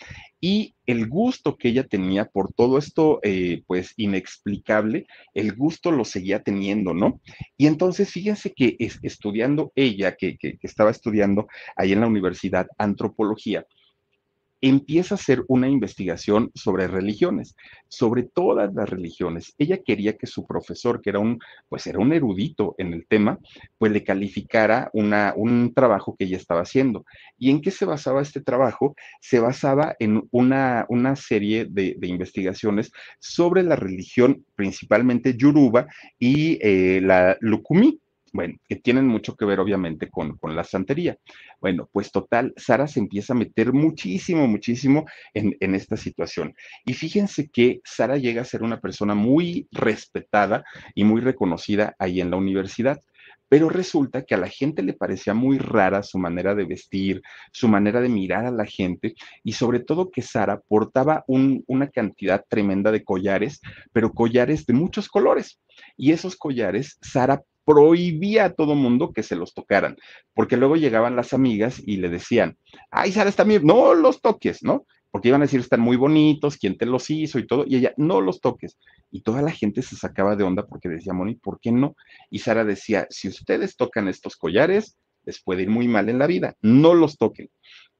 y 0.42 0.76
el 0.86 1.08
gusto 1.08 1.56
que 1.56 1.70
ella 1.70 1.88
tenía 1.88 2.26
por 2.26 2.52
todo 2.54 2.78
esto, 2.78 3.20
eh, 3.22 3.62
pues 3.68 3.94
inexplicable, 3.98 5.06
el 5.34 5.54
gusto 5.56 5.92
lo 5.92 6.06
seguía 6.06 6.42
teniendo, 6.42 6.94
¿no? 6.94 7.22
Y 7.58 7.68
entonces 7.68 8.12
fíjense 8.12 8.54
que 8.54 8.76
estudiando 9.04 9.72
ella, 9.76 10.16
que, 10.16 10.38
que 10.38 10.58
estaba 10.62 10.90
estudiando 10.90 11.48
ahí 11.76 11.94
en 11.94 12.02
la 12.02 12.08
universidad 12.08 12.68
antropología, 12.78 13.66
empieza 14.62 15.16
a 15.16 15.18
hacer 15.18 15.44
una 15.48 15.70
investigación 15.70 16.52
sobre 16.54 16.88
religiones, 16.88 17.56
sobre 17.88 18.24
todas 18.24 18.74
las 18.74 18.90
religiones. 18.90 19.54
Ella 19.58 19.78
quería 19.84 20.18
que 20.18 20.28
su 20.28 20.46
profesor, 20.46 21.02
que 21.02 21.12
era 21.12 21.20
un, 21.20 21.40
pues 21.70 21.88
era 21.88 22.00
un 22.00 22.14
erudito 22.14 22.76
en 22.78 22.94
el 22.94 23.06
tema, 23.08 23.40
pues 23.78 23.92
le 23.92 24.04
calificara 24.04 24.90
una, 24.94 25.34
un 25.36 25.74
trabajo 25.74 26.16
que 26.18 26.26
ella 26.26 26.38
estaba 26.38 26.62
haciendo. 26.62 27.06
¿Y 27.38 27.50
en 27.52 27.62
qué 27.62 27.72
se 27.72 27.86
basaba 27.86 28.22
este 28.22 28.42
trabajo? 28.42 28.96
Se 29.22 29.40
basaba 29.40 29.96
en 30.00 30.28
una, 30.32 30.86
una 30.90 31.16
serie 31.16 31.66
de, 31.66 31.98
investigaciones 32.02 32.92
sobre 33.20 33.64
la 33.64 33.76
religión, 33.76 34.44
principalmente 34.56 35.36
Yoruba 35.38 35.88
y 36.18 36.58
eh, 36.62 37.02
la 37.02 37.38
Lukumi 37.40 38.00
bueno, 38.34 38.56
que 38.68 38.76
tienen 38.76 39.08
mucho 39.08 39.36
que 39.36 39.46
ver 39.46 39.60
obviamente 39.60 40.10
con, 40.10 40.38
la 40.42 40.64
santería. 40.64 41.18
Bueno, 41.60 41.90
pues 41.92 42.12
total, 42.12 42.54
Sara 42.58 42.88
se 42.88 43.00
empieza 43.00 43.34
a 43.34 43.36
meter 43.36 43.74
muchísimo, 43.74 44.48
muchísimo 44.48 45.06
en, 45.34 45.56
en, 45.60 45.76
esta 45.76 45.98
situación. 45.98 46.54
Y 46.86 46.94
fíjense 46.94 47.50
que 47.50 47.82
Sara 47.84 48.18
llega 48.18 48.42
a 48.42 48.46
ser 48.46 48.64
una 48.64 48.80
persona 48.80 49.16
muy 49.16 49.68
respetada 49.72 50.64
y 50.96 51.04
muy 51.04 51.22
reconocida 51.22 51.96
ahí 52.00 52.22
en 52.22 52.32
la 52.32 52.38
universidad. 52.38 53.02
Pero 53.50 53.68
resulta 53.68 54.24
que 54.24 54.36
a 54.36 54.38
la 54.38 54.48
gente 54.48 54.84
le 54.84 54.94
parecía 54.94 55.34
muy 55.34 55.58
rara 55.58 56.04
su 56.04 56.20
manera 56.20 56.54
de 56.54 56.66
vestir, 56.66 57.24
su 57.52 57.68
manera 57.68 58.00
de 58.00 58.08
mirar 58.08 58.46
a 58.46 58.52
la 58.52 58.66
gente 58.66 59.16
y 59.44 59.54
sobre 59.54 59.80
todo 59.80 60.12
que 60.12 60.22
Sara 60.22 60.62
portaba 60.62 61.26
una 61.28 61.88
cantidad 61.90 62.46
tremenda 62.48 62.92
de 62.92 63.04
collares, 63.04 63.60
pero 63.92 64.14
collares 64.14 64.68
de 64.68 64.74
muchos 64.74 65.10
colores. 65.10 65.60
Y 65.98 66.12
esos 66.12 66.36
collares, 66.36 67.00
Sara 67.02 67.42
prohibía 67.70 68.46
a 68.46 68.54
todo 68.54 68.74
mundo 68.74 69.14
que 69.14 69.22
se 69.22 69.36
los 69.36 69.54
tocaran, 69.54 69.96
porque 70.34 70.58
luego 70.58 70.76
llegaban 70.76 71.16
las 71.16 71.34
amigas 71.34 71.80
y 71.86 71.98
le 71.98 72.10
decían, 72.10 72.58
ay, 72.90 73.12
Sara 73.12 73.30
está 73.30 73.44
bien, 73.44 73.64
no 73.64 73.94
los 73.94 74.22
toques, 74.22 74.64
¿no? 74.64 74.88
Porque 75.12 75.28
iban 75.28 75.42
a 75.42 75.46
decir, 75.46 75.60
están 75.60 75.80
muy 75.80 75.96
bonitos, 75.96 76.58
quién 76.58 76.80
te 76.80 76.88
los 76.88 77.12
hizo 77.12 77.38
y 77.38 77.46
todo, 77.46 77.66
y 77.68 77.76
ella, 77.76 77.94
no 77.96 78.22
los 78.22 78.42
toques. 78.42 78.80
Y 79.12 79.22
toda 79.22 79.44
la 79.44 79.52
gente 79.52 79.84
se 79.84 79.96
sacaba 79.96 80.36
de 80.36 80.44
onda 80.44 80.66
porque 80.66 80.90
decía, 80.90 81.14
Moni, 81.14 81.36
¿por 81.36 81.60
qué 81.60 81.72
no? 81.72 81.96
Y 82.32 82.40
Sara 82.40 82.66
decía, 82.66 83.06
si 83.12 83.28
ustedes 83.28 83.76
tocan 83.76 84.08
estos 84.08 84.36
collares, 84.36 84.98
les 85.26 85.40
puede 85.40 85.62
ir 85.62 85.70
muy 85.70 85.88
mal 85.88 86.10
en 86.10 86.18
la 86.18 86.26
vida, 86.26 86.56
no 86.64 86.96
los 86.96 87.20
toquen. 87.20 87.52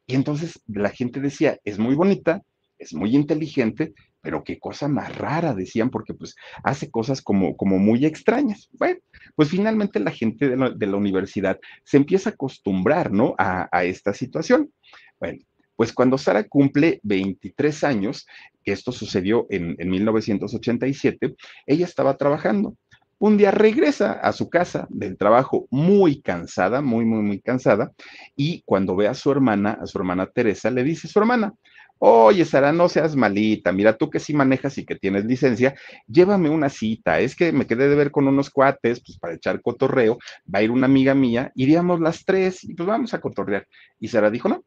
Y 0.08 0.16
entonces 0.16 0.64
la 0.66 0.90
gente 0.90 1.20
decía, 1.20 1.60
es 1.64 1.78
muy 1.78 1.94
bonita, 1.94 2.42
es 2.80 2.96
muy 2.96 3.16
inteligente, 3.16 3.94
pero 4.22 4.44
qué 4.44 4.60
cosa 4.60 4.88
más 4.88 5.16
rara, 5.18 5.54
decían, 5.54 5.90
porque 5.90 6.14
pues 6.14 6.36
hace 6.64 6.90
cosas 6.90 7.22
como, 7.22 7.56
como 7.56 7.78
muy 7.78 8.06
extrañas. 8.06 8.70
Bueno, 8.78 9.00
pues 9.36 9.50
finalmente 9.50 10.00
la 10.00 10.12
gente 10.12 10.50
de 10.50 10.88
la, 10.88 10.98
universidad 10.98 11.60
se 11.84 11.98
empieza 11.98 12.30
a 12.30 12.34
acostumbrar, 12.34 13.12
¿no? 13.12 13.36
A, 13.38 13.68
esta 13.84 14.14
situación. 14.14 14.72
Bueno, 15.20 15.40
Pues 15.76 15.94
cuando 15.94 16.18
Sara 16.18 16.44
cumple 16.44 17.00
23 17.04 17.84
años, 17.84 18.28
que 18.64 18.74
esto 18.74 18.92
sucedió 18.92 19.48
en, 19.50 19.76
en 19.80 19.90
1987, 19.90 21.36
ella 21.66 21.86
estaba 21.86 22.18
trabajando. 22.18 22.76
Un 23.22 23.36
día 23.36 23.52
regresa 23.52 24.14
a 24.14 24.32
su 24.32 24.50
casa 24.50 24.88
del 24.90 25.18
trabajo 25.18 25.68
muy 25.72 26.22
cansada, 26.22 26.82
muy, 26.82 27.04
muy, 27.04 27.22
muy 27.22 27.42
cansada, 27.42 27.92
y 28.38 28.62
cuando 28.62 28.96
ve 28.96 29.10
a 29.10 29.14
su 29.14 29.30
hermana, 29.30 29.78
a 29.82 29.86
su 29.88 29.98
hermana 29.98 30.28
Teresa, 30.28 30.72
le 30.72 30.86
dice 30.86 31.10
su 31.10 31.20
hermana, 31.20 31.54
Oye, 32.02 32.46
Sara, 32.46 32.72
no 32.72 32.88
seas 32.88 33.16
malita. 33.16 33.72
Mira, 33.74 33.98
tú 33.98 34.10
que 34.10 34.20
sí 34.20 34.34
manejas 34.34 34.78
y 34.78 34.86
que 34.86 34.96
tienes 34.96 35.26
licencia, 35.26 35.76
llévame 36.08 36.50
una 36.50 36.70
cita. 36.70 37.20
Es 37.20 37.36
que 37.36 37.52
me 37.52 37.68
quedé 37.68 37.90
de 37.90 37.96
ver 37.96 38.12
con 38.12 38.28
unos 38.28 38.50
cuates, 38.50 39.02
pues 39.06 39.18
para 39.20 39.34
echar 39.36 39.62
cotorreo. 39.62 40.18
Va 40.54 40.60
a 40.60 40.64
ir 40.64 40.72
una 40.72 40.86
amiga 40.86 41.14
mía, 41.14 41.52
iríamos 41.56 42.00
las 42.00 42.24
tres 42.24 42.64
y 42.64 42.74
pues 42.74 42.88
vamos 42.88 43.14
a 43.14 43.20
cotorrear. 43.22 43.68
Y 44.00 44.08
Sara 44.08 44.30
dijo, 44.32 44.48
no, 44.48 44.64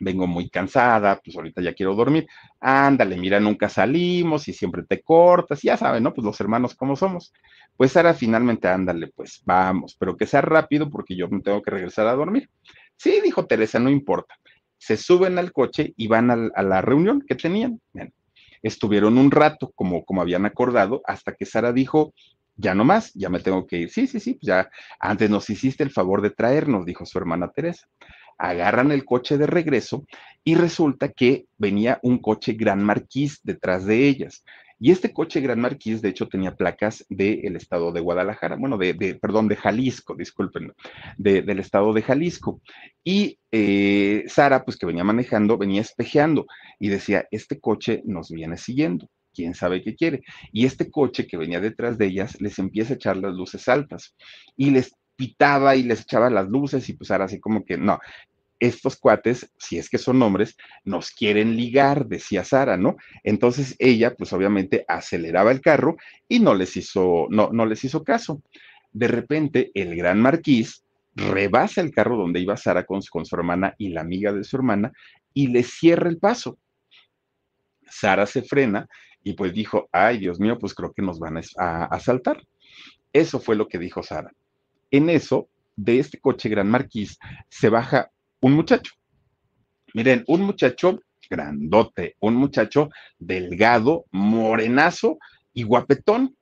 vengo 0.00 0.26
muy 0.26 0.48
cansada, 0.50 1.20
pues 1.24 1.36
ahorita 1.36 1.62
ya 1.62 1.74
quiero 1.74 1.94
dormir. 1.94 2.26
Ándale, 2.60 3.16
mira, 3.16 3.40
nunca 3.40 3.68
salimos 3.68 4.48
y 4.48 4.52
siempre 4.52 4.84
te 4.84 5.02
cortas, 5.02 5.60
ya 5.62 5.76
saben, 5.76 6.04
¿no? 6.04 6.14
Pues 6.14 6.24
los 6.24 6.40
hermanos 6.40 6.74
como 6.74 6.96
somos. 6.96 7.32
Pues 7.76 7.92
Sara 7.92 8.14
finalmente, 8.14 8.68
ándale, 8.68 9.08
pues 9.08 9.42
vamos, 9.44 9.96
pero 9.98 10.16
que 10.16 10.26
sea 10.26 10.40
rápido 10.40 10.88
porque 10.90 11.16
yo 11.16 11.28
me 11.28 11.40
tengo 11.40 11.62
que 11.62 11.70
regresar 11.72 12.06
a 12.06 12.14
dormir. 12.14 12.48
Sí, 12.96 13.20
dijo 13.22 13.46
Teresa, 13.46 13.78
no 13.78 13.90
importa 13.90 14.36
se 14.78 14.96
suben 14.96 15.38
al 15.38 15.52
coche 15.52 15.92
y 15.96 16.06
van 16.06 16.30
a, 16.30 16.62
la 16.62 16.80
reunión 16.80 17.22
que 17.26 17.34
tenían. 17.34 17.80
estuvieron 18.62 19.18
un 19.18 19.30
rato, 19.30 19.72
como, 19.74 20.04
como 20.04 20.22
habían 20.22 20.46
acordado, 20.46 21.02
hasta 21.04 21.34
que 21.34 21.44
Sara 21.44 21.72
dijo, 21.72 22.14
ya 22.56 22.74
no 22.74 22.84
más, 22.84 23.12
ya 23.14 23.28
me 23.28 23.40
tengo 23.40 23.66
que 23.66 23.78
ir. 23.78 23.90
Sí, 23.90 24.06
sí, 24.06 24.20
sí, 24.20 24.34
pues 24.34 24.46
ya 24.46 24.70
antes 24.98 25.30
nos 25.30 25.48
hiciste 25.48 25.84
el 25.84 25.90
favor 25.90 26.20
de 26.20 26.30
traernos, 26.30 26.84
dijo 26.84 27.06
su 27.06 27.16
hermana 27.16 27.50
Teresa. 27.52 27.88
Agarran 28.36 28.92
el 28.92 29.04
coche 29.04 29.38
de 29.38 29.46
regreso 29.46 30.04
y 30.44 30.54
resulta 30.54 31.08
que 31.08 31.46
venía 31.56 31.98
un 32.02 32.18
coche 32.18 32.52
Gran 32.52 32.82
Marquís 32.82 33.40
detrás 33.42 33.84
de 33.86 34.08
ellas. 34.08 34.44
Y 34.78 34.90
este 34.90 35.12
coche 35.12 35.40
Gran 35.40 35.60
Marquís, 35.60 36.00
de 36.02 36.10
hecho, 36.10 36.28
tenía 36.28 36.54
placas 36.54 37.04
del 37.08 37.56
estado 37.56 37.92
de 37.92 38.00
Guadalajara, 38.00 38.56
bueno, 38.56 38.78
de, 38.78 39.18
perdón, 39.20 39.48
de 39.48 39.56
Jalisco, 39.56 40.14
disculpen, 40.14 40.72
del 41.16 41.58
estado 41.58 41.92
de 41.92 42.02
Jalisco. 42.02 42.60
Y 43.02 43.38
eh, 43.50 44.24
Sara, 44.28 44.64
pues 44.64 44.76
que 44.76 44.86
venía 44.86 45.04
manejando, 45.04 45.58
venía 45.58 45.80
espejeando 45.80 46.46
y 46.78 46.88
decía, 46.88 47.26
este 47.30 47.58
coche 47.60 48.02
nos 48.04 48.30
viene 48.30 48.56
siguiendo 48.56 49.08
quién 49.34 49.54
sabe 49.54 49.82
qué 49.82 49.94
quiere. 49.94 50.22
Y 50.52 50.66
este 50.66 50.90
coche 50.90 51.26
que 51.26 51.36
venía 51.36 51.60
detrás 51.60 51.98
de 51.98 52.06
ellas 52.06 52.40
les 52.40 52.58
empieza 52.58 52.92
a 52.92 52.96
echar 52.96 53.16
las 53.16 53.34
luces 53.34 53.68
altas 53.68 54.14
y 54.56 54.70
les 54.70 54.92
pitaba 55.16 55.74
y 55.74 55.82
les 55.82 56.02
echaba 56.02 56.30
las 56.30 56.48
luces 56.48 56.88
y 56.88 56.92
pues 56.92 57.10
ahora 57.10 57.24
así 57.24 57.40
como 57.40 57.64
que 57.64 57.76
no, 57.76 57.98
estos 58.60 58.96
cuates, 58.96 59.50
si 59.58 59.78
es 59.78 59.88
que 59.88 59.98
son 59.98 60.20
hombres, 60.22 60.56
nos 60.84 61.10
quieren 61.10 61.56
ligar, 61.56 62.06
decía 62.06 62.44
Sara, 62.44 62.76
¿no? 62.76 62.96
Entonces 63.24 63.76
ella, 63.78 64.14
pues 64.14 64.32
obviamente 64.32 64.84
aceleraba 64.88 65.52
el 65.52 65.60
carro 65.60 65.96
y 66.28 66.40
no 66.40 66.54
les 66.54 66.76
hizo, 66.76 67.26
no, 67.30 67.50
no 67.52 67.66
les 67.66 67.84
hizo 67.84 68.04
caso. 68.04 68.42
De 68.92 69.08
repente, 69.08 69.70
el 69.74 69.96
gran 69.96 70.20
marquís 70.20 70.84
rebasa 71.14 71.80
el 71.80 71.90
carro 71.90 72.16
donde 72.16 72.40
iba 72.40 72.56
Sara 72.56 72.84
con, 72.84 73.00
con 73.10 73.24
su 73.24 73.36
hermana 73.36 73.74
y 73.78 73.90
la 73.90 74.00
amiga 74.00 74.32
de 74.32 74.44
su 74.44 74.56
hermana 74.56 74.92
y 75.34 75.48
le 75.48 75.62
cierra 75.62 76.08
el 76.08 76.18
paso. 76.18 76.58
Sara 77.86 78.26
se 78.26 78.42
frena 78.42 78.88
y 79.22 79.32
pues 79.34 79.52
dijo, 79.52 79.88
ay 79.92 80.18
Dios 80.18 80.40
mío, 80.40 80.58
pues 80.58 80.74
creo 80.74 80.92
que 80.92 81.02
nos 81.02 81.18
van 81.18 81.40
a 81.56 81.84
asaltar. 81.84 82.42
Eso 83.12 83.40
fue 83.40 83.56
lo 83.56 83.68
que 83.68 83.78
dijo 83.78 84.02
Sara. 84.02 84.32
En 84.90 85.10
eso, 85.10 85.48
de 85.76 85.98
este 86.00 86.18
coche 86.18 86.48
Gran 86.48 86.68
Marquís 86.68 87.18
se 87.48 87.68
baja 87.68 88.10
un 88.40 88.52
muchacho. 88.52 88.92
Miren, 89.94 90.24
un 90.26 90.42
muchacho 90.42 91.00
grandote, 91.28 92.16
un 92.20 92.34
muchacho 92.34 92.90
delgado, 93.18 94.06
morenazo 94.10 95.18
y 95.52 95.62
guapetón. 95.62 96.34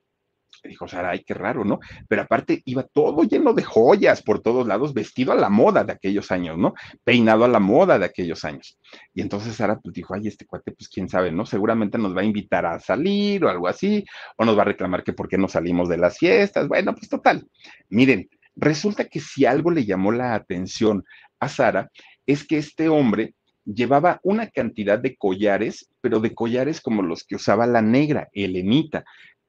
Dijo 0.63 0.85
ay, 0.91 1.23
qué 1.23 1.33
raro, 1.33 1.63
¿no? 1.63 1.79
Pero 2.09 2.23
aparte 2.23 2.61
iba 2.65 2.83
todo 2.83 3.23
lleno 3.23 3.53
de 3.53 3.63
joyas 3.63 4.21
por 4.21 4.41
todos 4.41 4.67
lados, 4.67 4.93
vestido 4.93 5.31
a 5.31 5.35
la 5.35 5.49
moda 5.49 5.83
de 5.83 5.93
aquellos 5.93 6.29
años, 6.31 6.57
¿no? 6.57 6.73
Peinado 7.03 7.45
a 7.45 7.47
la 7.47 7.59
moda 7.59 7.97
de 7.97 8.05
aquellos 8.05 8.43
años. 8.43 8.77
Y 9.13 9.21
entonces 9.21 9.55
Sara 9.55 9.79
pues 9.79 9.93
dijo, 9.93 10.13
ay, 10.13 10.27
este 10.27 10.45
cuate, 10.45 10.71
pues 10.71 10.89
quién 10.89 11.07
sabe, 11.07 11.31
¿no? 11.31 11.45
Seguramente 11.45 11.97
nos 11.97 12.15
va 12.15 12.21
a 12.21 12.25
invitar 12.25 12.65
a 12.65 12.79
salir 12.79 13.45
o 13.45 13.49
algo 13.49 13.67
así, 13.67 14.03
o 14.35 14.43
nos 14.43 14.57
va 14.57 14.63
a 14.63 14.65
reclamar 14.65 15.03
que 15.03 15.13
por 15.13 15.29
qué 15.29 15.37
no 15.37 15.47
salimos 15.47 15.87
de 15.87 15.97
las 15.97 16.17
fiestas. 16.17 16.67
Bueno, 16.67 16.93
pues 16.93 17.07
total. 17.07 17.47
Miren, 17.89 18.27
resulta 18.55 19.05
que 19.05 19.19
si 19.19 19.45
algo 19.45 19.71
le 19.71 19.85
llamó 19.85 20.11
la 20.11 20.33
atención 20.33 21.05
a 21.39 21.49
Sara 21.49 21.89
es 22.25 22.45
que 22.45 22.57
este 22.57 22.89
hombre 22.89 23.33
llevaba 23.65 24.19
una 24.23 24.47
cantidad 24.49 24.97
de 24.97 25.15
collares, 25.17 25.89
pero 26.01 26.19
de 26.19 26.33
collares 26.33 26.81
como 26.81 27.01
los 27.01 27.23
que 27.23 27.35
usaba 27.35 27.67
la 27.67 27.81
negra, 27.81 28.29
Elenita, 28.33 29.03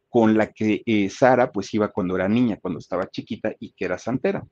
con 0.09 0.37
la 0.37 0.53
que 0.53 0.83
eh, 0.87 1.11
Sara 1.11 1.53
pues 1.53 1.73
iba 1.75 1.89
cuando 1.89 2.17
era 2.17 2.29
niña, 2.29 2.59
cuando 2.61 2.79
estaba 2.79 3.09
chiquita 3.09 3.55
y 3.59 3.73
que 3.73 3.85
era 3.85 3.99
santera. 3.99 4.45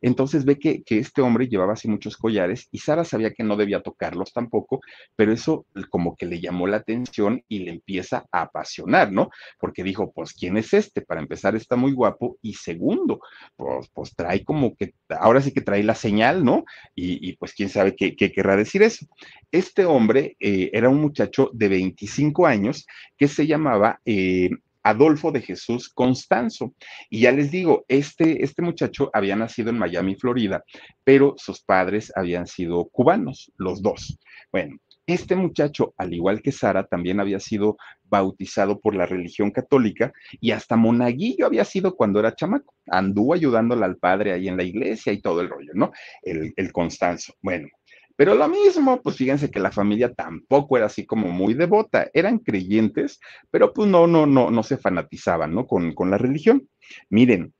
Entonces 0.00 0.44
ve 0.44 0.58
que, 0.58 0.82
que, 0.82 0.98
este 0.98 1.22
hombre 1.22 1.48
llevaba 1.48 1.74
así 1.74 1.88
muchos 1.88 2.16
collares 2.16 2.68
y 2.70 2.78
Sara 2.78 3.04
sabía 3.04 3.32
que 3.32 3.44
no 3.44 3.56
debía 3.56 3.82
tocarlos 3.82 4.32
tampoco, 4.32 4.80
pero 5.16 5.32
eso 5.32 5.66
como 5.90 6.16
que 6.16 6.26
le 6.26 6.40
llamó 6.40 6.66
la 6.66 6.78
atención 6.78 7.42
y 7.48 7.60
le 7.60 7.70
empieza 7.72 8.26
a 8.32 8.42
apasionar, 8.42 9.12
¿no? 9.12 9.30
Porque 9.58 9.82
dijo, 9.82 10.12
pues, 10.12 10.32
¿quién 10.32 10.56
es 10.56 10.72
este? 10.74 11.02
Para 11.02 11.20
empezar, 11.20 11.54
está 11.54 11.76
muy 11.76 11.92
guapo 11.92 12.38
y 12.42 12.54
segundo, 12.54 13.20
pues, 13.56 13.88
pues 13.92 14.14
trae 14.14 14.44
como 14.44 14.74
que, 14.76 14.94
ahora 15.08 15.40
sí 15.40 15.52
que 15.52 15.60
trae 15.60 15.82
la 15.82 15.94
señal, 15.94 16.44
¿no? 16.44 16.64
Y, 16.94 17.34
pues 17.36 17.52
quién 17.54 17.68
sabe 17.68 17.96
qué, 17.96 18.16
qué, 18.16 18.32
querrá 18.32 18.56
decir 18.56 18.82
eso. 18.82 19.06
Este 19.50 19.84
hombre 19.84 20.36
eh, 20.40 20.70
era 20.72 20.88
un 20.88 21.00
muchacho 21.00 21.50
de 21.52 21.68
25 21.68 22.46
años 22.46 22.86
que 23.16 23.28
se 23.28 23.46
llamaba... 23.46 24.00
Eh, 24.04 24.50
Adolfo 24.84 25.32
de 25.32 25.40
Jesús 25.40 25.88
Constanzo. 25.88 26.74
Y 27.10 27.22
ya 27.22 27.32
les 27.32 27.50
digo, 27.50 27.84
este, 27.88 28.44
este 28.44 28.62
muchacho 28.62 29.10
había 29.12 29.34
nacido 29.34 29.70
en 29.70 29.78
Miami, 29.78 30.14
Florida, 30.14 30.62
pero 31.02 31.34
sus 31.36 31.62
padres 31.62 32.12
habían 32.14 32.46
sido 32.46 32.84
cubanos, 32.86 33.50
los 33.56 33.82
dos. 33.82 34.18
Bueno, 34.52 34.76
este 35.06 35.36
muchacho, 35.36 35.92
al 35.98 36.14
igual 36.14 36.40
que 36.40 36.52
Sara, 36.52 36.86
también 36.86 37.20
había 37.20 37.38
sido 37.38 37.76
bautizado 38.04 38.80
por 38.80 38.94
la 38.94 39.04
religión 39.04 39.50
católica 39.50 40.12
y 40.40 40.52
hasta 40.52 40.76
monaguillo 40.76 41.46
había 41.46 41.64
sido 41.64 41.94
cuando 41.94 42.20
era 42.20 42.34
chamaco. 42.34 42.74
Anduvo 42.86 43.34
ayudándole 43.34 43.84
al 43.84 43.96
padre 43.96 44.32
ahí 44.32 44.48
en 44.48 44.56
la 44.56 44.62
iglesia 44.62 45.12
y 45.12 45.20
todo 45.20 45.40
el 45.40 45.48
rollo, 45.48 45.72
¿no? 45.74 45.92
El, 46.22 46.54
el 46.56 46.72
Constanzo. 46.72 47.34
Bueno, 47.42 47.68
pero 48.16 48.34
lo 48.34 48.48
mismo, 48.48 49.00
pues 49.02 49.16
fíjense 49.16 49.50
que 49.50 49.60
la 49.60 49.72
familia 49.72 50.12
tampoco 50.12 50.76
era 50.76 50.86
así 50.86 51.04
como 51.04 51.28
muy 51.28 51.54
devota, 51.54 52.08
eran 52.14 52.38
creyentes, 52.38 53.20
pero 53.50 53.72
pues 53.72 53.88
no, 53.88 54.06
no, 54.06 54.26
no, 54.26 54.50
no 54.50 54.62
se 54.62 54.76
fanatizaban, 54.76 55.54
¿no? 55.54 55.66
Con, 55.66 55.92
con 55.92 56.10
la 56.10 56.18
religión. 56.18 56.68
Miren, 57.10 57.52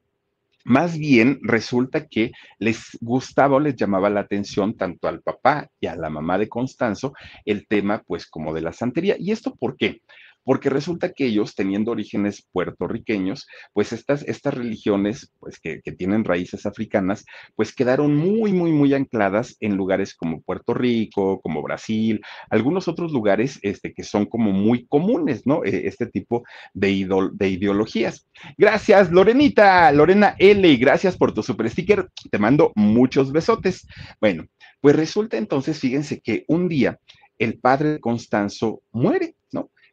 más 0.65 0.97
bien 0.97 1.41
resulta 1.43 2.07
que 2.07 2.33
les 2.59 2.97
gustaba 3.01 3.57
o 3.57 3.61
les 3.61 3.77
llamaba 3.77 4.09
la 4.09 4.21
atención 4.21 4.77
tanto 4.77 5.09
al 5.09 5.21
papá 5.21 5.69
y 5.79 5.87
a 5.87 5.97
la 5.97 6.09
mamá 6.09 6.39
de 6.39 6.49
Constanzo 6.49 7.13
el 7.45 7.67
tema, 7.67 8.03
pues, 8.07 8.27
como 8.27 8.55
de 8.55 8.63
la 8.63 8.73
santería. 8.73 9.17
¿Y 9.19 9.31
esto 9.31 9.55
por 9.55 9.77
qué? 9.77 10.01
Porque 10.45 10.71
resulta 10.71 11.13
que 11.13 11.27
ellos, 11.27 11.55
teniendo 11.55 11.91
orígenes 11.91 12.47
puertorriqueños, 12.53 13.47
pues 13.73 13.93
estas, 13.93 14.23
estas 14.23 14.55
religiones, 14.55 15.33
pues 15.41 15.59
que, 15.59 15.81
tienen 15.97 16.25
raíces 16.25 16.67
africanas, 16.67 17.25
pues 17.55 17.75
quedaron 17.75 18.17
muy, 18.17 18.53
muy, 18.53 18.73
muy 18.73 18.95
ancladas 18.95 19.57
en 19.61 19.77
lugares 19.77 20.15
como 20.15 20.43
Puerto 20.43 20.75
Rico, 20.75 21.41
como 21.41 21.63
Brasil, 21.63 22.21
algunos 22.51 22.89
otros 22.89 23.13
lugares 23.13 23.59
este, 23.63 23.93
que 23.93 24.03
son 24.03 24.27
como 24.27 24.53
muy 24.53 24.87
comunes, 24.87 25.47
¿no? 25.47 25.65
E, 25.65 25.87
este 25.87 26.07
tipo 26.07 26.45
de, 26.73 27.09
de 27.33 27.49
ideologías. 27.49 28.27
Gracias, 28.59 29.11
Lorenita, 29.11 29.91
Lorena 29.93 30.35
L, 30.39 30.77
gracias 30.77 31.17
por 31.17 31.33
tu 31.33 31.43
super 31.43 31.71
sticker, 31.71 32.09
te 32.31 32.39
mando 32.39 32.73
muchos 32.75 33.33
besotes. 33.33 33.87
Bueno, 34.21 34.47
pues 34.81 34.97
resulta 34.97 35.37
entonces, 35.37 35.79
fíjense 35.79 36.21
que 36.21 36.45
un 36.49 36.69
día 36.69 36.99
el 37.39 37.59
padre 37.59 38.01
Constanzo 38.01 38.83
muere. 38.93 39.35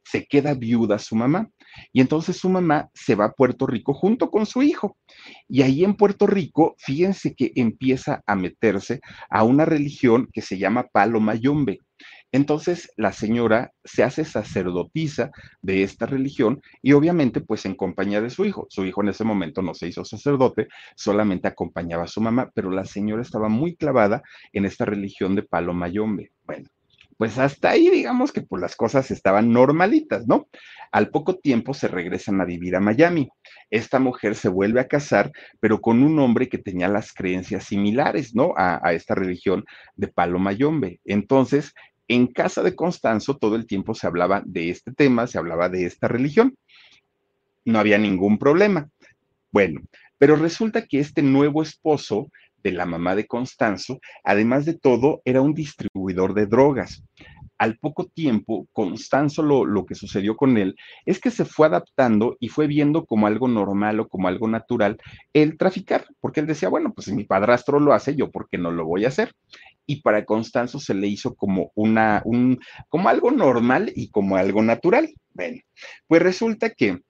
Se 0.04 0.26
queda 0.26 0.54
viuda 0.54 1.00
su 1.00 1.16
mamá. 1.16 1.50
Y 1.94 2.02
entonces 2.02 2.38
su 2.38 2.50
mamá 2.50 2.90
se 2.94 3.16
va 3.16 3.26
a 3.26 3.32
Puerto 3.32 3.68
Rico 3.68 3.94
junto 3.94 4.30
con 4.30 4.46
su 4.46 4.62
hijo. 4.62 4.98
Y 5.48 5.62
ahí 5.62 5.84
en 5.84 5.96
Puerto 5.96 6.28
Rico, 6.28 6.76
fíjense 6.78 7.34
que 7.34 7.52
empieza 7.56 8.22
a 8.26 8.36
meterse 8.36 9.00
a 9.30 9.44
una 9.44 9.66
religión 9.66 10.28
que 10.34 10.42
se 10.42 10.58
llama 10.58 10.88
Palo 10.92 11.20
Mayombe. 11.20 11.80
Entonces 12.32 12.92
la 12.96 13.12
señora 13.12 13.74
se 13.84 14.04
hace 14.04 14.24
sacerdotisa 14.24 15.32
de 15.62 15.84
esta 15.84 16.06
religión 16.06 16.62
y 16.82 16.94
obviamente 16.94 17.42
pues 17.42 17.66
en 17.66 17.76
compañía 17.76 18.22
de 18.22 18.30
su 18.30 18.46
hijo. 18.46 18.68
Su 18.70 18.86
hijo 18.86 19.02
en 19.02 19.10
ese 19.10 19.26
momento 19.26 19.62
no 19.62 19.74
se 19.74 19.88
hizo 19.88 20.06
sacerdote, 20.06 20.68
solamente 20.96 21.48
acompañaba 21.50 22.04
a 22.04 22.08
su 22.08 22.22
mamá, 22.22 22.50
pero 22.54 22.72
la 22.72 22.86
señora 22.86 23.22
estaba 23.22 23.50
muy 23.50 23.76
clavada 23.76 24.24
en 24.54 24.66
esta 24.66 24.86
religión 24.86 25.36
de 25.36 25.44
Palo 25.44 25.74
Mayombe. 25.74 26.32
Bueno, 26.46 26.70
pues 27.22 27.38
hasta 27.38 27.70
ahí 27.70 27.88
digamos 27.92 28.32
que 28.32 28.42
pues 28.42 28.60
las 28.60 28.76
cosas 28.76 29.12
estaban 29.12 29.52
normalitas, 29.52 30.28
¿no? 30.28 30.50
Al 30.92 31.10
poco 31.10 31.36
tiempo 31.36 31.76
se 31.76 31.88
regresan 31.88 32.42
a 32.42 32.46
vivir 32.46 32.76
a 32.76 32.80
Miami. 32.80 33.30
Esta 33.70 34.00
mujer 34.00 34.34
se 34.34 34.50
vuelve 34.50 34.82
a 34.82 34.88
casar, 34.88 35.32
pero 35.60 35.82
con 35.82 36.02
un 36.02 36.18
hombre 36.18 36.50
que 36.50 36.58
tenía 36.58 36.88
las 36.88 37.14
creencias 37.14 37.66
similares, 37.66 38.34
¿no? 38.34 38.56
A, 38.58 38.80
a 38.84 38.94
esta 38.94 39.14
religión 39.14 39.66
de 39.96 40.08
Palo 40.08 40.40
Mayombe. 40.40 41.00
Entonces, 41.06 41.76
en 42.08 42.26
casa 42.26 42.64
de 42.64 42.74
Constanzo 42.74 43.38
todo 43.38 43.56
el 43.56 43.68
tiempo 43.68 43.94
se 43.94 44.08
hablaba 44.08 44.42
de 44.44 44.72
este 44.72 44.92
tema, 44.92 45.28
se 45.28 45.38
hablaba 45.38 45.70
de 45.70 45.86
esta 45.86 46.08
religión. 46.08 46.58
No 47.66 47.78
había 47.78 48.00
ningún 48.00 48.40
problema. 48.40 48.90
Bueno, 49.52 49.80
pero 50.18 50.38
resulta 50.38 50.88
que 50.88 50.98
este 50.98 51.22
nuevo 51.22 51.62
esposo 51.62 52.30
de 52.64 52.72
la 52.72 52.86
mamá 52.86 53.16
de 53.16 53.28
Constanzo, 53.28 54.00
además 54.24 54.66
de 54.66 54.74
todo, 54.78 55.22
era 55.26 55.42
un 55.42 55.54
distribuidor 55.54 56.34
de 56.34 56.46
drogas. 56.46 57.04
Al 57.62 57.78
poco 57.78 58.08
tiempo, 58.08 58.68
Constanzo 58.74 59.44
lo, 59.44 59.86
que 59.86 59.94
sucedió 59.94 60.36
con 60.36 60.58
él 60.58 60.76
es 61.06 61.20
que 61.20 61.30
se 61.30 61.46
fue 61.46 61.68
adaptando 61.68 62.36
y 62.40 62.50
fue 62.50 62.66
viendo 62.66 63.06
como 63.06 63.28
algo 63.28 63.48
normal 63.48 64.00
o 64.00 64.08
como 64.08 64.28
algo 64.28 64.48
natural 64.48 64.98
el 65.32 65.60
traficar, 65.60 66.08
porque 66.22 66.40
él 66.40 66.48
decía, 66.48 66.70
bueno, 66.70 66.92
pues 66.92 67.06
si 67.06 67.14
mi 67.14 67.24
padrastro 67.24 67.80
lo 67.80 67.94
hace, 67.94 68.16
yo 68.16 68.32
por 68.32 68.50
qué 68.50 68.58
no 68.58 68.72
lo 68.72 68.88
voy 68.88 69.06
a 69.06 69.10
hacer. 69.10 69.36
Y 69.86 70.02
para 70.02 70.26
Constanzo 70.26 70.80
se 70.80 70.96
le 70.96 71.06
hizo 71.06 71.36
como 71.36 71.72
una, 71.76 72.24
un, 72.26 72.60
como 72.90 73.10
algo 73.10 73.30
normal 73.30 73.92
y 73.96 74.10
como 74.10 74.38
algo 74.38 74.64
natural. 74.64 75.14
Bueno, 75.36 75.62
pues 76.08 76.20
resulta 76.24 76.72
que 76.72 77.04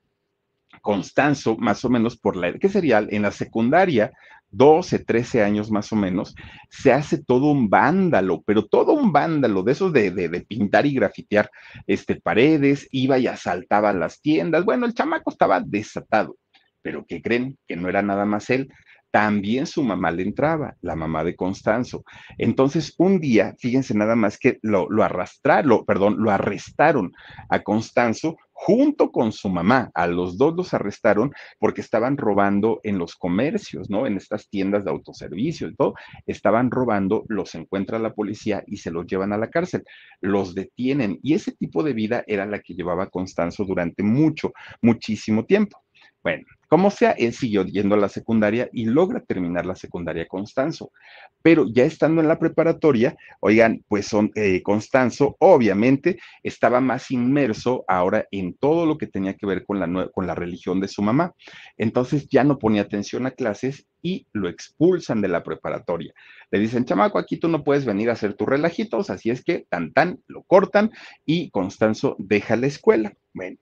Constanzo, 0.82 1.58
más 1.58 1.86
o 1.86 1.90
menos 1.90 2.18
por 2.18 2.36
la, 2.36 2.54
¿qué 2.54 2.70
sería? 2.70 3.06
En 3.10 3.22
la 3.22 3.32
secundaria, 3.32 4.12
12, 4.52 5.00
13 5.00 5.44
años 5.44 5.72
más 5.72 5.92
o 5.92 5.96
menos, 5.96 6.36
se 6.70 6.92
hace 6.92 7.24
todo 7.24 7.48
un 7.48 7.70
vándalo, 7.70 8.44
pero 8.46 8.66
todo 8.66 8.94
un 8.94 9.12
vándalo, 9.12 9.64
de 9.64 9.72
esos 9.72 9.94
de, 9.94 10.12
de, 10.12 10.42
pintar 10.42 10.86
y 10.86 10.94
grafitear 10.94 11.50
este, 11.88 12.20
paredes, 12.20 12.88
iba 12.92 13.18
y 13.18 13.28
asaltaba 13.28 13.94
las 13.94 14.22
tiendas. 14.22 14.66
Bueno, 14.66 14.86
el 14.86 14.94
chamaco 14.94 15.32
estaba 15.32 15.62
desatado, 15.62 16.38
pero 16.82 17.06
¿qué 17.08 17.22
creen? 17.22 17.58
Que 17.68 17.78
no 17.78 17.90
era 17.90 18.02
nada 18.02 18.26
más 18.26 18.50
él. 18.50 18.70
También 19.10 19.68
su 19.68 19.84
mamá 19.84 20.10
le 20.12 20.24
entraba, 20.24 20.76
la 20.82 20.96
mamá 20.96 21.26
de 21.26 21.36
Constanzo. 21.36 22.06
Entonces, 22.38 22.94
un 22.98 23.20
día, 23.20 23.56
fíjense 23.60 23.94
nada 23.94 24.16
más 24.16 24.38
que 24.38 24.58
lo, 24.62 24.90
lo 24.90 25.04
arrastraron, 25.04 25.86
perdón, 25.86 26.16
lo 26.20 26.32
arrestaron 26.32 27.12
a 27.50 27.60
Constanzo 27.60 28.38
junto 28.64 29.12
con 29.12 29.32
su 29.32 29.50
mamá. 29.50 29.90
A 29.96 30.06
los 30.06 30.38
dos 30.38 30.56
los 30.56 30.72
arrestaron 30.76 31.34
porque 31.58 31.82
estaban 31.82 32.16
robando 32.16 32.80
en 32.84 33.00
los 33.00 33.16
comercios, 33.16 33.90
¿no? 33.90 34.06
En 34.06 34.18
estas 34.18 34.50
tiendas 34.50 34.86
de 34.86 34.92
autoservicio 34.92 35.68
y 35.68 35.76
todo. 35.76 35.96
Estaban 36.28 36.70
robando, 36.70 37.26
los 37.28 37.56
encuentra 37.56 37.98
la 37.98 38.14
policía 38.14 38.64
y 38.68 38.78
se 38.78 38.92
los 38.92 39.08
llevan 39.08 39.34
a 39.34 39.40
la 39.40 39.50
cárcel. 39.50 39.84
Los 40.20 40.54
detienen. 40.54 41.20
Y 41.24 41.34
ese 41.34 41.54
tipo 41.54 41.82
de 41.82 41.94
vida 41.94 42.24
era 42.28 42.46
la 42.46 42.60
que 42.60 42.76
llevaba 42.76 43.10
Constanzo 43.10 43.66
durante 43.66 44.04
mucho, 44.04 44.54
muchísimo 44.80 45.44
tiempo. 45.44 45.84
Bueno, 46.22 46.46
como 46.72 46.90
sea, 46.90 47.12
él 47.12 47.34
siguió 47.34 47.66
yendo 47.66 47.96
a 47.96 47.98
la 47.98 48.08
secundaria 48.08 48.70
y 48.72 48.86
logra 48.86 49.20
terminar 49.20 49.66
la 49.66 49.76
secundaria 49.76 50.26
Constanzo. 50.26 50.94
Pero 51.42 51.66
ya 51.68 51.84
estando 51.84 52.22
en 52.22 52.30
la 52.30 52.40
preparatoria, 52.40 53.18
oigan, 53.42 53.84
pues 53.90 54.08
son, 54.08 54.32
eh, 54.36 54.64
Constanzo 54.64 55.36
obviamente 55.40 56.18
estaba 56.44 56.80
más 56.80 57.12
inmerso 57.12 57.84
ahora 57.90 58.26
en 58.32 58.54
todo 58.54 58.86
lo 58.86 58.98
que 58.98 59.08
tenía 59.08 59.34
que 59.34 59.46
ver 59.46 59.66
con 59.66 59.82
la, 59.82 60.08
con 60.14 60.26
la 60.26 60.34
religión 60.34 60.80
de 60.80 60.88
su 60.88 61.02
mamá. 61.02 61.34
Entonces 61.78 62.30
ya 62.30 62.46
no 62.46 62.58
ponía 62.58 62.84
atención 62.84 63.26
a 63.26 63.32
clases 63.32 63.86
y 64.02 64.28
lo 64.32 64.48
expulsan 64.48 65.20
de 65.20 65.28
la 65.28 65.44
preparatoria. 65.44 66.14
Le 66.52 66.60
dicen, 66.60 66.86
chamaco, 66.86 67.20
aquí 67.20 67.36
tú 67.36 67.50
no 67.50 67.66
puedes 67.66 67.84
venir 67.84 68.10
a 68.10 68.14
hacer 68.14 68.34
tus 68.36 68.48
relajitos, 68.48 69.10
así 69.10 69.30
es 69.30 69.44
que 69.44 69.66
tan 69.68 69.92
tan 69.92 70.22
lo 70.26 70.44
cortan 70.44 70.92
y 71.26 71.50
Constanzo 71.50 72.16
deja 72.18 72.56
la 72.56 72.68
escuela. 72.68 73.14
Bueno, 73.34 73.58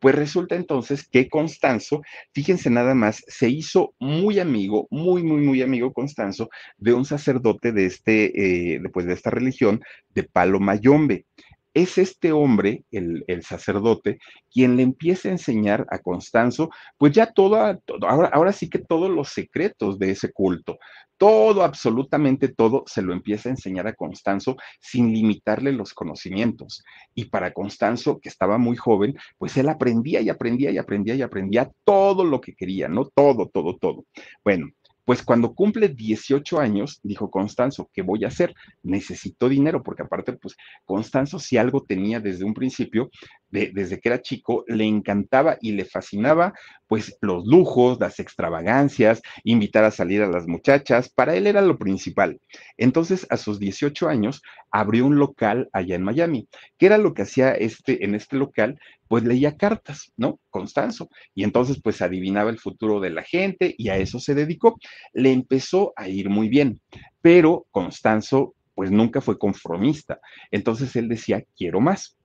pues 0.00 0.14
resulta 0.14 0.56
entonces 0.56 1.06
que 1.08 1.28
Constanzo, 1.28 2.02
fíjense 2.32 2.70
nada 2.70 2.94
más, 2.94 3.22
se 3.28 3.48
hizo 3.48 3.94
muy 3.98 4.40
amigo, 4.40 4.88
muy, 4.90 5.22
muy, 5.22 5.40
muy 5.42 5.62
amigo 5.62 5.92
Constanzo 5.92 6.48
de 6.78 6.94
un 6.94 7.04
sacerdote 7.04 7.72
de 7.72 7.86
este, 7.86 8.74
eh, 8.74 8.80
pues 8.92 9.06
de 9.06 9.12
esta 9.12 9.30
religión, 9.30 9.80
de 10.14 10.24
Palo 10.24 10.58
Mayombe 10.58 11.26
es 11.74 11.98
este 11.98 12.32
hombre, 12.32 12.84
el, 12.90 13.24
el, 13.26 13.42
sacerdote, 13.42 14.18
quien 14.50 14.76
le 14.76 14.82
empieza 14.82 15.28
a 15.28 15.32
enseñar 15.32 15.86
a 15.90 15.98
Constanzo, 15.98 16.70
pues 16.98 17.12
ya 17.12 17.32
todo, 17.32 17.56
ahora, 17.56 18.28
ahora, 18.32 18.52
sí 18.52 18.68
que 18.68 18.78
todos 18.78 19.10
los 19.10 19.28
secretos 19.28 19.98
de 19.98 20.10
ese 20.10 20.32
culto, 20.32 20.78
todo, 21.20 21.64
absolutamente 21.64 22.48
todo, 22.48 22.82
se 22.86 23.02
lo 23.02 23.12
empieza 23.12 23.50
a 23.50 23.52
enseñar 23.52 23.86
a 23.86 23.92
Constanzo 23.92 24.56
sin 24.80 25.12
limitarle 25.12 25.70
los 25.70 25.92
conocimientos. 25.92 26.82
Y 27.14 27.26
para 27.26 27.52
Constanzo, 27.52 28.20
que 28.20 28.30
estaba 28.30 28.56
muy 28.56 28.76
joven, 28.76 29.14
pues 29.36 29.54
él 29.58 29.68
aprendía 29.68 30.22
y 30.22 30.30
aprendía 30.30 30.70
y 30.70 30.78
aprendía 30.78 31.14
y 31.14 31.20
aprendía 31.20 31.70
todo 31.84 32.24
lo 32.24 32.40
que 32.40 32.54
quería, 32.54 32.88
¿no? 32.88 33.04
Todo, 33.04 33.50
todo, 33.52 33.76
todo. 33.76 34.06
Bueno, 34.42 34.68
pues 35.10 35.24
cuando 35.24 35.54
cumple 35.54 35.88
18 35.88 36.60
años, 36.60 37.00
dijo 37.02 37.32
Constanzo, 37.32 37.90
¿qué 37.92 38.00
voy 38.00 38.24
a 38.24 38.28
hacer? 38.28 38.54
Necesito 38.84 39.48
dinero, 39.48 39.82
porque 39.82 40.04
aparte, 40.04 40.34
pues 40.34 40.54
Constanzo 40.84 41.40
si 41.40 41.56
algo 41.56 41.82
tenía 41.82 42.20
desde 42.20 42.44
un 42.44 42.54
principio, 42.54 43.10
de, 43.50 43.70
desde 43.74 44.00
que 44.00 44.08
era 44.08 44.22
chico, 44.22 44.64
le 44.68 44.84
encantaba 44.84 45.58
y 45.60 45.72
le 45.72 45.84
fascinaba, 45.84 46.52
pues 46.86 47.16
los 47.20 47.46
lujos, 47.46 48.00
las 48.00 48.18
extravagancias, 48.18 49.22
invitar 49.44 49.84
a 49.84 49.90
salir 49.90 50.22
a 50.22 50.28
las 50.28 50.46
muchachas, 50.46 51.08
para 51.08 51.36
él 51.36 51.46
era 51.46 51.62
lo 51.62 51.78
principal. 51.78 52.40
Entonces, 52.76 53.26
a 53.30 53.36
sus 53.36 53.58
18 53.58 54.08
años, 54.08 54.42
abrió 54.70 55.06
un 55.06 55.18
local 55.18 55.68
allá 55.72 55.96
en 55.96 56.02
Miami. 56.02 56.48
¿Qué 56.78 56.86
era 56.86 56.98
lo 56.98 57.14
que 57.14 57.22
hacía 57.22 57.52
este, 57.52 58.04
en 58.04 58.14
este 58.14 58.36
local? 58.36 58.78
Pues 59.08 59.24
leía 59.24 59.56
cartas, 59.56 60.12
¿no? 60.16 60.40
Constanzo. 60.50 61.08
Y 61.34 61.44
entonces, 61.44 61.80
pues 61.82 62.02
adivinaba 62.02 62.50
el 62.50 62.58
futuro 62.58 63.00
de 63.00 63.10
la 63.10 63.22
gente 63.22 63.74
y 63.76 63.88
a 63.88 63.96
eso 63.96 64.18
se 64.18 64.34
dedicó. 64.34 64.78
Le 65.12 65.32
empezó 65.32 65.92
a 65.96 66.08
ir 66.08 66.28
muy 66.28 66.48
bien, 66.48 66.80
pero 67.20 67.66
Constanzo, 67.70 68.54
pues 68.74 68.90
nunca 68.90 69.20
fue 69.20 69.38
conformista. 69.38 70.20
Entonces 70.50 70.96
él 70.96 71.08
decía, 71.08 71.44
quiero 71.56 71.80
más 71.80 72.16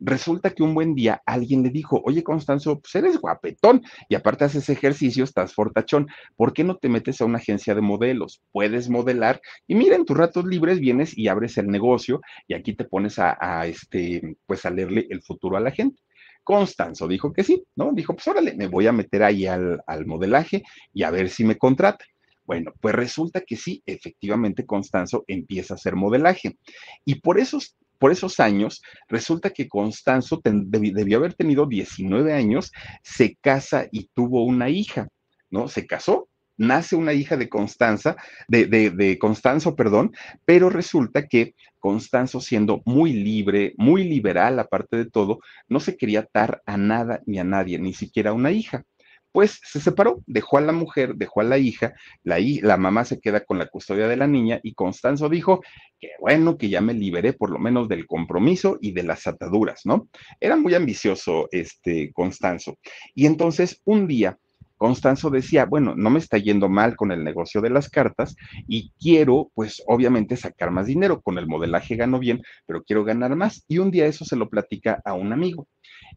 resulta 0.00 0.50
que 0.50 0.62
un 0.62 0.74
buen 0.74 0.94
día 0.94 1.22
alguien 1.26 1.62
le 1.62 1.70
dijo, 1.70 2.00
oye 2.04 2.22
Constanzo, 2.22 2.80
pues 2.80 2.94
eres 2.94 3.18
guapetón 3.18 3.82
y 4.08 4.14
aparte 4.14 4.44
haces 4.44 4.68
ejercicio, 4.68 5.24
estás 5.24 5.54
fortachón, 5.54 6.08
¿por 6.36 6.52
qué 6.52 6.64
no 6.64 6.76
te 6.76 6.88
metes 6.88 7.20
a 7.20 7.24
una 7.24 7.38
agencia 7.38 7.74
de 7.74 7.80
modelos? 7.80 8.42
Puedes 8.52 8.88
modelar 8.88 9.40
y 9.66 9.74
mira, 9.74 9.96
en 9.96 10.04
tus 10.04 10.16
ratos 10.16 10.44
libres 10.44 10.80
vienes 10.80 11.16
y 11.16 11.28
abres 11.28 11.58
el 11.58 11.68
negocio 11.68 12.20
y 12.46 12.54
aquí 12.54 12.74
te 12.74 12.84
pones 12.84 13.18
a, 13.18 13.66
este, 13.66 14.36
pues 14.46 14.64
a 14.66 14.70
leerle 14.70 15.06
el 15.10 15.22
futuro 15.22 15.56
a 15.56 15.60
la 15.60 15.70
gente. 15.70 16.00
Constanzo 16.44 17.06
dijo 17.08 17.32
que 17.32 17.44
sí, 17.44 17.62
¿no? 17.76 17.92
Dijo, 17.92 18.14
pues 18.14 18.26
órale, 18.26 18.54
me 18.54 18.68
voy 18.68 18.86
a 18.86 18.92
meter 18.92 19.22
ahí 19.22 19.46
al, 19.46 19.82
al 19.86 20.06
modelaje 20.06 20.62
y 20.94 21.02
a 21.02 21.10
ver 21.10 21.28
si 21.28 21.44
me 21.44 21.58
contratan. 21.58 22.08
Bueno, 22.48 22.72
pues 22.80 22.94
resulta 22.94 23.42
que 23.42 23.56
sí, 23.56 23.82
efectivamente 23.84 24.64
Constanzo 24.64 25.24
empieza 25.26 25.74
a 25.74 25.76
hacer 25.76 25.96
modelaje. 25.96 26.56
Y 27.04 27.16
por 27.16 27.38
esos 27.38 27.76
por 27.98 28.12
esos 28.12 28.40
años, 28.40 28.82
resulta 29.08 29.50
que 29.50 29.68
Constanzo 29.68 30.40
ten, 30.40 30.70
debió 30.70 31.18
haber 31.18 31.34
tenido 31.34 31.66
19 31.66 32.32
años, 32.32 32.72
se 33.02 33.36
casa 33.40 33.86
y 33.90 34.08
tuvo 34.14 34.44
una 34.44 34.68
hija, 34.68 35.08
¿no? 35.50 35.68
Se 35.68 35.86
casó, 35.86 36.28
nace 36.56 36.96
una 36.96 37.12
hija 37.12 37.36
de 37.36 37.48
Constanza, 37.48 38.16
de, 38.48 38.66
de, 38.66 38.90
de, 38.90 39.18
Constanzo, 39.18 39.74
perdón, 39.76 40.12
pero 40.44 40.70
resulta 40.70 41.26
que 41.26 41.54
Constanzo, 41.78 42.40
siendo 42.40 42.82
muy 42.84 43.12
libre, 43.12 43.74
muy 43.76 44.04
liberal, 44.04 44.58
aparte 44.58 44.96
de 44.96 45.06
todo, 45.06 45.38
no 45.68 45.80
se 45.80 45.96
quería 45.96 46.20
atar 46.20 46.62
a 46.66 46.76
nada 46.76 47.22
ni 47.26 47.38
a 47.38 47.44
nadie, 47.44 47.78
ni 47.78 47.94
siquiera 47.94 48.30
a 48.30 48.34
una 48.34 48.50
hija 48.50 48.84
pues 49.38 49.60
se 49.62 49.78
separó, 49.78 50.20
dejó 50.26 50.58
a 50.58 50.62
la 50.62 50.72
mujer, 50.72 51.14
dejó 51.14 51.42
a 51.42 51.44
la 51.44 51.58
hija, 51.58 51.94
la, 52.24 52.38
la 52.40 52.76
mamá 52.76 53.04
se 53.04 53.20
queda 53.20 53.44
con 53.44 53.56
la 53.56 53.66
custodia 53.68 54.08
de 54.08 54.16
la 54.16 54.26
niña 54.26 54.58
y 54.64 54.74
Constanzo 54.74 55.28
dijo 55.28 55.62
que 56.00 56.10
bueno, 56.18 56.58
que 56.58 56.68
ya 56.68 56.80
me 56.80 56.92
liberé 56.92 57.34
por 57.34 57.50
lo 57.50 57.60
menos 57.60 57.86
del 57.86 58.08
compromiso 58.08 58.78
y 58.80 58.90
de 58.90 59.04
las 59.04 59.28
ataduras, 59.28 59.82
¿no? 59.84 60.08
Era 60.40 60.56
muy 60.56 60.74
ambicioso 60.74 61.48
este 61.52 62.10
Constanzo. 62.12 62.78
Y 63.14 63.26
entonces 63.26 63.80
un 63.84 64.08
día 64.08 64.36
Constanzo 64.76 65.30
decía, 65.30 65.66
bueno, 65.66 65.94
no 65.94 66.10
me 66.10 66.18
está 66.18 66.38
yendo 66.38 66.68
mal 66.68 66.96
con 66.96 67.12
el 67.12 67.22
negocio 67.22 67.60
de 67.60 67.70
las 67.70 67.88
cartas 67.88 68.34
y 68.66 68.90
quiero, 68.98 69.52
pues 69.54 69.84
obviamente, 69.86 70.36
sacar 70.36 70.72
más 70.72 70.86
dinero. 70.86 71.20
Con 71.20 71.38
el 71.38 71.46
modelaje 71.46 71.94
gano 71.94 72.18
bien, 72.18 72.42
pero 72.66 72.82
quiero 72.82 73.04
ganar 73.04 73.36
más. 73.36 73.64
Y 73.68 73.78
un 73.78 73.92
día 73.92 74.06
eso 74.06 74.24
se 74.24 74.34
lo 74.34 74.48
platica 74.48 75.00
a 75.04 75.14
un 75.14 75.32
amigo. 75.32 75.68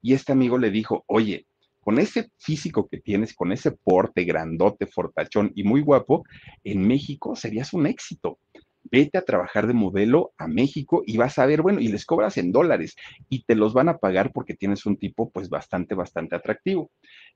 Y 0.01 0.13
este 0.13 0.31
amigo 0.31 0.57
le 0.57 0.71
dijo, 0.71 1.03
oye, 1.05 1.45
con 1.81 1.99
ese 1.99 2.29
físico 2.37 2.87
que 2.87 2.99
tienes, 2.99 3.33
con 3.33 3.51
ese 3.51 3.71
porte 3.71 4.23
grandote, 4.23 4.85
fortachón 4.85 5.51
y 5.55 5.63
muy 5.63 5.81
guapo, 5.81 6.23
en 6.63 6.87
México 6.87 7.35
serías 7.35 7.73
un 7.73 7.87
éxito. 7.87 8.39
Vete 8.83 9.17
a 9.17 9.23
trabajar 9.23 9.67
de 9.67 9.73
modelo 9.73 10.31
a 10.37 10.47
México 10.47 11.03
y 11.05 11.17
vas 11.17 11.37
a 11.39 11.45
ver, 11.45 11.61
bueno, 11.61 11.79
y 11.79 11.87
les 11.87 12.05
cobras 12.05 12.37
en 12.37 12.51
dólares 12.51 12.95
y 13.29 13.43
te 13.43 13.55
los 13.55 13.73
van 13.73 13.89
a 13.89 13.97
pagar 13.97 14.31
porque 14.31 14.55
tienes 14.55 14.85
un 14.85 14.97
tipo 14.97 15.29
pues 15.29 15.49
bastante, 15.49 15.95
bastante 15.95 16.35
atractivo. 16.35 16.91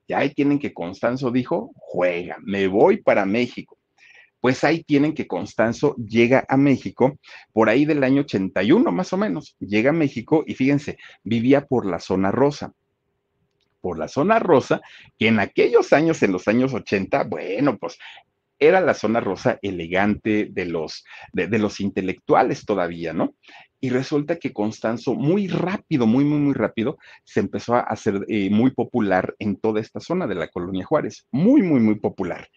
Ya 0.07 0.19
ahí 0.19 0.31
tienen 0.31 0.59
que 0.59 0.73
Constanzo 0.73 1.31
dijo, 1.31 1.71
juega, 1.75 2.37
me 2.43 2.67
voy 2.67 2.97
para 3.01 3.25
México 3.25 3.77
Pues 4.41 4.63
ahí 4.63 4.83
tienen 4.83 5.13
que 5.13 5.27
Constanzo 5.27 5.95
llega 5.95 6.45
a 6.47 6.57
México 6.57 7.17
por 7.53 7.69
ahí 7.69 7.85
del 7.85 8.03
año 8.03 8.21
81 8.21 8.91
más 8.91 9.13
o 9.13 9.17
menos. 9.17 9.55
Llega 9.59 9.89
a 9.91 9.93
México 9.93 10.43
y 10.45 10.55
fíjense, 10.55 10.97
vivía 11.23 11.65
por 11.65 11.85
la 11.85 11.99
zona 11.99 12.31
rosa 12.31 12.73
por 13.85 13.99
la 13.99 14.07
zona 14.07 14.39
rosa, 14.39 14.81
que 15.15 15.27
en 15.27 15.39
aquellos 15.39 15.93
años, 15.93 16.23
en 16.23 16.31
los 16.31 16.47
años 16.47 16.73
80, 16.73 17.25
bueno, 17.25 17.77
pues 17.77 17.99
era 18.57 18.81
la 18.81 18.95
zona 18.95 19.19
rosa 19.19 19.59
elegante 19.61 20.47
de 20.49 20.65
los, 20.65 21.05
de, 21.33 21.59
los 21.59 21.79
intelectuales 21.79 22.65
todavía, 22.65 23.13
¿no? 23.13 23.35
Y 23.85 23.89
resulta 23.89 24.37
que 24.37 24.51
Constanzo 24.51 25.13
muy 25.13 25.47
rápido, 25.47 26.07
muy, 26.07 26.25
muy, 26.25 26.39
muy 26.39 26.55
rápido, 26.55 26.97
se 27.23 27.39
empezó 27.39 27.75
a 27.75 27.81
hacer 27.81 28.25
eh, 28.27 28.49
muy 28.49 28.71
popular 28.71 29.35
en 29.37 29.57
toda 29.57 29.79
esta 29.79 29.99
zona 29.99 30.25
de 30.25 30.33
la 30.33 30.47
colonia 30.47 30.83
Juárez, 30.83 31.27
muy, 31.31 31.61
muy, 31.61 31.79
muy 31.79 31.93
popular 31.99 32.49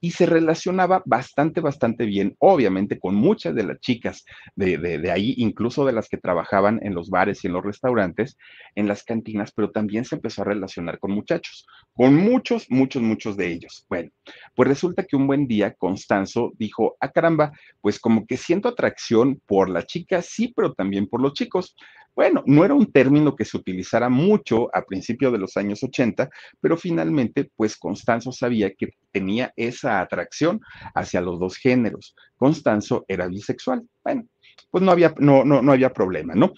y 0.00 0.12
se 0.12 0.26
relacionaba 0.26 1.02
bastante, 1.04 1.60
bastante 1.60 2.06
bien, 2.06 2.34
obviamente, 2.38 2.98
con 2.98 3.14
muchas 3.14 3.54
de 3.54 3.64
las 3.64 3.80
chicas 3.80 4.24
de, 4.56 4.78
de, 4.78 5.10
ahí, 5.10 5.34
incluso 5.36 5.84
de 5.84 5.92
las 5.92 6.08
que 6.08 6.16
trabajaban 6.16 6.80
en 6.82 6.94
los 6.94 7.10
bares 7.10 7.44
y 7.44 7.48
en 7.48 7.52
los 7.52 7.64
restaurantes, 7.64 8.38
en 8.74 8.88
las 8.88 9.04
cantinas, 9.04 9.52
pero 9.52 9.70
también 9.70 10.06
se 10.06 10.14
empezó 10.14 10.40
a 10.42 10.46
relacionar 10.46 10.98
con 10.98 11.12
muchachos, 11.12 11.66
con 11.92 12.16
muchos, 12.16 12.66
muchos, 12.70 13.02
muchos 13.02 13.36
de 13.36 13.52
ellos. 13.52 13.84
Bueno, 13.90 14.10
pues 14.54 14.68
resulta 14.68 15.04
que 15.04 15.16
un 15.16 15.26
buen 15.26 15.46
día 15.46 15.74
Constanzo 15.74 16.52
dijo, 16.56 16.96
ah, 17.00 17.10
caramba, 17.10 17.52
pues 17.82 18.00
como 18.00 18.26
que 18.26 18.38
siento 18.38 18.68
atracción 18.70 19.40
por 19.46 19.68
las 19.68 19.86
chicas, 19.86 20.26
sí, 20.26 20.48
pero 20.60 20.74
también 20.74 21.06
por 21.06 21.22
los 21.22 21.32
chicos. 21.32 21.74
Bueno, 22.14 22.42
no 22.44 22.64
era 22.66 22.74
un 22.74 22.92
término 22.92 23.34
que 23.34 23.46
se 23.46 23.56
utilizara 23.56 24.10
mucho 24.10 24.68
a 24.74 24.82
principios 24.82 25.32
de 25.32 25.38
los 25.38 25.56
años 25.56 25.82
80, 25.82 26.28
pero 26.60 26.76
finalmente, 26.76 27.50
pues 27.56 27.78
Constanzo 27.78 28.30
sabía 28.30 28.74
que 28.74 28.90
tenía 29.10 29.54
esa 29.56 30.00
atracción 30.00 30.60
hacia 30.94 31.22
los 31.22 31.40
dos 31.40 31.56
géneros. 31.56 32.14
Constanzo 32.36 33.06
era 33.08 33.26
bisexual. 33.26 33.82
Bueno, 34.04 34.26
pues 34.70 34.84
no 34.84 34.92
había, 34.92 35.14
no, 35.18 35.44
no, 35.44 35.62
no 35.62 35.72
había 35.72 35.94
problema, 35.94 36.34
¿no? 36.34 36.52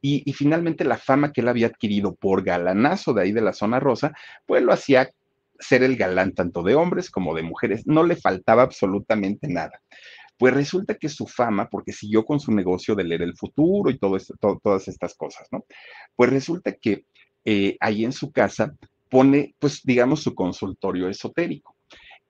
Y, 0.00 0.22
y, 0.28 0.32
finalmente 0.32 0.84
la 0.84 0.98
fama 0.98 1.32
que 1.32 1.40
él 1.40 1.48
había 1.48 1.68
adquirido 1.68 2.14
por 2.14 2.42
galanazo 2.42 3.14
de 3.14 3.22
ahí 3.22 3.32
de 3.32 3.40
la 3.40 3.52
zona 3.52 3.78
rosa, 3.78 4.12
pues 4.46 4.62
lo 4.62 4.72
hacía 4.72 5.10
ser 5.60 5.82
el 5.82 5.96
galán 5.96 6.32
tanto 6.32 6.62
de 6.62 6.74
hombres 6.74 7.10
como 7.10 7.34
de 7.34 7.42
mujeres. 7.42 7.86
No 7.86 8.02
le 8.02 8.16
faltaba 8.16 8.62
absolutamente 8.62 9.46
nada. 9.48 9.80
Pues 10.36 10.54
resulta 10.54 10.94
que 10.96 11.08
su 11.08 11.26
fama, 11.26 11.68
porque 11.68 11.92
siguió 11.92 12.24
con 12.24 12.40
su 12.40 12.52
negocio 12.52 12.94
de 12.94 13.04
leer 13.04 13.22
el 13.22 13.36
futuro 13.36 13.90
y 13.90 13.98
todo 13.98 14.16
esto, 14.16 14.34
todas 14.62 14.88
estas 14.88 15.14
cosas, 15.14 15.46
¿no? 15.52 15.64
Pues 16.16 16.30
resulta 16.30 16.72
que 16.72 17.04
eh, 17.44 17.76
ahí 17.80 18.04
en 18.04 18.12
su 18.12 18.32
casa 18.32 18.74
pone, 19.10 19.54
pues 19.58 19.80
digamos, 19.84 20.22
su 20.22 20.34
consultorio 20.34 21.08
esotérico. 21.08 21.73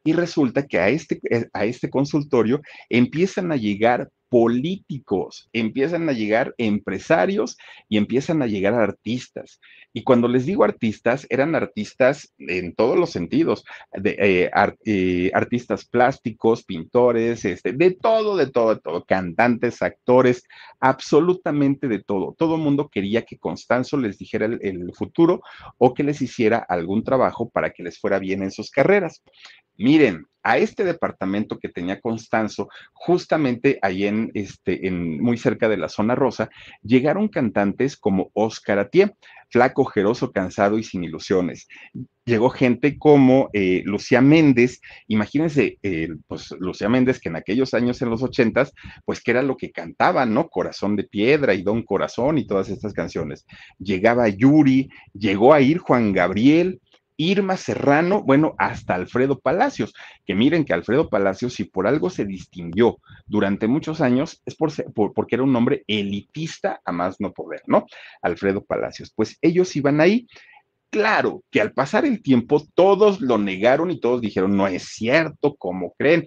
Y 0.05 0.12
resulta 0.12 0.67
que 0.67 0.79
a 0.79 0.88
este, 0.90 1.19
eh, 1.31 1.49
a 1.53 1.64
este 1.64 1.88
consultorio 1.88 2.61
empiezan 2.90 3.51
a 3.53 3.57
llegar 3.57 4.11
políticos, 4.35 5.49
empiezan 5.53 6.09
a 6.09 6.12
llegar 6.12 6.57
empresarios 6.59 7.57
y 7.88 7.99
empiezan 7.99 8.43
a 8.43 8.49
llegar 8.49 8.75
artistas. 8.75 9.61
Y 9.93 10.03
cuando 10.03 10.27
les 10.27 10.45
digo 10.45 10.64
artistas, 10.64 11.25
eran 11.31 11.55
artistas 11.55 12.35
en 12.38 12.75
todos 12.75 12.99
los 12.99 13.11
sentidos, 13.11 13.64
de, 13.93 14.17
eh, 14.19 14.51
eh, 14.87 15.31
artistas 15.33 15.85
plásticos, 15.85 16.64
pintores, 16.64 17.45
este, 17.45 17.75
de 17.75 17.93
todo, 17.93 18.37
de 18.37 18.51
todo, 18.51 18.75
de 18.75 18.81
todo, 18.81 19.05
cantantes, 19.05 19.83
actores, 19.83 20.43
absolutamente 20.81 21.87
de 21.87 22.03
todo. 22.03 22.35
Todo 22.37 22.57
el 22.57 22.61
mundo 22.61 22.88
quería 22.88 23.23
que 23.23 23.38
Constanzo 23.38 23.99
les 23.99 24.19
dijera 24.19 24.47
el, 24.47 24.59
el 24.62 24.93
futuro 24.95 25.43
o 25.79 25.95
que 25.95 26.03
les 26.03 26.21
hiciera 26.21 26.59
algún 26.59 27.05
trabajo 27.05 27.51
para 27.51 27.71
que 27.71 27.85
les 27.85 28.01
fuera 28.01 28.19
bien 28.19 28.43
en 28.43 28.51
sus 28.51 28.69
carreras. 28.73 29.23
Miren, 29.77 30.27
a 30.45 30.59
este 30.59 30.85
departamento 30.85 31.59
que 31.59 31.71
tenía 31.71 32.01
Constanzo, 32.01 32.69
justamente 32.93 33.79
ahí 33.81 34.05
en, 34.05 34.31
este, 34.35 34.87
en, 34.87 35.21
muy 35.21 35.39
cerca 35.39 35.71
de 35.71 35.79
la 35.79 35.89
zona 35.89 36.15
rosa, 36.15 36.51
llegaron 36.83 37.29
cantantes 37.29 37.97
como 37.97 38.31
Oscar 38.35 38.79
Atié, 38.79 39.17
flaco, 39.49 39.87
jeroso, 39.87 40.33
cansado 40.33 40.79
y 40.79 40.85
sin 40.85 41.03
ilusiones. 41.03 41.67
Llegó 42.27 42.51
gente 42.51 42.99
como 42.99 43.49
eh, 43.55 43.83
Lucía 43.87 44.21
Méndez, 44.21 44.81
imagínense, 45.09 45.79
eh, 45.83 46.09
pues 46.27 46.51
Lucía 46.59 46.91
Méndez, 46.91 47.21
que 47.21 47.31
en 47.31 47.37
aquellos 47.37 47.73
años, 47.73 48.03
en 48.03 48.11
los 48.11 48.23
ochentas, 48.23 48.73
pues 49.07 49.23
que 49.23 49.31
era 49.31 49.43
lo 49.43 49.57
que 49.57 49.73
cantaba, 49.73 50.27
¿no? 50.27 50.49
Corazón 50.49 50.95
de 50.95 51.05
Piedra 51.05 51.55
y 51.55 51.63
Don 51.63 51.83
Corazón 51.85 52.37
y 52.37 52.47
todas 52.47 52.69
estas 52.69 52.93
canciones. 52.93 53.47
Llegaba 53.79 54.29
Yuri, 54.29 54.91
llegó 55.15 55.55
a 55.55 55.63
ir 55.63 55.79
Juan 55.79 56.13
Gabriel, 56.13 56.81
Irma 57.16 57.57
Serrano, 57.57 58.22
bueno, 58.22 58.55
hasta 58.59 58.94
Alfredo 58.94 59.38
Palacios, 59.38 59.94
que 60.24 60.35
miren 60.35 60.64
que 60.64 60.72
Alfredo 60.72 61.09
Palacios, 61.09 61.55
si 61.55 61.64
por 61.64 61.87
algo 61.87 62.11
se 62.11 62.24
distinguió 62.24 62.98
durante 63.27 63.66
muchos 63.68 64.00
años, 64.00 64.42
es 64.44 64.55
por, 64.57 64.72
porque 65.12 65.37
era 65.37 65.44
un 65.44 65.55
hombre 65.55 65.85
elitista 65.87 66.81
a 66.85 66.92
más 66.92 67.20
no 67.20 67.33
poder, 67.33 67.62
¿no? 67.66 67.87
Alfredo 68.22 68.64
Palacios. 68.64 69.12
Pues 69.14 69.38
ellos 69.40 69.74
iban 69.77 70.00
ahí. 70.00 70.27
Claro 70.90 71.42
que 71.50 71.61
al 71.61 71.72
pasar 71.72 72.05
el 72.05 72.22
tiempo 72.22 72.64
todos 72.74 73.20
lo 73.20 73.37
negaron 73.37 73.90
y 73.90 73.98
todos 73.98 74.20
dijeron, 74.20 74.57
no 74.57 74.68
es 74.68 74.85
cierto, 74.85 75.57
¿cómo 75.57 75.92
creen? 75.98 76.24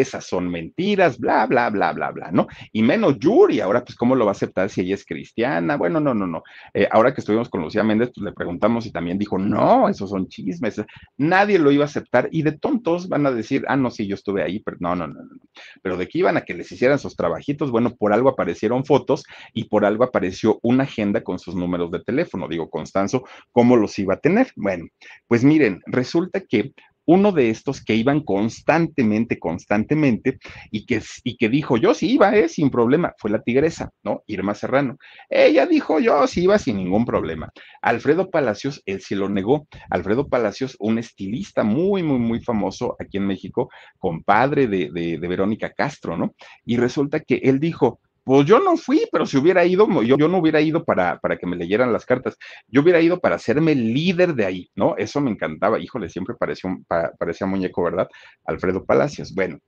Esas 0.00 0.26
son 0.26 0.48
mentiras, 0.48 1.18
bla, 1.18 1.46
bla, 1.46 1.70
bla, 1.70 1.92
bla, 1.92 2.10
bla, 2.10 2.30
¿no? 2.30 2.46
Y 2.72 2.82
menos 2.82 3.18
Yuri, 3.18 3.60
ahora 3.60 3.84
pues 3.84 3.96
cómo 3.96 4.14
lo 4.14 4.24
va 4.24 4.32
a 4.32 4.32
aceptar 4.32 4.70
si 4.70 4.82
ella 4.82 4.94
es 4.94 5.04
cristiana, 5.04 5.76
bueno, 5.76 6.00
no, 6.00 6.14
no, 6.14 6.26
no. 6.26 6.42
Eh, 6.72 6.88
ahora 6.90 7.14
que 7.14 7.20
estuvimos 7.20 7.48
con 7.48 7.62
Lucía 7.62 7.82
Méndez, 7.82 8.10
pues 8.14 8.24
le 8.24 8.32
preguntamos 8.32 8.86
y 8.86 8.92
también 8.92 9.18
dijo, 9.18 9.38
no, 9.38 9.88
esos 9.88 10.10
son 10.10 10.28
chismes, 10.28 10.82
nadie 11.16 11.58
lo 11.58 11.70
iba 11.70 11.84
a 11.84 11.86
aceptar 11.86 12.28
y 12.30 12.42
de 12.42 12.52
tontos 12.52 13.08
van 13.08 13.26
a 13.26 13.30
decir, 13.30 13.64
ah, 13.68 13.76
no, 13.76 13.90
sí, 13.90 14.06
yo 14.06 14.14
estuve 14.14 14.42
ahí, 14.42 14.60
pero 14.60 14.76
no, 14.80 14.94
no, 14.96 15.06
no, 15.06 15.22
no. 15.22 15.36
Pero 15.82 15.96
de 15.96 16.08
que 16.08 16.18
iban 16.18 16.36
a 16.36 16.42
que 16.42 16.54
les 16.54 16.70
hicieran 16.70 16.98
sus 16.98 17.16
trabajitos, 17.16 17.70
bueno, 17.70 17.94
por 17.94 18.12
algo 18.12 18.28
aparecieron 18.28 18.84
fotos 18.84 19.24
y 19.52 19.64
por 19.64 19.84
algo 19.84 20.04
apareció 20.04 20.58
una 20.62 20.84
agenda 20.84 21.22
con 21.22 21.38
sus 21.38 21.54
números 21.54 21.90
de 21.90 22.00
teléfono, 22.00 22.48
digo, 22.48 22.70
Constanzo, 22.70 23.24
¿cómo 23.52 23.76
los 23.76 23.98
iba 23.98 24.14
a 24.14 24.18
tener? 24.18 24.48
Bueno, 24.56 24.86
pues 25.28 25.44
miren, 25.44 25.82
resulta 25.86 26.40
que 26.40 26.72
uno 27.06 27.32
de 27.32 27.50
estos 27.50 27.82
que 27.82 27.94
iban 27.94 28.20
constantemente, 28.20 29.38
constantemente, 29.38 30.38
y 30.70 30.86
que, 30.86 31.02
y 31.22 31.36
que 31.36 31.48
dijo, 31.48 31.76
yo 31.76 31.94
sí 31.94 32.12
iba, 32.12 32.34
¿eh? 32.34 32.48
sin 32.48 32.70
problema, 32.70 33.14
fue 33.18 33.30
la 33.30 33.42
tigresa, 33.42 33.90
¿no? 34.02 34.22
Irma 34.26 34.54
Serrano. 34.54 34.96
Ella 35.28 35.66
dijo, 35.66 36.00
yo 36.00 36.26
sí 36.26 36.44
iba 36.44 36.58
sin 36.58 36.76
ningún 36.76 37.04
problema. 37.04 37.50
Alfredo 37.82 38.30
Palacios, 38.30 38.82
él 38.86 39.00
sí 39.00 39.14
lo 39.14 39.28
negó. 39.28 39.66
Alfredo 39.90 40.28
Palacios, 40.28 40.76
un 40.78 40.98
estilista 40.98 41.64
muy, 41.64 42.02
muy, 42.02 42.18
muy 42.18 42.40
famoso 42.40 42.96
aquí 42.98 43.18
en 43.18 43.26
México, 43.26 43.70
compadre 43.98 44.66
de, 44.66 44.90
de, 44.92 45.18
de 45.18 45.28
Verónica 45.28 45.70
Castro, 45.70 46.16
¿no? 46.16 46.34
Y 46.64 46.76
resulta 46.76 47.20
que 47.20 47.36
él 47.36 47.60
dijo, 47.60 48.00
pues 48.24 48.46
yo 48.46 48.58
no 48.58 48.76
fui, 48.76 49.02
pero 49.12 49.26
si 49.26 49.36
hubiera 49.36 49.64
ido, 49.64 49.86
yo, 50.02 50.16
yo 50.16 50.28
no 50.28 50.38
hubiera 50.38 50.60
ido 50.60 50.84
para, 50.84 51.18
para, 51.20 51.36
que 51.36 51.46
me 51.46 51.56
leyeran 51.56 51.92
las 51.92 52.06
cartas, 52.06 52.36
yo 52.66 52.80
hubiera 52.80 53.00
ido 53.00 53.20
para 53.20 53.36
hacerme 53.36 53.74
líder 53.74 54.34
de 54.34 54.46
ahí, 54.46 54.70
¿no? 54.74 54.96
Eso 54.96 55.20
me 55.20 55.30
encantaba, 55.30 55.78
híjole, 55.78 56.08
siempre 56.08 56.34
pareció, 56.34 56.70
parecía 57.18 57.46
muñeco, 57.46 57.82
¿verdad? 57.82 58.08
Alfredo 58.46 58.84
Palacios. 58.84 59.34
Bueno, 59.34 59.58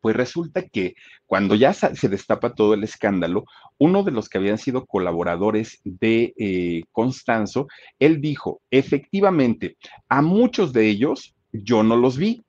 pues 0.00 0.16
resulta 0.16 0.62
que 0.62 0.94
cuando 1.26 1.54
ya 1.54 1.72
se 1.72 2.08
destapa 2.08 2.54
todo 2.54 2.74
el 2.74 2.84
escándalo, 2.84 3.44
uno 3.78 4.02
de 4.02 4.10
los 4.10 4.28
que 4.28 4.38
habían 4.38 4.58
sido 4.58 4.86
colaboradores 4.86 5.80
de 5.84 6.34
eh, 6.36 6.82
Constanzo, 6.92 7.68
él 7.98 8.20
dijo, 8.20 8.60
efectivamente, 8.70 9.76
a 10.08 10.22
muchos 10.22 10.72
de 10.72 10.88
ellos 10.88 11.34
yo 11.52 11.82
no 11.82 11.96
los 11.96 12.16
vi, 12.16 12.42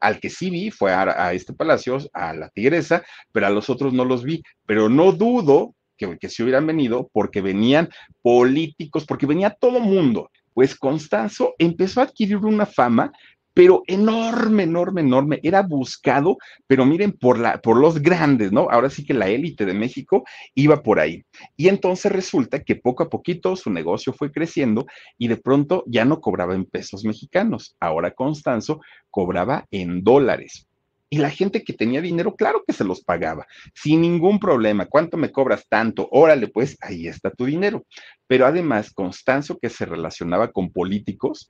al 0.00 0.20
que 0.20 0.30
sí 0.30 0.50
vi 0.50 0.70
fue 0.70 0.92
a, 0.92 1.32
este 1.32 1.52
palacio, 1.52 1.98
a 2.12 2.32
la 2.34 2.48
tigresa, 2.50 3.04
pero 3.32 3.46
a 3.46 3.50
los 3.50 3.70
otros 3.70 3.92
no 3.92 4.04
los 4.04 4.24
vi. 4.24 4.42
Pero 4.66 4.88
no 4.88 5.12
dudo 5.12 5.74
que, 5.96 6.18
que 6.18 6.28
se 6.28 6.42
hubieran 6.42 6.66
venido 6.66 7.10
porque 7.12 7.40
venían 7.40 7.88
políticos, 8.22 9.04
porque 9.06 9.26
venía 9.26 9.50
todo 9.50 9.80
mundo. 9.80 10.30
Pues 10.54 10.74
Constanzo 10.76 11.54
empezó 11.58 12.00
a 12.00 12.04
adquirir 12.04 12.38
una 12.38 12.66
fama 12.66 13.12
pero 13.58 13.82
enorme, 13.88 14.62
enorme, 14.62 15.00
enorme. 15.00 15.40
Era 15.42 15.62
buscado, 15.62 16.38
pero 16.68 16.86
miren, 16.86 17.10
por, 17.10 17.40
la, 17.40 17.58
por 17.58 17.76
los 17.76 18.00
grandes, 18.00 18.52
¿no? 18.52 18.68
Ahora 18.70 18.88
sí 18.88 19.04
que 19.04 19.14
la 19.14 19.26
élite 19.26 19.66
de 19.66 19.74
México 19.74 20.22
iba 20.54 20.80
por 20.80 21.00
ahí. 21.00 21.24
Y 21.56 21.66
entonces 21.66 22.12
resulta 22.12 22.62
que 22.62 22.76
poco 22.76 23.02
a 23.02 23.10
poquito 23.10 23.56
su 23.56 23.70
negocio 23.70 24.12
fue 24.12 24.30
creciendo 24.30 24.86
y 25.18 25.26
de 25.26 25.38
pronto 25.38 25.82
ya 25.88 26.04
no 26.04 26.20
cobraba 26.20 26.54
en 26.54 26.66
pesos 26.66 27.04
mexicanos. 27.04 27.74
Ahora 27.80 28.12
Constanzo 28.12 28.80
cobraba 29.10 29.66
en 29.72 30.04
dólares. 30.04 30.68
Y 31.10 31.18
la 31.18 31.30
gente 31.30 31.64
que 31.64 31.72
tenía 31.72 32.02
dinero, 32.02 32.36
claro 32.36 32.62
que 32.66 32.74
se 32.74 32.84
los 32.84 33.02
pagaba, 33.02 33.46
sin 33.74 34.02
ningún 34.02 34.38
problema. 34.38 34.86
¿Cuánto 34.86 35.16
me 35.16 35.32
cobras 35.32 35.66
tanto? 35.66 36.06
Órale, 36.12 36.48
pues 36.48 36.76
ahí 36.80 37.08
está 37.08 37.30
tu 37.30 37.46
dinero. 37.46 37.86
Pero 38.26 38.46
además, 38.46 38.92
Constanzo, 38.92 39.58
que 39.58 39.70
se 39.70 39.86
relacionaba 39.86 40.52
con 40.52 40.70
políticos, 40.70 41.48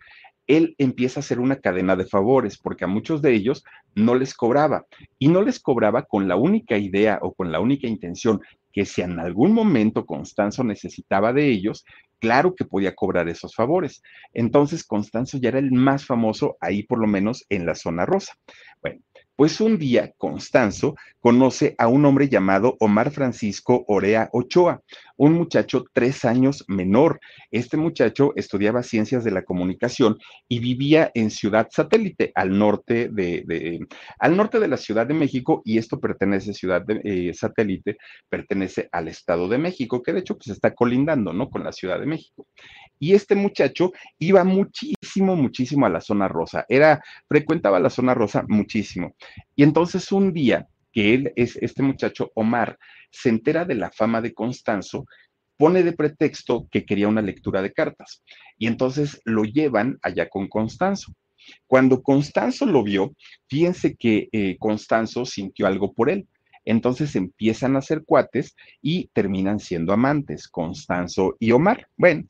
él 0.49 0.75
empieza 0.79 1.21
a 1.21 1.23
hacer 1.23 1.39
una 1.39 1.57
cadena 1.57 1.95
de 1.95 2.07
favores, 2.07 2.59
porque 2.59 2.85
a 2.85 2.89
muchos 2.89 3.23
de 3.23 3.35
ellos 3.35 3.63
no 3.95 4.15
les 4.15 4.35
cobraba. 4.35 4.87
Y 5.19 5.29
no 5.29 5.43
les 5.43 5.61
cobraba 5.61 6.03
con 6.03 6.27
la 6.27 6.37
única 6.37 6.77
idea 6.79 7.19
o 7.23 7.33
con 7.35 7.53
la 7.53 7.61
única 7.61 7.87
intención 7.87 8.41
que 8.73 8.85
si 8.85 9.03
en 9.03 9.21
algún 9.21 9.53
momento 9.53 10.07
Constanzo 10.07 10.65
necesitaba 10.65 11.33
de 11.33 11.49
ellos, 11.49 11.85
claro 12.19 12.55
que 12.55 12.65
podía 12.65 12.95
cobrar 12.95 13.29
esos 13.29 13.55
favores. 13.55 14.03
Entonces 14.33 14.85
Constanzo 14.85 15.39
ya 15.39 15.51
era 15.51 15.59
el 15.59 15.73
más 15.73 16.07
famoso 16.07 16.57
ahí, 16.61 16.83
por 16.83 16.99
lo 16.99 17.07
menos 17.07 17.45
en 17.49 17.67
la 17.67 17.75
zona 17.75 18.07
rosa. 18.07 18.35
Bueno, 18.81 19.01
Pues 19.39 19.61
un 19.61 19.79
día 19.79 20.13
Constanzo 20.17 20.97
conoce 21.21 21.77
a 21.79 21.87
un 21.87 22.05
hombre 22.05 22.29
llamado 22.29 22.77
Omar 22.81 23.13
Francisco 23.13 23.85
Orea 23.87 24.29
Ochoa, 24.33 24.83
un 25.17 25.35
muchacho 25.35 25.85
tres 25.93 26.25
años 26.25 26.65
menor. 26.67 27.21
Este 27.53 27.77
muchacho 27.77 28.33
estudiaba 28.35 28.83
ciencias 28.83 29.23
de 29.23 29.31
la 29.31 29.45
comunicación 29.45 30.19
y 30.49 30.59
vivía 30.59 31.13
en 31.15 31.31
Ciudad 31.31 31.69
Satélite, 31.71 32.33
al 32.35 32.59
norte 32.59 33.11
de, 33.13 33.79
al 34.19 34.37
norte 34.37 34.59
de 34.59 34.67
la 34.67 34.77
Ciudad 34.77 35.07
de 35.07 35.15
México, 35.15 35.63
y 35.65 35.79
esto 35.79 36.01
pertenece, 36.01 36.53
Ciudad 36.53 36.83
de, 36.85 37.01
eh, 37.05 37.33
Satélite, 37.33 37.97
pertenece 38.29 38.89
al 38.91 39.07
Estado 39.07 39.47
de 39.47 39.59
México, 39.59 40.03
que 40.03 40.15
de 40.15 40.19
hecho 40.19 40.37
pues 40.37 40.49
está 40.49 40.75
colindando, 40.75 41.33
¿no? 41.33 41.49
Con 41.49 41.63
la 41.63 41.71
Ciudad 41.71 42.01
de 42.01 42.07
México. 42.07 42.49
Y 42.99 43.15
este 43.15 43.35
muchacho 43.35 43.93
iba 44.19 44.45
muchísimo, 44.45 45.37
muchísimo 45.37 45.87
a 45.87 45.91
la 45.91 46.01
zona 46.01 46.29
rosa. 46.29 46.65
Era, 46.69 47.03
frecuentaba 47.29 47.81
la 47.81 47.91
zona 47.91 48.15
rosa 48.15 48.45
muchísimo. 48.49 49.15
Y 49.55 49.63
entonces 49.63 50.11
un 50.13 50.33
día 50.33 50.67
que 50.93 51.15
él 51.15 51.33
es 51.37 51.57
este 51.57 51.83
muchacho 51.83 52.31
Omar, 52.35 52.79
se 53.11 53.29
entera 53.29 53.65
de 53.65 53.75
la 53.75 53.91
fama 53.91 54.21
de 54.21 54.35
Constanzo, 54.35 55.07
pone 55.57 55.83
de 55.83 55.93
pretexto 55.93 56.69
que 56.71 56.85
quería 56.85 57.09
una 57.09 57.23
lectura 57.23 57.63
de 57.63 57.73
cartas. 57.73 58.23
Y 58.59 58.67
entonces 58.67 59.21
lo 59.25 59.45
llevan 59.45 59.99
allá 60.03 60.29
con 60.29 60.49
Constanzo. 60.49 61.13
Cuando 61.67 62.03
Constanzo 62.03 62.67
lo 62.67 62.83
vio, 62.83 63.15
fíjense 63.49 63.97
que 63.97 64.29
eh, 64.33 64.57
Constanzo 64.59 65.25
sintió 65.25 65.67
algo 65.67 65.93
por 65.93 66.11
él. 66.11 66.27
Entonces 66.69 67.17
empiezan 67.17 67.77
a 67.77 67.81
ser 67.81 68.05
cuates 68.05 68.55
y 68.83 69.09
terminan 69.15 69.59
siendo 69.59 69.95
amantes, 69.95 70.49
Constanzo 70.49 71.35
y 71.39 71.53
Omar. 71.53 71.89
Bueno, 71.97 72.25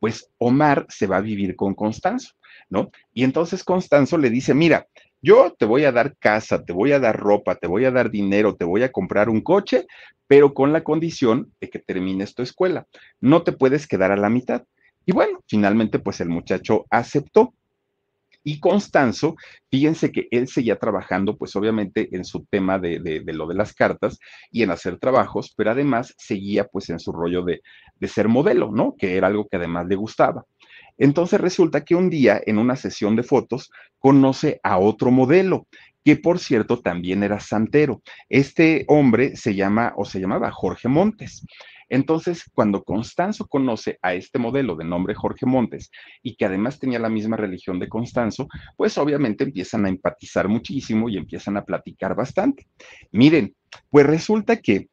pues 0.00 0.28
Omar 0.38 0.84
se 0.88 1.06
va 1.06 1.18
a 1.18 1.20
vivir 1.20 1.54
con 1.54 1.74
Constanzo, 1.74 2.32
¿no? 2.68 2.90
Y 3.12 3.22
entonces 3.22 3.62
Constanzo 3.62 4.18
le 4.18 4.30
dice, 4.30 4.52
mira, 4.52 4.88
yo 5.22 5.54
te 5.56 5.64
voy 5.64 5.84
a 5.84 5.92
dar 5.92 6.16
casa, 6.16 6.64
te 6.64 6.72
voy 6.72 6.90
a 6.90 6.98
dar 6.98 7.16
ropa, 7.16 7.54
te 7.54 7.68
voy 7.68 7.84
a 7.84 7.92
dar 7.92 8.10
dinero, 8.10 8.56
te 8.56 8.64
voy 8.64 8.82
a 8.82 8.90
comprar 8.90 9.28
un 9.28 9.42
coche, 9.42 9.86
pero 10.26 10.54
con 10.54 10.72
la 10.72 10.82
condición 10.82 11.52
de 11.60 11.70
que 11.70 11.78
termines 11.78 12.34
tu 12.34 12.42
escuela. 12.42 12.88
No 13.20 13.44
te 13.44 13.52
puedes 13.52 13.86
quedar 13.86 14.10
a 14.10 14.16
la 14.16 14.28
mitad. 14.28 14.64
Y 15.06 15.12
bueno, 15.12 15.38
finalmente 15.46 16.00
pues 16.00 16.20
el 16.20 16.30
muchacho 16.30 16.84
aceptó. 16.90 17.54
Y 18.44 18.60
Constanzo, 18.60 19.36
fíjense 19.70 20.12
que 20.12 20.28
él 20.30 20.46
seguía 20.46 20.78
trabajando, 20.78 21.36
pues 21.36 21.56
obviamente 21.56 22.08
en 22.12 22.24
su 22.24 22.44
tema 22.44 22.78
de, 22.78 23.22
lo 23.26 23.46
de 23.46 23.54
las 23.54 23.72
cartas 23.72 24.18
y 24.50 24.62
en 24.62 24.70
hacer 24.70 24.98
trabajos, 24.98 25.54
pero 25.56 25.70
además 25.70 26.14
seguía 26.18 26.64
pues 26.64 26.90
en 26.90 27.00
su 27.00 27.10
rollo 27.10 27.42
de 27.42 27.62
ser 28.06 28.28
modelo, 28.28 28.70
¿no? 28.70 28.94
Que 28.98 29.16
era 29.16 29.28
algo 29.28 29.48
que 29.48 29.56
además 29.56 29.86
le 29.88 29.96
gustaba. 29.96 30.44
Entonces 30.96 31.40
resulta 31.40 31.84
que 31.84 31.94
un 31.94 32.10
día 32.10 32.40
en 32.44 32.58
una 32.58 32.76
sesión 32.76 33.16
de 33.16 33.22
fotos 33.22 33.70
conoce 33.98 34.60
a 34.62 34.78
otro 34.78 35.10
modelo, 35.10 35.66
que 36.04 36.16
por 36.16 36.38
cierto 36.38 36.80
también 36.80 37.22
era 37.22 37.40
santero. 37.40 38.02
Este 38.28 38.84
hombre 38.88 39.36
se 39.36 39.54
llama 39.54 39.94
o 39.96 40.04
se 40.04 40.20
llamaba 40.20 40.52
Jorge 40.52 40.88
Montes. 40.88 41.44
Entonces, 41.94 42.42
cuando 42.52 42.82
Constanzo 42.82 43.46
conoce 43.46 44.00
a 44.02 44.14
este 44.14 44.40
modelo 44.40 44.74
de 44.74 44.84
nombre 44.84 45.14
Jorge 45.14 45.46
Montes 45.46 45.92
y 46.24 46.34
que 46.34 46.44
además 46.44 46.80
tenía 46.80 46.98
la 46.98 47.08
misma 47.08 47.36
religión 47.36 47.78
de 47.78 47.88
Constanzo, 47.88 48.48
pues 48.76 48.98
obviamente 48.98 49.44
empiezan 49.44 49.86
a 49.86 49.90
empatizar 49.90 50.48
muchísimo 50.48 51.08
y 51.08 51.16
empiezan 51.16 51.56
a 51.56 51.64
platicar 51.64 52.16
bastante. 52.16 52.66
Miren, 53.12 53.54
pues 53.90 54.06
resulta 54.06 54.56
que 54.56 54.88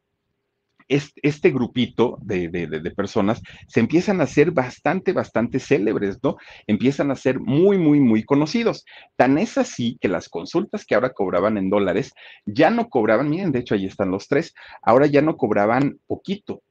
este, 0.86 1.50
grupito 1.50 2.18
de, 2.22 2.92
personas 2.94 3.42
se 3.66 3.80
empiezan 3.80 4.20
a 4.20 4.26
ser 4.28 4.52
bastante, 4.52 5.12
bastante 5.12 5.58
célebres, 5.58 6.20
¿no? 6.22 6.36
Empiezan 6.68 7.10
a 7.10 7.16
ser 7.16 7.40
muy, 7.40 7.78
muy, 7.78 7.98
muy 7.98 8.22
conocidos. 8.22 8.84
Tan 9.16 9.38
es 9.38 9.58
así 9.58 9.98
que 10.00 10.06
las 10.06 10.28
consultas 10.28 10.84
que 10.84 10.94
ahora 10.94 11.10
cobraban 11.10 11.58
en 11.58 11.68
dólares 11.68 12.12
ya 12.46 12.70
no 12.70 12.88
cobraban, 12.88 13.28
miren, 13.28 13.50
de 13.50 13.58
hecho 13.58 13.74
ahí 13.74 13.86
están 13.86 14.12
los 14.12 14.28
tres, 14.28 14.54
ahora 14.82 15.06
ya 15.06 15.20
no 15.20 15.36
cobraban 15.36 15.98
poquito, 16.06 16.62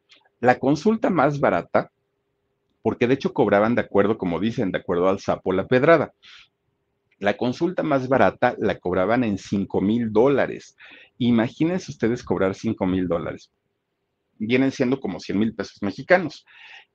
la 0.42 0.58
consulta 0.60 1.10
más 1.10 1.40
barata, 1.40 1.92
porque 2.82 3.08
de 3.08 3.14
hecho 3.14 3.32
cobraban 3.32 3.76
de 3.76 3.82
acuerdo, 3.82 4.18
como 4.18 4.40
dicen, 4.40 4.72
de 4.72 4.80
acuerdo 4.80 5.08
al 5.08 5.20
sapo 5.20 5.54
la 5.54 5.68
pedrada. 5.68 6.14
La 7.20 7.38
consulta 7.38 7.84
más 7.84 8.10
barata 8.10 8.56
la 8.58 8.80
cobraban 8.80 9.24
en 9.24 9.38
5 9.38 9.80
mil 9.80 10.12
dólares. 10.12 10.76
Imagínense 11.20 11.92
ustedes 11.92 12.24
cobrar 12.24 12.56
5 12.56 12.84
mil 12.88 13.08
dólares. 13.08 13.52
Vienen 14.40 14.72
siendo 14.72 15.00
como 15.00 15.20
100 15.20 15.38
mil 15.38 15.54
pesos 15.54 15.78
mexicanos. 15.84 16.44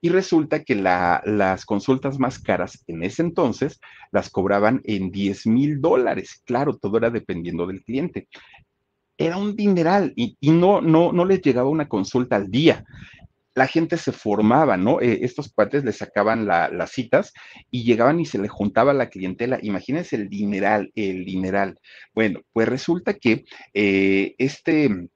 Y 0.01 0.09
resulta 0.09 0.65
que 0.65 0.75
las 0.75 1.65
consultas 1.65 2.19
más 2.19 2.41
caras 2.41 2.83
en 2.89 3.05
ese 3.05 3.23
entonces 3.23 3.81
las 4.11 4.29
cobraban 4.29 4.81
en 4.83 5.13
10 5.13 5.47
mil 5.47 5.81
dólares. 5.81 6.43
Claro, 6.45 6.77
todo 6.77 6.99
era 6.99 7.11
dependiendo 7.11 7.69
del 7.69 7.85
cliente. 7.85 8.27
Era 9.17 9.37
un 9.37 9.55
dineral 9.55 10.13
y, 10.17 10.37
y, 10.41 10.51
no, 10.51 10.81
no, 10.81 11.13
no 11.13 11.25
les 11.25 11.41
llegaba 11.41 11.71
una 11.71 11.89
consulta 11.89 12.35
al 12.35 12.51
día 12.51 12.85
la 13.57 13.67
gente 13.67 13.97
se 13.97 14.13
formaba, 14.13 14.77
¿no? 14.77 15.01
Eh, 15.01 15.21
estos 15.23 15.51
cuates 15.51 15.83
le 15.83 15.93
sacaban 15.93 16.47
las 16.47 16.91
citas 16.91 17.33
y 17.71 17.85
llegaban 17.85 18.21
y 18.21 18.27
se 18.27 18.39
le 18.39 18.49
juntaba 18.49 18.93
la 18.93 19.09
clientela. 19.09 19.59
Imagínense 19.63 20.15
el 20.17 20.29
dineral, 20.29 20.93
el 20.95 21.25
dineral. 21.25 21.81
Bueno, 22.15 22.43
pues 22.53 22.69
resulta 22.69 23.15
que 23.15 23.47
eh, 23.73 24.35
este, 24.37 25.09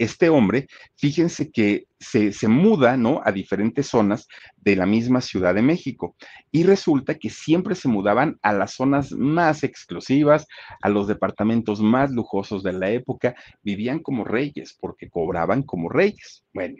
este 0.00 0.30
hombre, 0.30 0.66
fíjense 0.96 1.50
que 1.50 1.84
se, 1.98 2.32
se, 2.32 2.48
muda, 2.48 2.96
¿no? 2.96 3.20
A 3.22 3.32
diferentes 3.32 3.86
zonas 3.88 4.26
de 4.56 4.74
la 4.74 4.86
misma 4.86 5.20
Ciudad 5.20 5.54
de 5.54 5.60
México. 5.60 6.16
Y 6.50 6.62
resulta 6.62 7.16
que 7.18 7.28
siempre 7.28 7.74
se 7.74 7.88
mudaban 7.88 8.38
a 8.40 8.54
las 8.54 8.72
zonas 8.72 9.12
más 9.12 9.62
exclusivas, 9.62 10.46
a 10.80 10.88
los 10.88 11.06
departamentos 11.06 11.82
más 11.82 12.10
lujosos 12.12 12.62
de 12.62 12.72
la 12.72 12.90
época. 12.90 13.34
Vivían 13.62 13.98
como 13.98 14.24
reyes 14.24 14.74
porque 14.80 15.10
cobraban 15.10 15.62
como 15.62 15.90
reyes. 15.90 16.44
Bueno, 16.54 16.76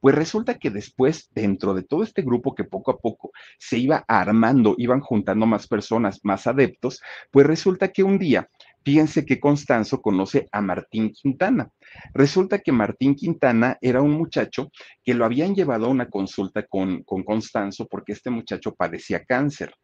pues 0.00 0.14
resulta 0.14 0.58
que 0.58 0.70
después, 0.70 1.30
dentro 1.32 1.72
de 1.72 1.82
todo 1.82 2.02
este 2.02 2.22
grupo 2.22 2.54
que 2.54 2.64
poco 2.64 2.90
a 2.90 2.98
poco 2.98 3.30
se 3.58 3.78
iba 3.78 4.04
armando, 4.08 4.74
iban 4.78 5.00
juntando 5.00 5.46
más 5.46 5.66
personas, 5.68 6.20
más 6.22 6.46
adeptos, 6.46 7.00
pues 7.30 7.46
resulta 7.46 7.88
que 7.88 8.02
un 8.02 8.18
día, 8.18 8.48
fíjense 8.86 9.26
que 9.26 9.40
Constanzo 9.40 10.00
conoce 10.00 10.46
a 10.52 10.60
Martín 10.60 11.10
Quintana. 11.10 11.68
Resulta 12.14 12.60
que 12.60 12.70
Martín 12.70 13.16
Quintana 13.16 13.76
era 13.80 14.00
un 14.00 14.12
muchacho 14.12 14.70
que 15.02 15.12
lo 15.12 15.24
habían 15.24 15.56
llevado 15.56 15.86
a 15.86 15.88
una 15.88 16.08
consulta 16.08 16.62
con, 16.62 17.02
con 17.02 17.24
Constanzo 17.24 17.88
porque 17.88 18.12
este 18.12 18.30
muchacho 18.30 18.76
padecía 18.76 19.24
cáncer. 19.24 19.74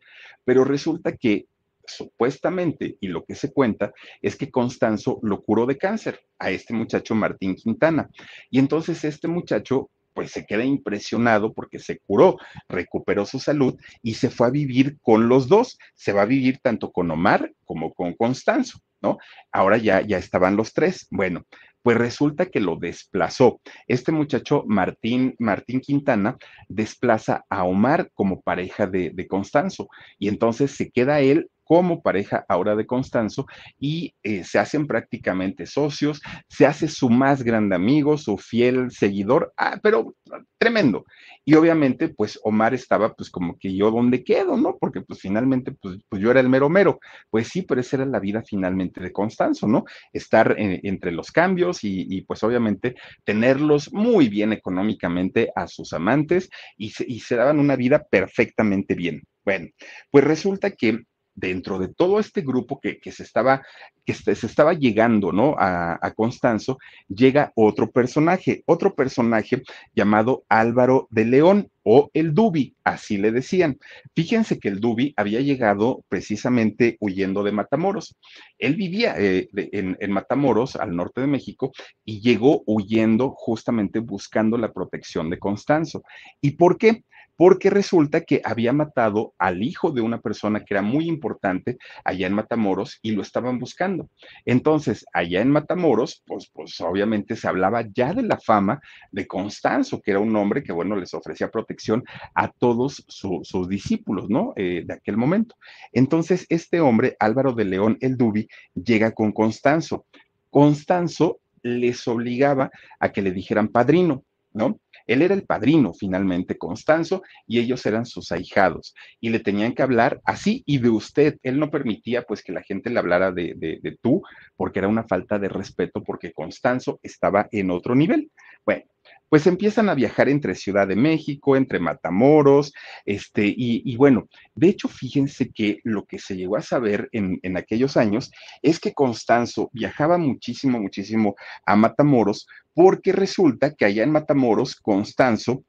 Pero 0.45 0.63
resulta 0.63 1.17
que 1.17 1.47
supuestamente, 1.85 2.97
y 3.01 3.09
lo 3.09 3.25
que 3.25 3.35
se 3.35 3.53
cuenta, 3.53 3.93
es 4.21 4.37
que 4.37 4.53
Constanzo 4.53 5.19
lo 5.23 5.43
curó 5.43 5.67
de 5.67 5.79
cáncer 5.79 6.21
a 6.39 6.53
este 6.53 6.73
muchacho 6.73 7.17
Martín 7.17 7.57
Quintana. 7.57 8.09
Y 8.51 8.61
entonces 8.61 9.03
este 9.03 9.27
muchacho 9.27 9.91
pues 10.15 10.31
se 10.31 10.47
queda 10.47 10.65
impresionado 10.65 11.53
porque 11.53 11.81
se 11.81 11.99
curó, 11.99 12.37
recuperó 12.69 13.27
su 13.27 13.41
salud 13.41 13.77
y 14.01 14.15
se 14.15 14.31
fue 14.31 14.47
a 14.47 14.51
vivir 14.51 15.01
con 15.01 15.29
los 15.29 15.49
dos. 15.49 15.77
Se 15.95 16.13
va 16.13 16.23
a 16.23 16.27
vivir 16.27 16.61
tanto 16.63 16.93
con 16.93 17.11
Omar 17.11 17.53
como 17.65 17.93
con 17.95 18.13
Constanzo, 18.15 18.79
¿no? 19.03 19.19
Ahora 19.51 19.77
ya, 19.77 20.01
ya 20.01 20.19
estaban 20.19 20.57
los 20.57 20.73
tres. 20.73 21.07
Bueno, 21.11 21.45
pues 21.83 21.97
resulta 21.97 22.47
que 22.47 22.61
lo 22.61 22.77
desplazó. 22.77 23.61
Este 23.87 24.13
muchacho, 24.13 24.65
Martín, 24.67 25.35
Martín 25.39 25.81
Quintana, 25.81 26.37
desplaza 26.69 27.45
a 27.49 27.65
Omar 27.65 28.11
como 28.15 28.41
pareja 28.41 28.87
de, 28.87 29.11
de 29.11 29.27
Constanzo 29.27 29.89
y 30.19 30.29
entonces 30.29 30.71
se 30.71 30.91
queda 30.91 31.21
él 31.21 31.51
como 31.73 32.03
pareja 32.03 32.45
ahora 32.51 32.77
de 32.77 32.85
Constanzo 32.85 33.47
y 33.81 34.13
eh, 34.23 34.45
se 34.45 34.59
hacen 34.59 34.87
prácticamente 34.87 35.65
socios, 35.65 36.21
se 36.47 36.67
hace 36.67 36.87
su 36.87 37.09
más 37.09 37.43
grande 37.43 37.75
amigo, 37.75 38.19
su 38.19 38.37
fiel 38.37 38.91
seguidor, 38.91 39.55
ah, 39.57 39.81
pero 39.83 40.15
tremendo. 40.59 41.07
Y 41.47 41.55
obviamente, 41.55 42.11
pues 42.11 42.39
Omar 42.45 42.75
estaba 42.75 43.15
pues 43.15 43.31
como 43.31 43.57
que 43.59 43.75
yo 43.75 43.91
dónde 43.91 44.23
quedo, 44.23 44.59
¿no? 44.59 44.77
Porque 44.79 45.01
pues 45.01 45.21
finalmente, 45.21 45.73
pues, 45.73 45.97
pues, 46.11 46.21
yo 46.21 46.31
era 46.31 46.41
el 46.41 46.51
mero 46.51 46.69
mero. 46.69 47.01
Pues 47.31 47.49
sí, 47.49 47.63
pero 47.63 47.81
esa 47.81 47.97
era 47.97 48.05
la 48.05 48.21
vida 48.21 48.43
finalmente 48.47 49.01
de 49.01 49.11
Constanzo, 49.11 49.67
¿no? 49.67 49.85
Estar 50.13 50.55
eh, 50.59 50.79
entre 50.83 51.11
los 51.11 51.33
cambios 51.33 51.79
y, 51.85 52.21
pues 52.29 52.45
obviamente 52.45 52.97
tenerlos 53.25 53.95
muy 53.95 54.29
bien 54.29 54.53
económicamente 54.53 55.51
a 55.57 55.67
sus 55.69 55.95
amantes 55.95 56.51
y 56.77 56.91
se, 56.91 57.07
y 57.09 57.21
se 57.21 57.37
daban 57.37 57.59
una 57.59 57.77
vida 57.77 58.05
perfectamente 58.11 58.95
bien. 58.95 59.23
Bueno, 59.43 59.69
pues 60.11 60.25
resulta 60.25 60.71
que 60.73 61.05
dentro 61.35 61.79
de 61.79 61.89
todo 61.89 62.19
este 62.19 62.43
grupo 62.43 62.81
que, 62.81 62.99
se 63.11 63.23
estaba, 63.23 63.63
que 64.05 64.15
se, 64.15 64.33
estaba 64.33 64.75
llegando, 64.75 65.33
¿no? 65.33 65.55
A, 65.59 66.13
Constanzo, 66.15 66.79
llega 67.09 67.53
otro 67.55 67.91
personaje, 67.91 68.63
otro 68.67 68.95
personaje 68.95 69.63
llamado 69.95 70.45
Álvaro 70.49 71.09
de 71.11 71.25
León 71.25 71.69
o 71.85 72.11
el 72.15 72.35
Dubi, 72.35 72.77
así 72.85 73.17
le 73.17 73.33
decían. 73.33 73.79
Fíjense 74.15 74.59
que 74.59 74.69
el 74.69 74.79
Dubi 74.79 75.15
había 75.17 75.41
llegado 75.41 76.05
precisamente 76.09 76.97
huyendo 77.01 77.43
de 77.43 77.53
Matamoros. 77.53 78.17
Él 78.59 78.77
vivía 78.77 79.15
eh, 79.19 79.49
en, 79.55 79.97
en 79.99 80.13
Matamoros, 80.13 80.77
al 80.77 80.95
norte 80.95 81.23
de 81.23 81.27
México, 81.27 81.73
y 82.05 82.21
llegó 82.21 82.63
huyendo 82.67 83.31
justamente 83.37 83.99
buscando 83.99 84.59
la 84.59 84.73
protección 84.73 85.31
de 85.31 85.39
Constanzo. 85.39 86.03
¿Y 86.41 86.53
por 86.53 86.79
qué? 86.79 87.05
Porque 87.37 87.71
resulta 87.71 88.23
que 88.23 88.41
había 88.45 88.73
matado 88.73 89.35
al 89.39 89.63
hijo 89.63 89.91
de 89.91 90.01
una 90.01 90.21
persona 90.21 90.65
que 90.65 90.75
era 90.75 90.83
muy 90.83 91.09
importante 91.09 91.79
allá 92.05 92.27
en 92.27 92.35
Matamoros 92.35 92.99
y 93.03 93.13
lo 93.13 93.23
estaban 93.23 93.59
buscando. 93.59 94.09
Entonces, 94.45 95.05
allá 95.13 95.41
en 95.41 95.51
Matamoros, 95.51 96.23
pues, 96.27 96.51
pues 96.53 96.81
obviamente 96.81 97.37
se 97.37 97.49
hablaba 97.49 97.85
ya 97.95 98.13
de 98.15 98.23
la 98.23 98.39
fama 98.39 98.81
de 99.11 99.27
Constanzo, 99.27 100.01
que 100.01 100.13
era 100.13 100.21
un 100.21 100.35
hombre 100.37 100.63
que, 100.63 100.73
bueno, 100.73 100.97
les 100.97 101.15
ofrecía 101.15 101.51
protección 101.51 102.05
a 102.35 102.49
todos 102.49 103.05
sus 103.09 103.69
discípulos, 103.69 104.29
¿no? 104.29 104.53
Eh, 104.57 104.85
de 104.87 104.95
aquel 104.95 105.17
momento. 105.17 105.57
Entonces, 105.93 106.47
este 106.49 106.81
hombre, 106.81 107.17
Álvaro 107.19 107.53
de 107.53 107.65
León 107.65 107.99
el 108.01 108.17
Dubi, 108.17 108.49
llega 108.75 109.13
con 109.13 109.33
Constanzo. 109.33 110.07
Constanzo 110.51 111.41
les 111.63 112.07
obligaba 112.09 112.71
a 112.99 113.13
que 113.13 113.23
le 113.23 113.31
dijeran 113.31 113.69
padrino, 113.69 114.25
¿no? 114.53 114.79
Él 115.13 115.23
era 115.23 115.35
el 115.35 115.45
padrino 115.45 115.93
finalmente, 115.93 116.59
Constanzo, 116.59 117.23
y 117.47 117.59
ellos 117.59 117.85
eran 117.87 118.07
sus 118.07 118.33
ahijados, 118.33 118.95
y 119.21 119.31
le 119.31 119.41
tenían 119.41 119.75
que 119.75 119.83
hablar 119.83 120.21
así 120.25 120.63
y 120.67 120.79
de 120.79 120.91
usted. 120.91 121.39
Él 121.43 121.59
no 121.59 121.71
permitía 121.71 122.23
pues 122.23 122.43
que 122.43 122.53
la 122.53 122.63
gente 122.63 122.91
le 122.91 122.99
hablara 122.99 123.33
de, 123.33 123.55
de 123.57 123.99
tú, 124.01 124.23
porque 124.57 124.79
era 124.79 124.89
una 124.89 125.05
falta 125.05 125.39
de 125.39 125.49
respeto, 125.49 126.03
porque 126.03 126.33
Constanzo 126.33 126.99
estaba 127.03 127.49
en 127.53 127.71
otro 127.71 127.95
nivel. 127.95 128.31
Bueno, 128.65 128.85
pues 129.33 129.47
empiezan 129.47 129.89
a 129.89 129.95
viajar 129.95 130.29
entre 130.29 130.55
Ciudad 130.55 130.87
de 130.87 130.95
México, 130.95 131.57
entre 131.57 131.79
Matamoros, 131.79 132.75
este, 133.07 133.47
y, 133.47 133.97
bueno, 133.97 134.29
de 134.55 134.69
hecho, 134.69 134.89
fíjense 134.89 135.51
que 135.51 135.79
lo 135.85 136.05
que 136.05 136.19
se 136.19 136.37
llegó 136.37 136.59
a 136.59 136.61
saber 136.61 137.09
en, 137.13 137.41
en 137.43 137.57
aquellos 137.57 137.97
años 137.97 138.31
es 138.61 138.79
que 138.79 138.93
Constanzo 138.93 139.71
viajaba 139.73 140.19
muchísimo, 140.19 140.79
muchísimo 140.79 141.35
a 141.65 141.77
Matamoros, 141.77 142.47
porque 142.75 143.13
resulta 143.13 143.75
que 143.75 143.85
allá 143.85 144.03
en 144.03 144.13
Matamoros, 144.13 144.77
Constanzo 144.77 145.63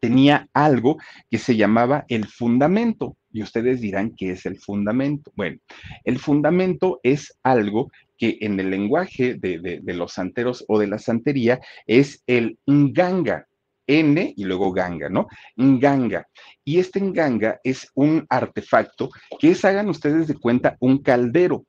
tenía 0.00 0.48
algo 0.54 0.98
que 1.30 1.38
se 1.38 1.56
llamaba 1.56 2.04
el 2.08 2.26
fundamento. 2.26 3.16
Y 3.32 3.42
ustedes 3.42 3.80
dirán, 3.80 4.14
¿qué 4.16 4.30
es 4.32 4.46
el 4.46 4.58
fundamento? 4.58 5.30
Bueno, 5.36 5.58
el 6.04 6.18
fundamento 6.18 7.00
es 7.02 7.36
algo 7.42 7.92
que 8.18 8.38
en 8.40 8.58
el 8.58 8.70
lenguaje 8.70 9.34
de, 9.34 9.80
los 9.84 10.12
santeros 10.12 10.64
o 10.68 10.78
de 10.78 10.88
la 10.88 10.98
santería 10.98 11.60
es 11.86 12.22
el 12.26 12.58
nganga, 12.66 13.46
N 13.86 14.34
y 14.36 14.44
luego 14.44 14.72
ganga, 14.72 15.08
¿no? 15.08 15.26
Nganga. 15.56 16.26
Y 16.64 16.78
este 16.78 17.00
nganga 17.00 17.60
es 17.64 17.88
un 17.94 18.26
artefacto 18.28 19.10
que 19.38 19.52
es, 19.52 19.64
hagan 19.64 19.88
ustedes 19.88 20.28
de 20.28 20.34
cuenta, 20.34 20.76
un 20.80 20.98
caldero, 20.98 21.64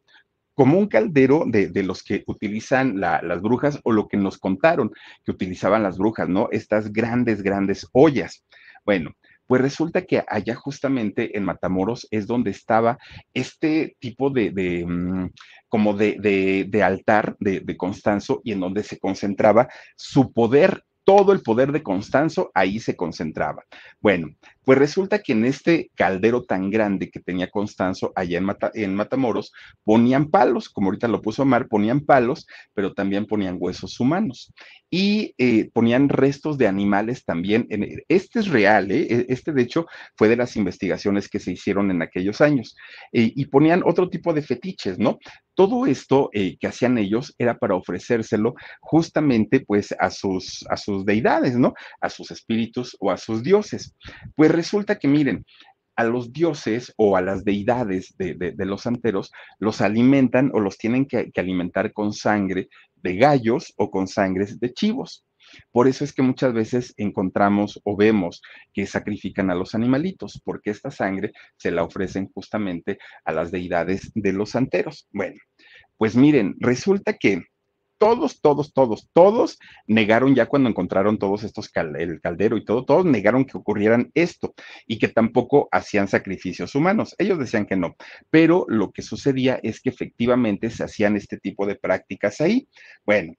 como 0.54 0.78
un 0.78 0.88
caldero 0.88 1.44
de, 1.46 1.72
los 1.84 2.04
que 2.04 2.24
utilizan 2.28 3.00
las 3.00 3.42
brujas 3.42 3.80
o 3.84 3.92
lo 3.92 4.08
que 4.08 4.18
nos 4.18 4.38
contaron 4.38 4.92
que 5.24 5.32
utilizaban 5.32 5.84
las 5.84 5.98
brujas, 5.98 6.30
¿no? 6.30 6.50
Estas 6.52 6.92
grandes, 6.92 7.42
grandes 7.42 7.88
ollas. 7.94 8.44
Bueno, 8.86 9.12
pues 9.48 9.62
resulta 9.62 10.04
que 10.04 10.24
allá 10.28 10.56
justamente 10.56 11.38
en 11.38 11.44
Matamoros 11.44 12.08
es 12.10 12.26
donde 12.26 12.52
estaba 12.52 12.98
este 13.34 13.96
tipo 14.00 14.30
de, 14.30 14.86
mm, 14.86 15.30
como 15.68 15.94
de, 15.94 16.66
de 16.70 16.84
altar 16.84 17.36
de, 17.40 17.78
Constanzo 17.78 18.42
y 18.44 18.54
en 18.54 18.60
donde 18.60 18.84
se 18.84 18.98
concentraba 19.00 19.68
su 19.96 20.32
poder 20.32 20.84
todo 21.04 21.34
el 21.34 21.42
poder 21.42 21.72
de 21.72 21.84
Constanzo 21.84 22.52
ahí 22.54 22.80
se 22.80 22.96
concentraba. 22.96 23.66
Bueno, 24.00 24.30
pues 24.64 24.78
resulta 24.78 25.20
que 25.20 25.34
en 25.34 25.46
este 25.46 25.90
caldero 25.96 26.44
tan 26.44 26.70
grande 26.70 27.10
que 27.10 27.20
tenía 27.20 27.50
Constanzo 27.50 28.12
allá 28.16 28.40
en, 28.74 28.96
Matamoros, 28.96 29.52
ponían 29.84 30.30
palos, 30.30 30.70
como 30.70 30.88
ahorita 30.88 31.08
lo 31.08 31.22
puso 31.22 31.44
Omar, 31.44 31.68
ponían 31.68 32.02
palos, 32.02 32.46
pero 32.74 32.94
también 32.94 33.26
ponían 33.26 33.58
huesos 33.60 34.00
humanos 34.00 34.54
y 34.90 35.34
eh, 35.38 35.70
ponían 35.74 36.10
restos 36.10 36.58
de 36.58 36.68
animales 36.68 37.24
también. 37.24 37.68
este 38.08 38.40
es 38.40 38.48
real, 38.50 38.92
¿eh? 38.92 39.08
E, 39.10 39.26
este 39.30 39.54
de 39.54 39.62
hecho 39.62 39.88
fue 40.16 40.28
de 40.28 40.36
las 40.36 40.56
investigaciones 40.56 41.30
que 41.30 41.40
se 41.40 41.54
hicieron 41.54 41.90
en 41.92 42.02
aquellos 42.02 42.42
años. 42.42 42.76
Eh, 43.14 43.32
y 43.36 43.46
ponían 43.46 43.84
otro 43.86 44.10
tipo 44.10 44.34
de 44.34 44.42
fetiches, 44.42 45.00
¿no? 45.00 45.18
Todo 45.54 45.86
esto 45.86 46.30
que 46.32 46.68
hacían 46.68 46.98
ellos 46.98 47.36
era 47.38 47.58
para 47.58 47.76
ofrecérselo 47.76 48.56
justamente 48.80 49.60
pues 49.60 49.94
a 50.00 50.10
sus, 50.10 50.66
a 50.70 50.78
sus 50.78 51.06
deidades, 51.06 51.58
¿no? 51.58 51.74
A 52.00 52.10
sus 52.10 52.32
espíritus 52.32 52.96
o 53.00 53.12
a 53.12 53.18
sus 53.18 53.44
dioses. 53.44 53.94
Pues 54.36 54.51
resulta 54.52 54.98
que 55.00 55.08
miren, 55.08 55.46
a 55.96 56.04
los 56.04 56.34
dioses 56.34 56.94
o 56.98 57.18
a 57.18 57.22
las 57.22 57.44
deidades 57.44 58.16
de, 58.18 58.54
los 58.58 58.82
santeros 58.82 59.32
los 59.60 59.82
alimentan 59.82 60.52
o 60.54 60.60
los 60.60 60.78
tienen 60.78 61.06
que, 61.06 61.32
alimentar 61.36 61.94
con 61.94 62.14
sangre 62.14 62.70
de 62.96 63.16
gallos 63.18 63.74
o 63.78 63.92
con 63.92 64.08
sangre 64.08 64.48
de 64.58 64.74
chivos. 64.74 65.26
Por 65.72 65.88
eso 65.88 66.04
es 66.04 66.14
que 66.14 66.22
muchas 66.22 66.54
veces 66.54 66.94
encontramos 66.98 67.80
o 67.84 67.98
vemos 67.98 68.42
que 68.74 68.86
sacrifican 68.88 69.52
a 69.52 69.56
los 69.56 69.76
animalitos, 69.76 70.42
porque 70.46 70.70
esta 70.70 70.92
sangre 70.92 71.34
se 71.58 71.72
la 71.72 71.84
ofrecen 71.84 72.30
justamente 72.34 72.98
a 73.26 73.34
las 73.34 73.52
deidades 73.52 74.12
de 74.16 74.34
los 74.34 74.52
santeros. 74.52 75.08
Bueno, 75.12 75.36
pues 75.98 76.16
miren, 76.16 76.56
resulta 76.60 77.18
que 77.18 77.44
todos, 78.02 78.42
todos, 78.42 78.74
todos, 78.74 79.08
todos 79.14 79.60
negaron 79.86 80.34
ya 80.34 80.48
cuando 80.48 80.68
encontraron 80.70 81.20
todos 81.20 81.44
estos, 81.44 81.70
el 82.00 82.20
caldero 82.20 82.58
y 82.58 82.66
todo, 82.66 82.84
todos 82.84 83.06
negaron 83.06 83.46
que 83.46 83.60
ocurrieran 83.60 84.10
esto 84.16 84.56
y 84.88 84.98
que 84.98 85.08
tampoco 85.08 85.70
hacían 85.72 86.08
sacrificios 86.08 86.74
humanos. 86.74 87.14
Ellos 87.20 87.38
decían 87.38 87.68
que 87.68 87.76
no, 87.76 87.96
pero 88.32 88.66
lo 88.68 88.92
que 88.92 89.04
sucedía 89.04 89.60
es 89.62 89.82
que 89.82 89.92
efectivamente 89.92 90.72
se 90.72 90.84
hacían 90.84 91.16
este 91.16 91.38
tipo 91.38 91.68
de 91.68 91.76
prácticas 91.76 92.42
ahí. 92.42 92.68
Bueno, 93.06 93.36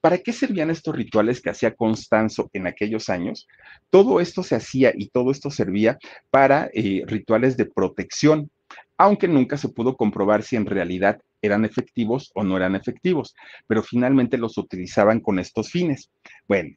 ¿Para 0.00 0.18
qué 0.18 0.34
servían 0.34 0.68
estos 0.68 0.94
rituales 0.94 1.40
que 1.40 1.48
hacía 1.48 1.74
Constanzo 1.74 2.50
en 2.52 2.66
aquellos 2.66 3.08
años? 3.08 3.48
Todo 3.88 4.20
esto 4.20 4.42
se 4.42 4.54
hacía 4.54 4.92
y 4.94 5.08
todo 5.08 5.30
esto 5.30 5.50
servía 5.50 5.96
para 6.28 6.68
eh, 6.74 7.04
rituales 7.06 7.56
de 7.56 7.64
protección, 7.64 8.50
aunque 8.96 9.28
nunca 9.28 9.56
se 9.56 9.68
pudo 9.68 9.96
comprobar 9.96 10.42
si 10.42 10.56
en 10.56 10.66
realidad 10.66 11.20
eran 11.42 11.64
efectivos 11.64 12.30
o 12.34 12.42
no 12.42 12.56
eran 12.56 12.74
efectivos, 12.74 13.34
pero 13.66 13.82
finalmente 13.82 14.38
los 14.38 14.56
utilizaban 14.56 15.20
con 15.20 15.38
estos 15.38 15.70
fines. 15.70 16.10
Bueno, 16.48 16.74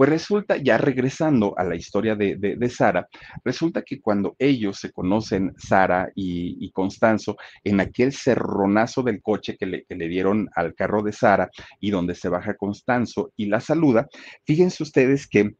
pues 0.00 0.08
resulta, 0.08 0.56
ya 0.56 0.78
regresando 0.78 1.52
a 1.58 1.64
la 1.64 1.76
historia 1.76 2.16
de, 2.16 2.70
Sara, 2.70 3.06
resulta 3.44 3.82
que 3.82 4.00
cuando 4.00 4.34
ellos 4.38 4.78
se 4.78 4.92
conocen, 4.92 5.52
Sara 5.58 6.10
y, 6.14 6.70
Constanzo, 6.70 7.36
en 7.64 7.80
aquel 7.80 8.14
cerronazo 8.14 9.02
del 9.02 9.20
coche 9.20 9.58
que 9.58 9.66
le, 9.66 9.84
que 9.84 9.96
le 9.96 10.08
dieron 10.08 10.48
al 10.54 10.74
carro 10.74 11.02
de 11.02 11.12
Sara 11.12 11.50
y 11.80 11.90
donde 11.90 12.14
se 12.14 12.30
baja 12.30 12.56
Constanzo 12.56 13.32
y 13.36 13.44
la 13.44 13.60
saluda, 13.60 14.08
fíjense 14.44 14.82
ustedes 14.82 15.26
que 15.26 15.50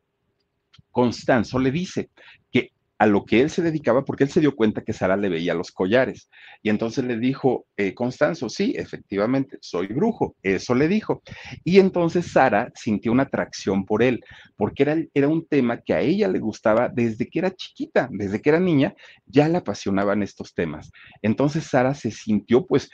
Constanzo 0.91 1.59
le 1.59 1.71
dice 1.71 2.09
que 2.51 2.71
a 3.01 3.07
lo 3.07 3.25
que 3.25 3.41
él 3.41 3.49
se 3.49 3.63
dedicaba, 3.63 4.05
porque 4.05 4.25
él 4.25 4.31
se 4.31 4.41
dio 4.41 4.55
cuenta 4.55 4.85
que 4.85 4.93
Sara 4.93 5.17
le 5.17 5.31
veía 5.31 5.55
los 5.55 5.71
collares. 5.71 6.29
Y 6.63 6.69
entonces 6.69 7.03
le 7.03 7.17
dijo, 7.17 7.67
eh, 7.79 7.95
Constanzo, 7.95 8.51
sí, 8.51 8.75
efectivamente, 8.77 9.57
soy 9.63 9.87
brujo, 9.87 10.37
eso 10.43 10.75
le 10.75 10.87
dijo. 10.87 11.23
Y 11.65 11.79
entonces 11.79 12.31
Sara 12.31 12.71
sintió 12.75 13.11
una 13.11 13.23
atracción 13.23 13.87
por 13.87 14.03
él, 14.03 14.23
porque 14.55 14.83
era, 14.83 14.97
era 15.15 15.29
un 15.29 15.47
tema 15.47 15.81
que 15.81 15.95
a 15.95 16.01
ella 16.03 16.29
le 16.29 16.41
gustaba 16.41 16.91
desde 16.91 17.27
que 17.27 17.39
era 17.39 17.51
chiquita, 17.51 18.07
desde 18.13 18.43
que 18.43 18.51
era 18.51 18.61
niña, 18.61 18.95
ya 19.25 19.49
la 19.49 19.61
apasionaban 19.61 20.23
estos 20.23 20.53
temas. 20.53 20.93
Entonces 21.23 21.65
Sara 21.65 21.95
se 21.95 22.11
sintió, 22.11 22.67
pues, 22.67 22.91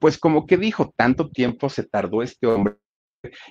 pues 0.00 0.18
como 0.18 0.48
que 0.48 0.56
dijo, 0.56 0.92
tanto 0.96 1.30
tiempo 1.30 1.68
se 1.68 1.84
tardó 1.84 2.24
este 2.24 2.48
hombre 2.48 2.74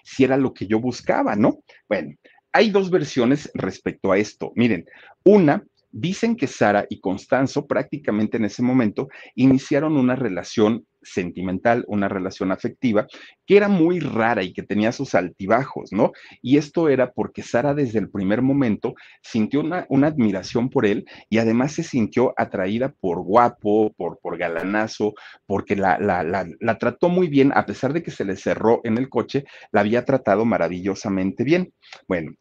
si 0.03 0.25
era 0.25 0.35
lo 0.35 0.53
que 0.53 0.67
yo 0.67 0.81
buscaba, 0.81 1.37
¿no? 1.37 1.63
Bueno, 1.87 2.13
hay 2.51 2.71
dos 2.71 2.91
versiones 2.91 3.49
respecto 3.53 4.11
a 4.11 4.17
esto. 4.17 4.51
Miren, 4.55 4.85
una 5.23 5.63
Dicen 5.95 6.35
que 6.35 6.47
Sara 6.47 6.87
y 6.89 6.99
Constanzo 6.99 7.67
prácticamente 7.67 8.37
en 8.37 8.45
ese 8.45 8.63
momento 8.63 9.09
iniciaron 9.35 9.95
una 9.95 10.15
relación 10.15 10.87
sentimental, 11.03 11.85
una 11.87 12.07
relación 12.07 12.51
afectiva, 12.51 13.05
que 13.45 13.57
era 13.57 13.67
muy 13.67 13.99
rara 13.99 14.41
y 14.41 14.53
que 14.53 14.63
tenía 14.63 14.91
sus 14.91 15.13
altibajos, 15.13 15.91
¿no? 15.91 16.11
Y 16.41 16.57
esto 16.57 16.89
era 16.89 17.11
porque 17.11 17.43
Sara 17.43 17.75
desde 17.75 17.99
el 17.99 18.09
primer 18.09 18.41
momento 18.41 18.95
sintió 19.21 19.59
una, 19.59 19.85
admiración 20.07 20.71
por 20.71 20.87
él 20.87 21.05
y 21.29 21.37
además 21.37 21.73
se 21.73 21.83
sintió 21.83 22.33
atraída 22.37 22.91
por 22.99 23.21
guapo, 23.21 23.93
por, 23.95 24.37
galanazo, 24.37 25.13
porque 25.45 25.75
la, 25.75 25.99
la, 25.99 26.23
la 26.23 26.77
trató 26.79 27.09
muy 27.09 27.27
bien, 27.27 27.51
a 27.53 27.67
pesar 27.67 27.93
de 27.93 28.01
que 28.01 28.09
se 28.09 28.25
le 28.25 28.35
cerró 28.35 28.81
en 28.83 28.97
el 28.97 29.09
coche, 29.09 29.45
la 29.71 29.81
había 29.81 30.05
tratado 30.05 30.43
maravillosamente 30.43 31.43
bien. 31.43 31.71
Bueno, 32.07 32.31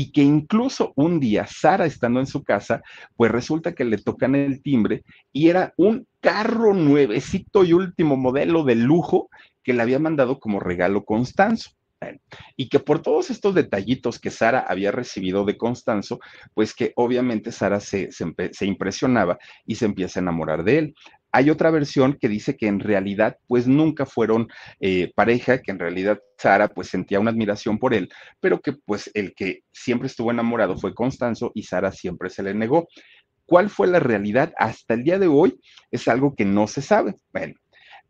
y 0.00 0.12
que 0.12 0.22
incluso 0.22 0.94
un 0.96 1.20
día 1.20 1.46
Sara 1.46 1.84
estando 1.84 2.20
en 2.20 2.26
su 2.26 2.42
casa, 2.42 2.80
pues 3.16 3.30
resulta 3.30 3.74
que 3.74 3.84
le 3.84 3.98
tocan 3.98 4.34
el 4.34 4.62
timbre 4.62 5.02
y 5.30 5.50
era 5.50 5.74
un 5.76 6.06
carro 6.20 6.72
nuevecito 6.72 7.64
y 7.64 7.74
último 7.74 8.16
modelo 8.16 8.64
de 8.64 8.76
lujo 8.76 9.28
que 9.62 9.74
le 9.74 9.82
había 9.82 9.98
mandado 9.98 10.40
como 10.40 10.58
regalo 10.58 11.04
Constanzo. 11.04 11.72
Y 12.56 12.70
que 12.70 12.80
por 12.80 13.02
todos 13.02 13.28
estos 13.28 13.54
detallitos 13.54 14.18
que 14.18 14.30
Sara 14.30 14.60
había 14.60 14.90
recibido 14.90 15.44
de 15.44 15.58
Constanzo, 15.58 16.18
pues 16.54 16.72
que 16.72 16.94
obviamente 16.96 17.52
Sara 17.52 17.78
se, 17.78 18.08
se, 18.10 18.64
impresionaba 18.64 19.38
y 19.66 19.74
se 19.74 19.84
empieza 19.84 20.18
a 20.18 20.22
enamorar 20.22 20.64
de 20.64 20.78
él. 20.78 20.94
Hay 21.32 21.50
otra 21.50 21.70
versión 21.70 22.18
que 22.20 22.28
dice 22.28 22.56
que 22.56 22.66
en 22.66 22.80
realidad 22.80 23.36
pues 23.46 23.66
nunca 23.66 24.06
fueron 24.06 24.48
eh, 24.80 25.12
pareja, 25.14 25.62
que 25.62 25.70
en 25.70 25.78
realidad 25.78 26.20
Sara 26.38 26.68
pues 26.68 26.88
sentía 26.88 27.20
una 27.20 27.30
admiración 27.30 27.78
por 27.78 27.94
él, 27.94 28.08
pero 28.40 28.60
que 28.60 28.72
pues 28.72 29.10
el 29.14 29.34
que 29.34 29.60
siempre 29.72 30.06
estuvo 30.06 30.30
enamorado 30.30 30.76
fue 30.76 30.94
Constanzo 30.94 31.52
y 31.54 31.62
Sara 31.64 31.92
siempre 31.92 32.30
se 32.30 32.42
le 32.42 32.54
negó. 32.54 32.88
¿Cuál 33.46 33.68
fue 33.68 33.88
la 33.88 34.00
realidad? 34.00 34.52
Hasta 34.58 34.94
el 34.94 35.04
día 35.04 35.18
de 35.18 35.26
hoy 35.26 35.60
es 35.90 36.06
algo 36.08 36.34
que 36.34 36.44
no 36.44 36.66
se 36.66 36.82
sabe. 36.82 37.16
Bueno, 37.32 37.54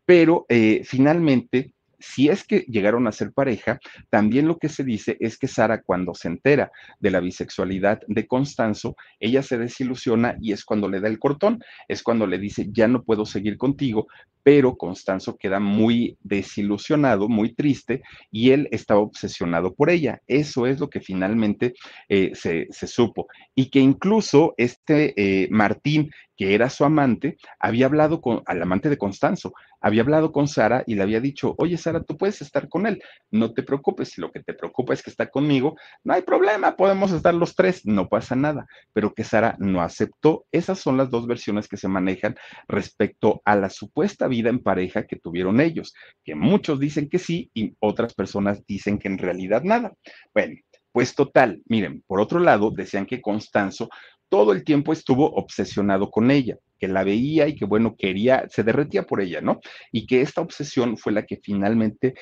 pero 0.05 0.45
eh, 0.49 0.81
finalmente 0.83 1.73
si 2.01 2.29
es 2.29 2.43
que 2.43 2.59
llegaron 2.67 3.07
a 3.07 3.11
ser 3.11 3.31
pareja, 3.31 3.79
también 4.09 4.47
lo 4.47 4.57
que 4.57 4.69
se 4.69 4.83
dice 4.83 5.17
es 5.19 5.37
que 5.37 5.47
Sara 5.47 5.81
cuando 5.81 6.13
se 6.13 6.27
entera 6.27 6.71
de 6.99 7.11
la 7.11 7.19
bisexualidad 7.19 8.01
de 8.07 8.27
Constanzo, 8.27 8.95
ella 9.19 9.43
se 9.43 9.57
desilusiona 9.57 10.35
y 10.41 10.51
es 10.51 10.65
cuando 10.65 10.89
le 10.89 10.99
da 10.99 11.07
el 11.07 11.19
cortón, 11.19 11.63
es 11.87 12.03
cuando 12.03 12.27
le 12.27 12.37
dice, 12.37 12.67
ya 12.71 12.87
no 12.87 13.03
puedo 13.03 13.25
seguir 13.25 13.57
contigo, 13.57 14.07
pero 14.43 14.75
Constanzo 14.75 15.37
queda 15.37 15.59
muy 15.59 16.17
desilusionado, 16.21 17.29
muy 17.29 17.53
triste 17.53 18.01
y 18.31 18.51
él 18.51 18.67
estaba 18.71 19.01
obsesionado 19.01 19.73
por 19.73 19.89
ella. 19.89 20.21
Eso 20.27 20.65
es 20.65 20.79
lo 20.79 20.89
que 20.89 20.99
finalmente 20.99 21.73
eh, 22.09 22.31
se, 22.33 22.67
supo. 22.87 23.27
Y 23.55 23.69
que 23.69 23.79
incluso 23.79 24.53
este 24.57 25.13
eh, 25.15 25.47
Martín, 25.51 26.11
que 26.35 26.55
era 26.55 26.69
su 26.69 26.83
amante, 26.83 27.37
había 27.59 27.85
hablado 27.85 28.21
con, 28.21 28.41
al 28.45 28.61
amante 28.61 28.89
de 28.89 28.97
Constanzo, 28.97 29.53
había 29.81 30.03
hablado 30.03 30.31
con 30.31 30.47
Sara 30.47 30.83
y 30.87 30.95
le 30.95 31.03
había 31.03 31.19
dicho, 31.19 31.55
oye 31.57 31.77
Sara, 31.77 32.03
tú 32.03 32.17
puedes 32.17 32.41
estar 32.41 32.69
con 32.69 32.85
él, 32.85 33.01
no 33.31 33.53
te 33.53 33.63
preocupes, 33.63 34.09
si 34.09 34.21
lo 34.21 34.31
que 34.31 34.41
te 34.41 34.53
preocupa 34.53 34.93
es 34.93 35.01
que 35.01 35.09
está 35.09 35.29
conmigo, 35.29 35.75
no 36.03 36.13
hay 36.13 36.21
problema, 36.21 36.75
podemos 36.75 37.11
estar 37.11 37.33
los 37.33 37.55
tres, 37.55 37.85
no 37.85 38.07
pasa 38.07 38.35
nada, 38.35 38.67
pero 38.93 39.13
que 39.13 39.23
Sara 39.23 39.55
no 39.59 39.81
aceptó. 39.81 40.45
Esas 40.51 40.79
son 40.79 40.97
las 40.97 41.09
dos 41.09 41.27
versiones 41.27 41.67
que 41.67 41.77
se 41.77 41.87
manejan 41.87 42.35
respecto 42.67 43.41
a 43.45 43.55
la 43.55 43.69
supuesta 43.69 44.27
vida 44.27 44.49
en 44.49 44.59
pareja 44.59 45.07
que 45.07 45.17
tuvieron 45.17 45.59
ellos, 45.59 45.93
que 46.23 46.35
muchos 46.35 46.79
dicen 46.79 47.09
que 47.09 47.19
sí 47.19 47.49
y 47.53 47.75
otras 47.79 48.13
personas 48.13 48.65
dicen 48.65 48.97
que 48.99 49.07
en 49.07 49.17
realidad 49.17 49.63
nada. 49.63 49.93
Bueno, 50.33 50.55
pues 50.91 51.15
total, 51.15 51.61
miren, 51.67 52.03
por 52.05 52.19
otro 52.19 52.39
lado, 52.39 52.71
decían 52.71 53.05
que 53.05 53.21
Constanzo 53.21 53.89
todo 54.29 54.53
el 54.53 54.63
tiempo 54.63 54.93
estuvo 54.93 55.29
obsesionado 55.33 56.09
con 56.09 56.31
ella, 56.31 56.57
que 56.81 56.87
la 56.87 57.03
veía 57.03 57.47
y 57.47 57.55
que, 57.55 57.65
bueno, 57.65 57.95
quería, 57.95 58.47
se 58.49 58.63
derretía 58.63 59.03
por 59.03 59.21
ella, 59.21 59.39
¿no? 59.39 59.61
Y 59.91 60.07
que 60.07 60.21
esta 60.21 60.41
obsesión 60.41 60.97
fue 60.97 61.13
la 61.13 61.27
que 61.27 61.37
finalmente 61.37 62.15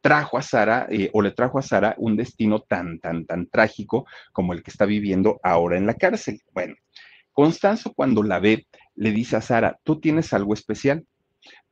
trajo 0.00 0.38
a 0.38 0.42
Sara 0.42 0.86
eh, 0.88 1.10
o 1.12 1.20
le 1.20 1.32
trajo 1.32 1.58
a 1.58 1.62
Sara 1.62 1.96
un 1.98 2.16
destino 2.16 2.60
tan, 2.60 3.00
tan, 3.00 3.26
tan 3.26 3.48
trágico 3.48 4.06
como 4.32 4.52
el 4.52 4.62
que 4.62 4.70
está 4.70 4.86
viviendo 4.86 5.40
ahora 5.42 5.76
en 5.76 5.86
la 5.86 5.94
cárcel. 5.94 6.40
Bueno, 6.52 6.76
Constanzo 7.32 7.92
cuando 7.92 8.22
la 8.22 8.38
ve, 8.38 8.68
le 8.94 9.10
dice 9.10 9.34
a 9.34 9.40
Sara, 9.40 9.80
tú 9.82 9.98
tienes 9.98 10.32
algo 10.32 10.54
especial, 10.54 11.04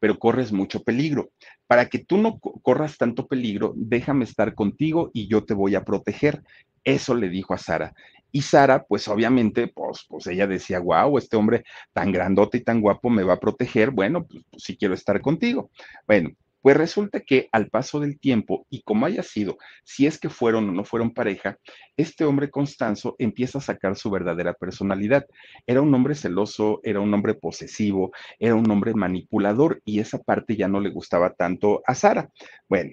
pero 0.01 0.19
corres 0.19 0.51
mucho 0.51 0.83
peligro. 0.83 1.31
Para 1.69 1.89
que 1.89 2.01
tú 2.01 2.19
no 2.19 2.41
corras 2.41 2.99
tanto 2.99 3.29
peligro, 3.29 3.73
déjame 3.77 4.25
estar 4.25 4.57
contigo 4.57 5.13
y 5.15 5.29
yo 5.29 5.45
te 5.45 5.55
voy 5.55 5.77
a 5.77 5.85
proteger. 5.85 6.43
Eso 6.83 7.15
le 7.15 7.29
dijo 7.29 7.55
a 7.55 7.59
Sara. 7.59 7.95
Y 8.33 8.43
Sara, 8.43 8.85
pues 8.85 9.07
obviamente, 9.09 9.69
pues, 9.69 10.05
pues 10.09 10.27
ella 10.27 10.47
decía, 10.47 10.81
wow, 10.81 11.19
este 11.19 11.37
hombre 11.37 11.65
tan 11.93 12.13
grandote 12.13 12.59
y 12.59 12.65
tan 12.65 12.81
guapo 12.81 13.11
me 13.11 13.23
va 13.23 13.35
a 13.35 13.41
proteger, 13.41 13.91
bueno, 13.91 14.27
pues, 14.27 14.43
pues 14.51 14.63
sí 14.65 14.77
quiero 14.77 14.95
estar 14.95 15.21
contigo. 15.21 15.71
Bueno, 16.07 16.31
pues 16.63 16.77
resulta 16.77 17.21
que 17.21 17.49
al 17.51 17.69
paso 17.69 17.99
del 17.99 18.21
tiempo, 18.21 18.67
y 18.71 18.83
como 18.83 19.05
haya 19.05 19.25
sido, 19.25 19.59
si 19.85 20.07
es 20.07 20.19
que 20.19 20.31
fueron 20.31 20.69
o 20.69 20.73
no 20.73 20.85
fueron 20.85 21.13
pareja, 21.13 21.59
este 21.97 22.25
hombre 22.25 22.51
Constanzo 22.51 23.17
empieza 23.19 23.59
a 23.59 23.61
sacar 23.61 23.97
su 23.97 24.11
verdadera 24.11 24.55
personalidad. 24.55 25.27
Era 25.67 25.83
un 25.83 25.93
hombre 25.93 26.15
celoso, 26.15 26.81
era 26.85 27.01
un 27.01 27.13
hombre 27.13 27.35
posesivo, 27.35 28.13
era 28.39 28.55
un 28.55 28.71
hombre 28.71 28.95
manipulador, 28.95 29.83
y 29.85 29.99
esa 29.99 30.19
parte 30.19 30.55
ya 30.57 30.69
no 30.69 30.79
le 30.81 30.91
gustaba 30.91 31.35
tanto 31.35 31.83
a 31.85 31.97
Sara. 31.97 32.31
Bueno, 32.69 32.93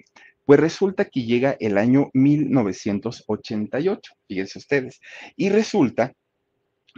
pues 0.50 0.58
resulta 0.58 1.04
que 1.04 1.22
llega 1.22 1.56
el 1.60 1.78
año 1.78 2.10
1988, 2.12 4.12
fíjense 4.26 4.58
ustedes, 4.58 5.00
y 5.36 5.48
resulta 5.48 6.12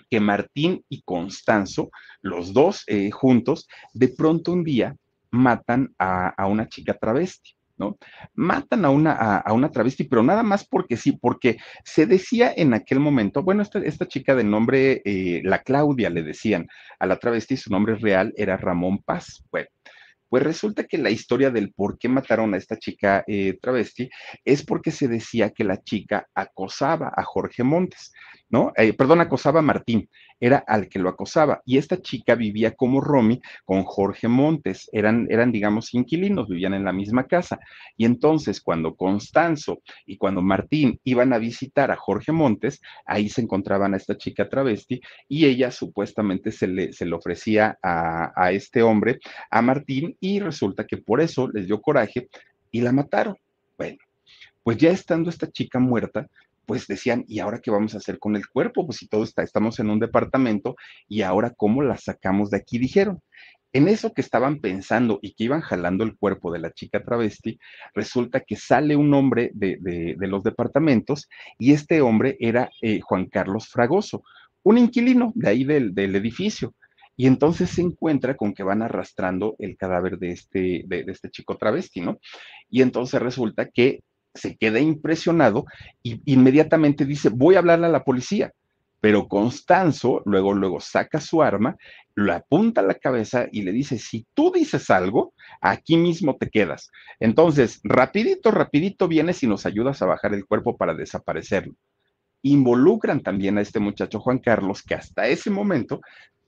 que 0.08 0.20
Martín 0.20 0.82
y 0.88 1.02
Constanzo, 1.02 1.90
los 2.22 2.54
dos 2.54 2.82
eh, 2.86 3.10
juntos, 3.10 3.68
de 3.92 4.08
pronto 4.08 4.52
un 4.52 4.64
día 4.64 4.96
matan 5.30 5.94
a, 5.98 6.46
una 6.46 6.66
chica 6.66 6.94
travesti. 6.94 7.50
¿no? 7.76 7.98
Matan 8.32 8.86
a 8.86 8.90
una, 8.90 9.12
a, 9.12 9.52
una 9.52 9.70
travesti, 9.70 10.04
pero 10.04 10.22
nada 10.22 10.42
más 10.42 10.66
porque 10.66 10.96
sí, 10.96 11.12
porque 11.12 11.58
se 11.84 12.06
decía 12.06 12.54
en 12.56 12.72
aquel 12.72 13.00
momento, 13.00 13.42
bueno, 13.42 13.60
esta, 13.60 13.80
esta 13.80 14.08
chica 14.08 14.34
de 14.34 14.44
nombre, 14.44 15.02
eh, 15.04 15.42
la 15.44 15.58
Claudia 15.58 16.08
le 16.08 16.22
decían 16.22 16.68
a 16.98 17.04
la 17.04 17.18
travesti, 17.18 17.58
su 17.58 17.68
nombre 17.68 17.96
real 17.96 18.32
era 18.34 18.56
Ramón 18.56 19.02
Paz. 19.02 19.44
Bueno, 19.50 19.68
pues 20.32 20.44
resulta 20.44 20.84
que 20.84 20.96
la 20.96 21.10
historia 21.10 21.50
del 21.50 21.74
por 21.74 21.98
qué 21.98 22.08
mataron 22.08 22.54
a 22.54 22.56
esta 22.56 22.78
chica 22.78 23.22
eh, 23.26 23.58
travesti 23.60 24.08
es 24.46 24.64
porque 24.64 24.90
se 24.90 25.06
decía 25.06 25.50
que 25.50 25.62
la 25.62 25.82
chica 25.82 26.26
acosaba 26.34 27.12
a 27.14 27.22
Jorge 27.22 27.62
Montes, 27.62 28.14
Eh, 28.76 28.92
perdón, 28.92 29.20
acosaba 29.20 29.60
a 29.60 29.62
Martín 29.62 30.08
era 30.42 30.64
al 30.66 30.88
que 30.88 30.98
lo 30.98 31.08
acosaba. 31.08 31.62
Y 31.64 31.78
esta 31.78 32.02
chica 32.02 32.34
vivía 32.34 32.72
como 32.72 33.00
Romy 33.00 33.40
con 33.64 33.84
Jorge 33.84 34.26
Montes, 34.26 34.90
eran, 34.92 35.28
eran, 35.30 35.52
digamos, 35.52 35.94
inquilinos, 35.94 36.48
vivían 36.48 36.74
en 36.74 36.84
la 36.84 36.92
misma 36.92 37.28
casa. 37.28 37.60
Y 37.96 38.04
entonces 38.04 38.60
cuando 38.60 38.96
Constanzo 38.96 39.82
y 40.04 40.16
cuando 40.16 40.42
Martín 40.42 40.98
iban 41.04 41.32
a 41.32 41.38
visitar 41.38 41.92
a 41.92 41.96
Jorge 41.96 42.32
Montes, 42.32 42.80
ahí 43.06 43.28
se 43.28 43.40
encontraban 43.40 43.94
a 43.94 43.98
esta 43.98 44.18
chica 44.18 44.48
travesti 44.48 45.00
y 45.28 45.46
ella 45.46 45.70
supuestamente 45.70 46.50
se 46.50 46.66
le, 46.66 46.92
se 46.92 47.06
le 47.06 47.14
ofrecía 47.14 47.78
a, 47.80 48.32
a 48.34 48.50
este 48.50 48.82
hombre, 48.82 49.20
a 49.48 49.62
Martín, 49.62 50.16
y 50.18 50.40
resulta 50.40 50.84
que 50.88 50.96
por 50.96 51.20
eso 51.20 51.48
les 51.52 51.68
dio 51.68 51.80
coraje 51.80 52.28
y 52.72 52.80
la 52.80 52.90
mataron. 52.90 53.36
Bueno, 53.78 53.98
pues 54.64 54.76
ya 54.76 54.90
estando 54.90 55.30
esta 55.30 55.48
chica 55.48 55.78
muerta, 55.78 56.26
pues 56.66 56.86
decían, 56.86 57.24
¿y 57.28 57.40
ahora 57.40 57.60
qué 57.60 57.70
vamos 57.70 57.94
a 57.94 57.98
hacer 57.98 58.18
con 58.18 58.36
el 58.36 58.46
cuerpo? 58.46 58.86
Pues 58.86 58.98
si 58.98 59.08
todo 59.08 59.24
está, 59.24 59.42
estamos 59.42 59.78
en 59.78 59.90
un 59.90 59.98
departamento 59.98 60.76
y 61.08 61.22
ahora 61.22 61.50
cómo 61.50 61.82
la 61.82 61.96
sacamos 61.96 62.50
de 62.50 62.58
aquí, 62.58 62.78
dijeron. 62.78 63.20
En 63.74 63.88
eso 63.88 64.12
que 64.12 64.20
estaban 64.20 64.60
pensando 64.60 65.18
y 65.22 65.32
que 65.32 65.44
iban 65.44 65.62
jalando 65.62 66.04
el 66.04 66.16
cuerpo 66.16 66.52
de 66.52 66.58
la 66.58 66.72
chica 66.72 67.02
travesti, 67.02 67.58
resulta 67.94 68.40
que 68.40 68.56
sale 68.56 68.96
un 68.96 69.14
hombre 69.14 69.50
de, 69.54 70.14
los 70.18 70.42
departamentos 70.42 71.28
y 71.58 71.72
este 71.72 72.02
hombre 72.02 72.36
era 72.38 72.70
eh, 72.82 73.00
Juan 73.00 73.26
Carlos 73.26 73.68
Fragoso, 73.68 74.24
un 74.62 74.76
inquilino 74.76 75.32
de 75.34 75.48
ahí 75.48 75.64
del, 75.64 75.94
edificio. 75.96 76.74
Y 77.16 77.26
entonces 77.26 77.70
se 77.70 77.82
encuentra 77.82 78.36
con 78.36 78.52
que 78.52 78.62
van 78.62 78.82
arrastrando 78.82 79.54
el 79.58 79.76
cadáver 79.76 80.18
de 80.18 80.32
este, 80.32 80.82
de, 80.86 81.04
de 81.04 81.12
este 81.12 81.30
chico 81.30 81.56
travesti, 81.56 82.00
¿no? 82.00 82.18
Y 82.70 82.82
entonces 82.82 83.20
resulta 83.20 83.68
que 83.68 84.02
se 84.34 84.56
queda 84.56 84.80
impresionado 84.80 85.66
y 86.02 86.20
inmediatamente 86.24 87.04
dice, 87.04 87.28
voy 87.28 87.54
a 87.54 87.58
hablarle 87.58 87.86
a 87.86 87.90
la 87.90 88.04
policía. 88.04 88.52
Pero 89.00 89.26
Constanzo 89.26 90.22
luego, 90.26 90.54
luego 90.54 90.80
saca 90.80 91.20
su 91.20 91.42
arma, 91.42 91.76
lo 92.14 92.32
apunta 92.32 92.82
a 92.82 92.84
la 92.84 92.94
cabeza 92.94 93.48
y 93.50 93.62
le 93.62 93.72
dice, 93.72 93.98
si 93.98 94.26
tú 94.32 94.52
dices 94.52 94.90
algo, 94.90 95.34
aquí 95.60 95.96
mismo 95.96 96.36
te 96.36 96.48
quedas. 96.48 96.90
Entonces, 97.18 97.80
rapidito, 97.82 98.52
rapidito 98.52 99.08
vienes 99.08 99.42
y 99.42 99.48
nos 99.48 99.66
ayudas 99.66 100.02
a 100.02 100.06
bajar 100.06 100.34
el 100.34 100.46
cuerpo 100.46 100.76
para 100.76 100.94
desaparecerlo. 100.94 101.74
Involucran 102.42 103.22
también 103.22 103.58
a 103.58 103.60
este 103.60 103.80
muchacho 103.80 104.20
Juan 104.20 104.38
Carlos, 104.38 104.82
que 104.82 104.94
hasta 104.94 105.26
ese 105.26 105.50
momento 105.50 106.00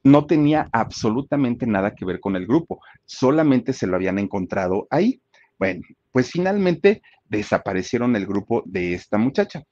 no 0.04 0.26
tenía 0.26 0.68
absolutamente 0.70 1.66
nada 1.66 1.94
que 1.94 2.04
ver 2.04 2.20
con 2.20 2.36
el 2.36 2.46
grupo, 2.46 2.80
solamente 3.04 3.72
se 3.72 3.86
lo 3.86 3.96
habían 3.96 4.18
encontrado 4.18 4.86
ahí. 4.90 5.20
Bueno, 5.58 5.82
pues 6.14 6.30
finalmente 6.30 7.02
desaparecieron 7.24 8.14
el 8.14 8.24
grupo 8.24 8.62
de 8.66 8.94
esta 8.94 9.18
muchacha. 9.18 9.64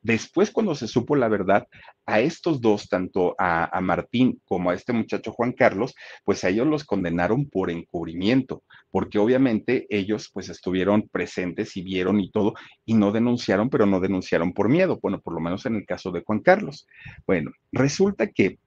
Después, 0.00 0.52
cuando 0.52 0.76
se 0.76 0.86
supo 0.86 1.16
la 1.16 1.26
verdad, 1.26 1.66
a 2.06 2.20
estos 2.20 2.60
dos, 2.60 2.88
tanto 2.88 3.34
a, 3.36 3.80
Martín 3.80 4.40
como 4.44 4.70
a 4.70 4.74
este 4.74 4.92
muchacho 4.92 5.32
Juan 5.32 5.52
Carlos, 5.52 5.94
pues 6.24 6.44
a 6.44 6.50
ellos 6.50 6.68
los 6.68 6.84
condenaron 6.84 7.48
por 7.50 7.68
encubrimiento, 7.68 8.62
porque 8.92 9.18
obviamente 9.18 9.86
ellos 9.90 10.30
pues 10.32 10.48
estuvieron 10.48 11.08
presentes 11.08 11.76
y 11.76 11.82
vieron 11.82 12.20
y 12.20 12.30
todo, 12.30 12.54
y 12.84 12.94
no 12.94 13.10
denunciaron, 13.10 13.68
pero 13.68 13.84
no 13.84 13.98
denunciaron 13.98 14.52
por 14.52 14.68
miedo, 14.68 15.00
bueno, 15.02 15.20
por 15.20 15.34
lo 15.34 15.40
menos 15.40 15.66
en 15.66 15.74
el 15.74 15.84
caso 15.84 16.12
de 16.12 16.22
Juan 16.22 16.40
Carlos. 16.40 16.86
Bueno, 17.26 17.50
resulta 17.72 18.28
que 18.28 18.58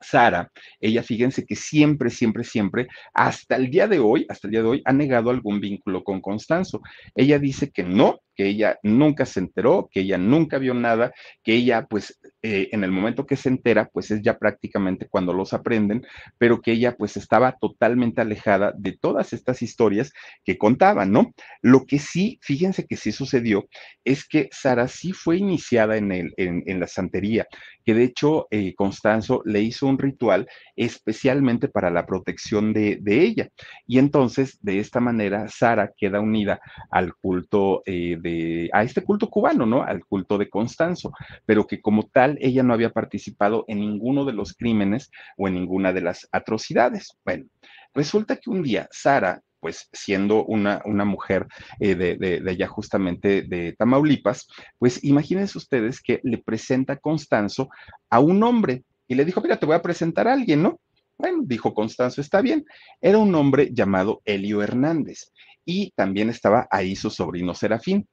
Sara, 0.00 0.50
ella 0.80 1.02
fíjense 1.02 1.44
que 1.44 1.56
siempre, 1.56 2.10
siempre, 2.10 2.44
siempre, 2.44 2.88
hasta 3.14 3.56
el 3.56 3.70
día 3.70 3.86
de 3.86 3.98
hoy, 3.98 4.26
hasta 4.28 4.48
el 4.48 4.52
día 4.52 4.62
de 4.62 4.68
hoy, 4.68 4.82
ha 4.84 4.92
negado 4.92 5.30
algún 5.30 5.60
vínculo 5.60 6.02
con 6.02 6.20
Constanzo. 6.20 6.80
Ella 7.14 7.38
dice 7.38 7.70
que 7.70 7.82
no, 7.82 8.20
que 8.40 8.46
ella 8.46 8.78
nunca 8.82 9.26
se 9.26 9.40
enteró, 9.40 9.90
que 9.92 10.00
ella 10.00 10.16
nunca 10.16 10.56
vio 10.56 10.72
nada, 10.72 11.12
que 11.44 11.52
ella 11.52 11.86
pues 11.90 12.18
eh, 12.40 12.70
en 12.72 12.84
el 12.84 12.90
momento 12.90 13.26
que 13.26 13.36
se 13.36 13.50
entera, 13.50 13.90
pues 13.92 14.10
es 14.10 14.22
ya 14.22 14.38
prácticamente 14.38 15.06
cuando 15.10 15.34
los 15.34 15.52
aprenden, 15.52 16.06
pero 16.38 16.62
que 16.62 16.72
ella 16.72 16.96
pues 16.96 17.18
estaba 17.18 17.58
totalmente 17.60 18.22
alejada 18.22 18.72
de 18.78 18.92
todas 18.92 19.34
estas 19.34 19.60
historias 19.60 20.14
que 20.42 20.56
contaban, 20.56 21.12
¿no? 21.12 21.34
Lo 21.60 21.84
que 21.84 21.98
sí, 21.98 22.38
fíjense 22.40 22.86
que 22.86 22.96
sí 22.96 23.12
sucedió, 23.12 23.68
es 24.06 24.26
que 24.26 24.48
Sara 24.52 24.88
sí 24.88 25.12
fue 25.12 25.36
iniciada 25.36 25.98
en, 25.98 26.10
el, 26.10 26.32
en, 26.38 26.80
la 26.80 26.86
santería, 26.86 27.46
que 27.84 27.92
de 27.92 28.04
hecho 28.04 28.46
eh, 28.50 28.74
Constanzo 28.74 29.42
le 29.44 29.60
hizo 29.60 29.86
un 29.86 29.98
ritual 29.98 30.48
especialmente 30.76 31.68
para 31.68 31.90
la 31.90 32.06
protección 32.06 32.72
de, 32.72 32.98
ella. 33.04 33.50
Y 33.86 33.98
entonces, 33.98 34.58
de 34.62 34.78
esta 34.78 35.00
manera, 35.00 35.46
Sara 35.48 35.92
queda 35.94 36.20
unida 36.20 36.58
al 36.90 37.14
culto 37.16 37.82
eh, 37.84 38.16
de, 38.18 38.29
a 38.72 38.82
este 38.82 39.02
culto 39.02 39.28
cubano, 39.28 39.66
¿no? 39.66 39.82
Al 39.82 40.04
culto 40.04 40.38
de 40.38 40.48
Constanzo, 40.48 41.12
pero 41.46 41.66
que 41.66 41.80
como 41.80 42.04
tal, 42.08 42.38
ella 42.40 42.62
no 42.62 42.74
había 42.74 42.90
participado 42.90 43.64
en 43.68 43.80
ninguno 43.80 44.24
de 44.24 44.32
los 44.32 44.54
crímenes 44.54 45.10
o 45.36 45.48
en 45.48 45.54
ninguna 45.54 45.92
de 45.92 46.00
las 46.00 46.28
atrocidades. 46.32 47.16
Bueno, 47.24 47.46
resulta 47.94 48.36
que 48.36 48.50
un 48.50 48.62
día 48.62 48.88
Sara, 48.90 49.40
pues 49.60 49.88
siendo 49.92 50.44
una, 50.44 50.80
una 50.84 51.04
mujer 51.04 51.46
eh, 51.78 51.94
de, 51.94 52.16
de, 52.16 52.50
allá 52.50 52.66
justamente 52.66 53.42
de 53.42 53.74
Tamaulipas, 53.78 54.48
pues 54.78 55.04
imagínense 55.04 55.58
ustedes 55.58 56.00
que 56.00 56.20
le 56.22 56.38
presenta 56.38 56.96
Constanzo 56.96 57.68
a 58.08 58.20
un 58.20 58.42
hombre 58.42 58.84
y 59.06 59.14
le 59.14 59.24
dijo, 59.24 59.40
mira, 59.40 59.58
te 59.58 59.66
voy 59.66 59.74
a 59.74 59.82
presentar 59.82 60.28
a 60.28 60.32
alguien, 60.32 60.62
¿no? 60.62 60.80
Bueno, 61.18 61.42
dijo 61.44 61.74
Constanzo, 61.74 62.22
está 62.22 62.40
bien. 62.40 62.64
Era 63.00 63.18
un 63.18 63.34
hombre 63.34 63.68
llamado 63.72 64.22
Elio 64.24 64.62
Hernández 64.62 65.32
y 65.66 65.90
también 65.90 66.30
estaba 66.30 66.66
ahí 66.70 66.96
su 66.96 67.10
sobrino 67.10 67.54
Serafín. 67.54 68.08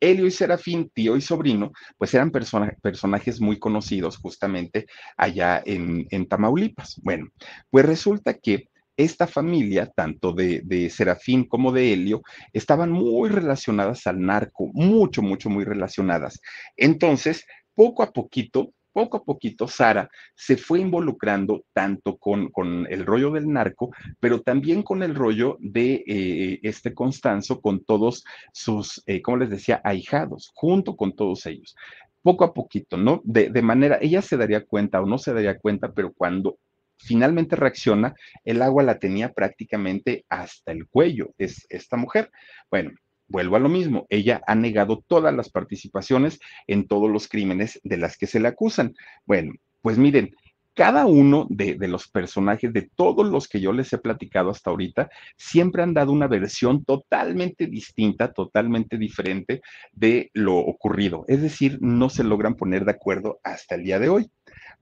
Helio 0.00 0.26
y 0.26 0.30
Serafín, 0.30 0.90
tío 0.92 1.16
y 1.16 1.20
sobrino, 1.20 1.72
pues 1.98 2.12
eran 2.14 2.30
personajes 2.30 3.40
muy 3.40 3.58
conocidos 3.58 4.18
justamente 4.18 4.86
allá 5.16 5.62
en, 5.64 6.06
Tamaulipas. 6.28 7.00
Bueno, 7.02 7.28
pues 7.70 7.84
resulta 7.86 8.34
que 8.34 8.68
esta 8.96 9.26
familia, 9.26 9.90
tanto 9.94 10.32
de, 10.32 10.62
de, 10.64 10.88
Serafín 10.88 11.44
como 11.44 11.70
de 11.70 11.92
Helio, 11.92 12.22
estaban 12.52 12.90
muy 12.90 13.28
relacionadas 13.28 14.06
al 14.06 14.20
narco, 14.20 14.70
mucho, 14.72 15.22
mucho, 15.22 15.50
muy 15.50 15.64
relacionadas. 15.64 16.40
Entonces, 16.76 17.44
poco 17.74 18.02
a 18.02 18.12
poquito, 18.12 18.72
poco 18.96 19.18
a 19.18 19.24
poquito 19.24 19.68
Sara 19.68 20.08
se 20.34 20.56
fue 20.56 20.80
involucrando 20.80 21.66
tanto 21.74 22.16
con, 22.16 22.50
el 22.88 23.04
rollo 23.04 23.30
del 23.30 23.46
narco, 23.46 23.90
pero 24.20 24.40
también 24.40 24.82
con 24.82 25.02
el 25.02 25.14
rollo 25.14 25.58
de 25.60 26.02
eh, 26.06 26.60
este 26.62 26.94
Constanzo, 26.94 27.60
con 27.60 27.84
todos 27.84 28.24
sus, 28.54 29.02
eh, 29.04 29.20
como 29.20 29.36
les 29.36 29.50
decía, 29.50 29.82
ahijados, 29.84 30.50
junto 30.54 30.96
con 30.96 31.14
todos 31.14 31.44
ellos. 31.44 31.76
Poco 32.22 32.44
a 32.44 32.54
poquito, 32.54 32.96
¿no? 32.96 33.20
De, 33.22 33.50
de 33.50 33.60
manera, 33.60 33.98
ella 34.00 34.22
se 34.22 34.38
daría 34.38 34.64
cuenta 34.64 35.02
o 35.02 35.04
no 35.04 35.18
se 35.18 35.34
daría 35.34 35.58
cuenta, 35.58 35.92
pero 35.92 36.14
cuando 36.14 36.56
finalmente 36.96 37.54
reacciona, 37.54 38.14
el 38.44 38.62
agua 38.62 38.82
la 38.82 38.98
tenía 38.98 39.34
prácticamente 39.34 40.24
hasta 40.30 40.72
el 40.72 40.88
cuello, 40.88 41.34
es 41.36 41.66
esta 41.68 41.98
mujer. 41.98 42.30
Bueno, 42.70 42.92
vuelvo 43.28 43.56
a 43.56 43.60
lo 43.60 43.68
mismo, 43.68 44.06
ella 44.08 44.42
ha 44.46 44.54
negado 44.54 45.02
todas 45.06 45.34
las 45.34 45.50
participaciones 45.50 46.38
en 46.66 46.86
todos 46.86 47.10
los 47.10 47.28
crímenes 47.28 47.80
de 47.82 47.96
las 47.96 48.16
que 48.16 48.26
se 48.26 48.40
le 48.40 48.48
acusan. 48.48 48.94
Bueno, 49.24 49.54
pues 49.82 49.98
miren, 49.98 50.34
cada 50.76 51.06
uno 51.06 51.46
de, 51.48 51.78
los 51.88 52.06
personajes, 52.06 52.70
de 52.70 52.82
todos 52.82 53.26
los 53.26 53.48
que 53.48 53.60
yo 53.60 53.72
les 53.72 53.90
he 53.94 53.98
platicado 53.98 54.50
hasta 54.50 54.68
ahorita, 54.68 55.08
siempre 55.38 55.82
han 55.82 55.94
dado 55.94 56.12
una 56.12 56.26
versión 56.26 56.84
totalmente 56.84 57.66
distinta, 57.66 58.34
totalmente 58.34 58.98
diferente 58.98 59.62
de 59.92 60.30
lo 60.34 60.58
ocurrido. 60.58 61.24
Es 61.28 61.40
decir, 61.40 61.78
no 61.80 62.10
se 62.10 62.24
logran 62.24 62.56
poner 62.56 62.84
de 62.84 62.90
acuerdo 62.90 63.40
hasta 63.42 63.74
el 63.76 63.84
día 63.84 63.98
de 63.98 64.10
hoy. 64.10 64.30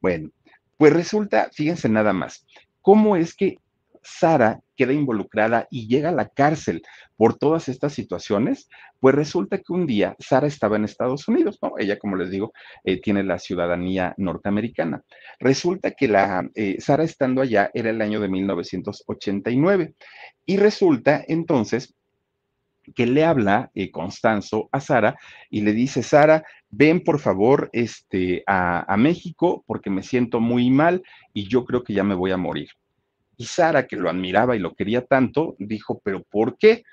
Bueno, 0.01 0.31
pues 0.77 0.93
resulta, 0.93 1.49
fíjense 1.53 1.89
nada 1.89 2.13
más, 2.13 2.45
cómo 2.83 3.15
es 3.15 3.33
que 3.33 3.59
Sara 4.05 4.61
queda 4.77 4.93
involucrada 4.93 5.67
y 5.71 5.89
llega 5.89 6.11
a 6.11 6.13
la 6.13 6.29
cárcel 6.29 6.83
por 7.17 7.39
todas 7.39 7.69
estas 7.69 7.93
situaciones, 7.95 8.69
pues 9.01 9.15
resulta 9.15 9.59
que 9.59 9.73
un 9.73 9.87
día 9.87 10.15
Sara 10.19 10.47
estaba 10.47 10.77
en 10.77 10.85
Estados 10.85 11.27
Unidos, 11.29 11.59
¿no? 11.63 11.75
Ella, 11.79 11.99
como 11.99 12.17
les 12.17 12.31
digo, 12.31 12.53
eh, 12.85 13.01
tiene 13.01 13.23
la 13.23 13.39
ciudadanía 13.39 14.15
norteamericana. 14.19 15.03
Resulta 15.39 15.93
que 15.93 16.09
la 16.09 16.49
eh, 16.55 16.77
Sara 16.81 17.05
estando 17.05 17.41
allá 17.41 17.71
era 17.73 17.91
el 17.91 18.01
año 18.03 18.21
de 18.21 18.29
1989 18.29 19.95
y 20.47 20.57
resulta 20.57 21.25
entonces 21.27 21.95
que 22.95 23.07
le 23.07 23.25
habla 23.25 23.71
eh, 23.75 23.91
Constanzo 23.91 24.69
a 24.71 24.81
Sara 24.81 25.17
y 25.49 25.63
le 25.63 25.73
dice, 25.73 26.03
Sara, 26.03 26.45
ven 26.69 27.03
por 27.03 27.19
favor 27.19 27.71
este, 27.73 28.43
a, 28.47 28.93
a 28.93 28.97
México 28.99 29.65
porque 29.67 29.89
me 29.89 30.03
siento 30.03 30.41
muy 30.41 30.69
mal 30.71 31.03
y 31.33 31.49
yo 31.49 31.65
creo 31.65 31.83
que 31.83 31.95
ya 31.95 32.05
me 32.05 32.15
voy 32.15 32.33
a 32.33 32.37
morir. 32.37 32.69
Y 33.37 33.47
Sara, 33.47 33.87
que 33.87 33.97
lo 33.97 34.09
admiraba 34.09 34.57
y 34.57 34.59
lo 34.59 34.75
quería 34.75 35.05
tanto, 35.05 35.57
dijo, 35.59 36.01
pero 36.05 36.23
¿por 36.23 36.57
qué? 36.57 36.85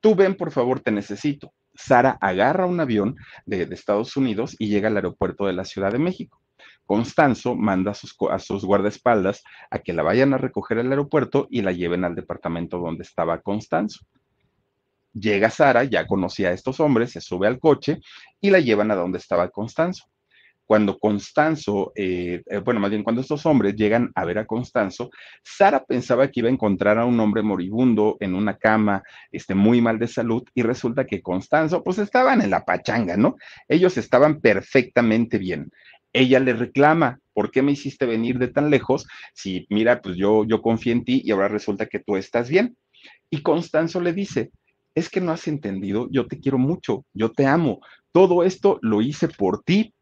Tú 0.00 0.14
ven, 0.14 0.36
por 0.36 0.50
favor, 0.50 0.80
te 0.80 0.90
necesito. 0.90 1.52
Sara 1.74 2.18
agarra 2.20 2.66
un 2.66 2.80
avión 2.80 3.16
de, 3.46 3.62
Estados 3.70 4.16
Unidos 4.16 4.56
y 4.58 4.68
llega 4.68 4.88
al 4.88 4.96
aeropuerto 4.96 5.46
de 5.46 5.52
la 5.52 5.64
Ciudad 5.64 5.92
de 5.92 5.98
México. 5.98 6.40
Constanzo 6.84 7.54
manda 7.54 7.92
a 7.92 7.94
sus, 7.94 8.14
a 8.30 8.38
sus, 8.38 8.64
guardaespaldas 8.64 9.42
a 9.70 9.78
que 9.78 9.92
la 9.92 10.02
vayan 10.02 10.34
a 10.34 10.38
recoger 10.38 10.78
al 10.78 10.90
aeropuerto 10.90 11.46
y 11.50 11.62
la 11.62 11.72
lleven 11.72 12.04
al 12.04 12.14
departamento 12.14 12.78
donde 12.78 13.02
estaba 13.02 13.40
Constanzo. 13.40 14.04
Llega 15.14 15.50
Sara, 15.50 15.84
ya 15.84 16.06
conocía 16.06 16.48
a 16.48 16.52
estos 16.52 16.80
hombres, 16.80 17.12
se 17.12 17.20
sube 17.20 17.46
al 17.46 17.58
coche 17.58 18.00
y 18.40 18.50
la 18.50 18.60
llevan 18.60 18.90
a 18.90 18.94
donde 18.94 19.18
estaba 19.18 19.48
Constanzo 19.48 20.11
cuando 20.72 20.98
Constanzo, 20.98 21.92
eh, 21.94 22.40
eh, 22.46 22.56
bueno, 22.64 22.80
más 22.80 22.88
bien 22.88 23.02
cuando 23.02 23.20
estos 23.20 23.44
hombres 23.44 23.76
llegan 23.76 24.10
a 24.14 24.24
ver 24.24 24.38
a 24.38 24.46
Constanzo, 24.46 25.10
Sara 25.44 25.84
pensaba 25.84 26.28
que 26.28 26.40
iba 26.40 26.48
a 26.48 26.52
encontrar 26.52 26.96
a 26.96 27.04
un 27.04 27.20
hombre 27.20 27.42
moribundo 27.42 28.16
en 28.20 28.34
una 28.34 28.56
cama, 28.56 29.02
este, 29.30 29.54
muy 29.54 29.82
mal 29.82 29.98
de 29.98 30.08
salud, 30.08 30.42
y 30.54 30.62
resulta 30.62 31.04
que 31.04 31.20
Constanzo, 31.20 31.84
pues 31.84 31.98
estaban 31.98 32.40
en 32.40 32.48
la 32.48 32.64
pachanga, 32.64 33.18
¿no? 33.18 33.36
Ellos 33.68 33.98
estaban 33.98 34.40
perfectamente 34.40 35.36
bien. 35.36 35.70
Ella 36.10 36.40
le 36.40 36.54
reclama, 36.54 37.18
¿por 37.34 37.50
qué 37.50 37.60
me 37.60 37.72
hiciste 37.72 38.06
venir 38.06 38.38
de 38.38 38.48
tan 38.48 38.70
lejos? 38.70 39.06
Si, 39.34 39.66
mira, 39.68 40.00
pues 40.00 40.16
yo, 40.16 40.46
yo 40.46 40.62
confío 40.62 40.94
en 40.94 41.04
ti 41.04 41.20
y 41.22 41.32
ahora 41.32 41.48
resulta 41.48 41.84
que 41.84 41.98
tú 41.98 42.16
estás 42.16 42.48
bien. 42.48 42.78
Y 43.28 43.42
Constanzo 43.42 44.00
le 44.00 44.14
dice, 44.14 44.52
es 44.94 45.10
que 45.10 45.20
no 45.20 45.32
has 45.32 45.46
entendido, 45.48 46.08
yo 46.10 46.26
te 46.26 46.40
quiero 46.40 46.56
mucho, 46.56 47.04
yo 47.12 47.30
te 47.30 47.44
amo. 47.44 47.80
Todo 48.10 48.42
esto 48.42 48.78
lo 48.80 49.02
hice 49.02 49.28
por 49.28 49.62
ti, 49.62 49.92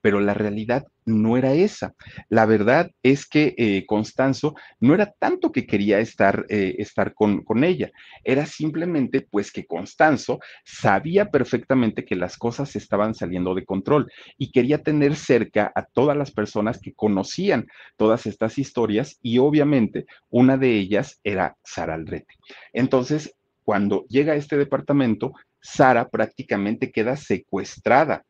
pero 0.00 0.20
la 0.20 0.34
realidad 0.34 0.86
no 1.04 1.36
era 1.36 1.52
esa. 1.52 1.94
La 2.28 2.46
verdad 2.46 2.90
es 3.02 3.26
que 3.26 3.54
eh, 3.58 3.84
Constanzo 3.86 4.54
no 4.78 4.94
era 4.94 5.12
tanto 5.18 5.50
que 5.52 5.66
quería 5.66 5.98
estar, 5.98 6.46
eh, 6.48 6.76
estar 6.78 7.14
con, 7.14 7.42
con, 7.42 7.64
ella, 7.64 7.90
era 8.24 8.46
simplemente 8.46 9.26
pues 9.28 9.50
que 9.52 9.66
Constanzo 9.66 10.40
sabía 10.64 11.30
perfectamente 11.30 12.04
que 12.04 12.16
las 12.16 12.36
cosas 12.36 12.76
estaban 12.76 13.14
saliendo 13.14 13.54
de 13.54 13.64
control 13.64 14.10
y 14.38 14.50
quería 14.52 14.82
tener 14.82 15.16
cerca 15.16 15.72
a 15.74 15.84
todas 15.84 16.16
las 16.16 16.30
personas 16.30 16.80
que 16.80 16.94
conocían 16.94 17.66
todas 17.96 18.26
estas 18.26 18.58
historias 18.58 19.18
y 19.22 19.38
obviamente 19.38 20.06
una 20.28 20.56
de 20.56 20.78
ellas 20.78 21.20
era 21.24 21.56
Sara 21.64 21.94
Aldrete. 21.94 22.34
Entonces, 22.72 23.34
cuando 23.64 24.04
llega 24.08 24.32
a 24.32 24.36
este 24.36 24.56
departamento, 24.56 25.32
Sara 25.60 26.08
prácticamente 26.08 26.90
queda 26.90 27.16
secuestrada 27.16 28.24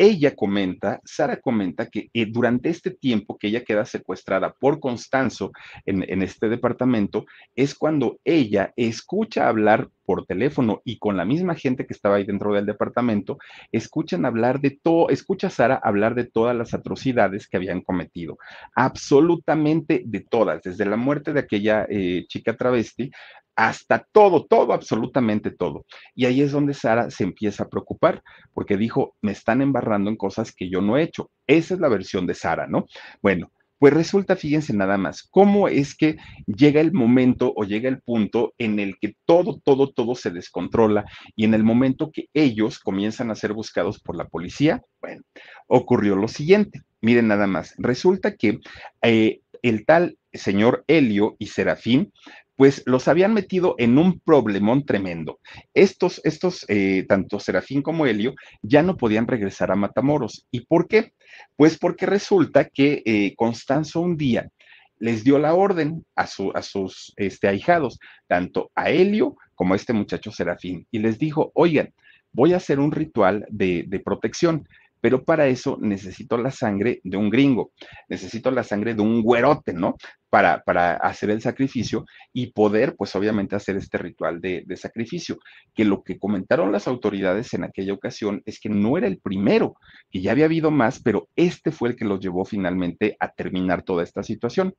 ella 0.00 0.34
comenta, 0.34 0.98
Sara 1.04 1.42
comenta 1.42 1.84
que 1.90 2.08
eh, 2.14 2.24
durante 2.24 2.70
este 2.70 2.90
tiempo 2.90 3.36
que 3.36 3.48
ella 3.48 3.62
queda 3.62 3.84
secuestrada 3.84 4.54
por 4.58 4.80
Constanzo 4.80 5.52
en, 5.84 6.22
este 6.22 6.48
departamento, 6.48 7.26
es 7.54 7.74
cuando 7.74 8.18
ella 8.24 8.72
escucha 8.76 9.46
hablar 9.46 9.90
por 10.06 10.24
teléfono 10.24 10.80
y 10.86 10.98
con 10.98 11.18
la 11.18 11.26
misma 11.26 11.54
gente 11.54 11.86
que 11.86 11.92
estaba 11.92 12.16
ahí 12.16 12.24
dentro 12.24 12.54
del 12.54 12.64
departamento, 12.64 13.36
escuchan 13.72 14.24
hablar 14.24 14.60
de 14.60 14.70
todo, 14.70 15.10
escucha 15.10 15.48
a 15.48 15.50
Sara 15.50 15.80
hablar 15.84 16.14
de 16.14 16.24
todas 16.24 16.56
las 16.56 16.72
atrocidades 16.72 17.46
que 17.46 17.58
habían 17.58 17.82
cometido, 17.82 18.38
absolutamente 18.74 20.02
de 20.06 20.20
todas, 20.20 20.62
desde 20.62 20.86
la 20.86 20.96
muerte 20.96 21.34
de 21.34 21.40
aquella 21.40 21.86
eh, 21.90 22.24
chica 22.26 22.56
travesti 22.56 23.10
hasta 23.56 24.06
todo, 24.12 24.46
todo, 24.46 24.72
absolutamente 24.72 25.50
todo. 25.50 25.84
Y 26.14 26.26
ahí 26.26 26.42
es 26.42 26.52
donde 26.52 26.74
Sara 26.74 27.10
se 27.10 27.24
empieza 27.24 27.64
a 27.64 27.68
preocupar, 27.68 28.22
porque 28.54 28.76
dijo, 28.76 29.16
me 29.20 29.32
están 29.32 29.62
embarrando 29.62 30.10
en 30.10 30.16
cosas 30.16 30.52
que 30.52 30.70
yo 30.70 30.80
no 30.80 30.96
he 30.96 31.02
hecho. 31.02 31.30
Esa 31.46 31.74
es 31.74 31.80
la 31.80 31.88
versión 31.88 32.26
de 32.26 32.34
Sara, 32.34 32.66
¿no? 32.66 32.86
Bueno, 33.22 33.50
pues 33.80 33.94
resulta, 33.94 34.36
fíjense 34.36 34.74
nada 34.74 34.98
más, 34.98 35.22
cómo 35.22 35.66
es 35.66 35.96
que 35.96 36.18
llega 36.46 36.82
el 36.82 36.92
momento 36.92 37.54
o 37.56 37.64
llega 37.64 37.88
el 37.88 38.02
punto 38.02 38.52
en 38.58 38.78
el 38.78 38.98
que 38.98 39.14
todo, 39.24 39.58
todo, 39.64 39.90
todo 39.90 40.14
se 40.14 40.30
descontrola 40.30 41.06
y 41.34 41.44
en 41.44 41.54
el 41.54 41.64
momento 41.64 42.10
que 42.12 42.28
ellos 42.34 42.78
comienzan 42.78 43.30
a 43.30 43.34
ser 43.34 43.54
buscados 43.54 43.98
por 43.98 44.16
la 44.16 44.28
policía, 44.28 44.82
bueno, 45.00 45.22
ocurrió 45.66 46.14
lo 46.14 46.28
siguiente. 46.28 46.82
Miren 47.00 47.28
nada 47.28 47.46
más, 47.46 47.74
resulta 47.78 48.36
que 48.36 48.60
eh, 49.00 49.40
el 49.62 49.86
tal 49.86 50.18
señor 50.30 50.84
Helio 50.86 51.36
y 51.38 51.46
Serafín 51.46 52.12
pues 52.60 52.82
los 52.84 53.08
habían 53.08 53.32
metido 53.32 53.74
en 53.78 53.96
un 53.96 54.20
problemón 54.20 54.84
tremendo. 54.84 55.40
Estos, 55.72 56.20
estos, 56.24 56.66
eh, 56.68 57.06
tanto 57.08 57.40
Serafín 57.40 57.80
como 57.80 58.04
Helio, 58.04 58.34
ya 58.60 58.82
no 58.82 58.98
podían 58.98 59.26
regresar 59.26 59.72
a 59.72 59.76
Matamoros. 59.76 60.46
¿Y 60.50 60.66
por 60.66 60.86
qué? 60.86 61.14
Pues 61.56 61.78
porque 61.78 62.04
resulta 62.04 62.66
que 62.66 63.02
eh, 63.06 63.34
Constanzo 63.34 64.02
un 64.02 64.18
día 64.18 64.50
les 64.98 65.24
dio 65.24 65.38
la 65.38 65.54
orden 65.54 66.04
a, 66.14 66.26
su, 66.26 66.52
a 66.54 66.60
sus 66.60 67.14
este, 67.16 67.48
ahijados, 67.48 67.98
tanto 68.26 68.70
a 68.74 68.90
Helio 68.90 69.38
como 69.54 69.72
a 69.72 69.76
este 69.78 69.94
muchacho 69.94 70.30
Serafín, 70.30 70.86
y 70.90 70.98
les 70.98 71.18
dijo, 71.18 71.52
oigan, 71.54 71.94
voy 72.30 72.52
a 72.52 72.58
hacer 72.58 72.78
un 72.78 72.92
ritual 72.92 73.46
de, 73.48 73.84
de 73.88 74.00
protección 74.00 74.68
pero 75.00 75.24
para 75.24 75.46
eso 75.46 75.78
necesito 75.80 76.36
la 76.36 76.50
sangre 76.50 77.00
de 77.04 77.16
un 77.16 77.30
gringo, 77.30 77.72
necesito 78.08 78.50
la 78.50 78.62
sangre 78.62 78.94
de 78.94 79.02
un 79.02 79.22
güerote, 79.22 79.72
¿no? 79.72 79.96
Para, 80.28 80.62
para 80.62 80.94
hacer 80.94 81.30
el 81.30 81.42
sacrificio 81.42 82.04
y 82.32 82.52
poder, 82.52 82.94
pues 82.96 83.16
obviamente, 83.16 83.56
hacer 83.56 83.76
este 83.76 83.98
ritual 83.98 84.40
de, 84.40 84.62
de, 84.64 84.76
sacrificio, 84.76 85.38
que 85.74 85.84
lo 85.84 86.04
que 86.04 86.18
comentaron 86.18 86.70
las 86.70 86.86
autoridades 86.86 87.52
en 87.54 87.64
aquella 87.64 87.94
ocasión 87.94 88.40
es 88.46 88.60
que 88.60 88.68
no 88.68 88.96
era 88.96 89.08
el 89.08 89.18
primero, 89.18 89.74
que 90.08 90.20
ya 90.20 90.30
había 90.30 90.44
habido 90.44 90.70
más, 90.70 91.02
pero 91.02 91.28
este 91.34 91.72
fue 91.72 91.88
el 91.88 91.96
que 91.96 92.04
los 92.04 92.20
llevó 92.20 92.44
finalmente 92.44 93.16
a 93.18 93.32
terminar 93.32 93.82
toda 93.82 94.04
esta 94.04 94.22
situación. 94.22 94.74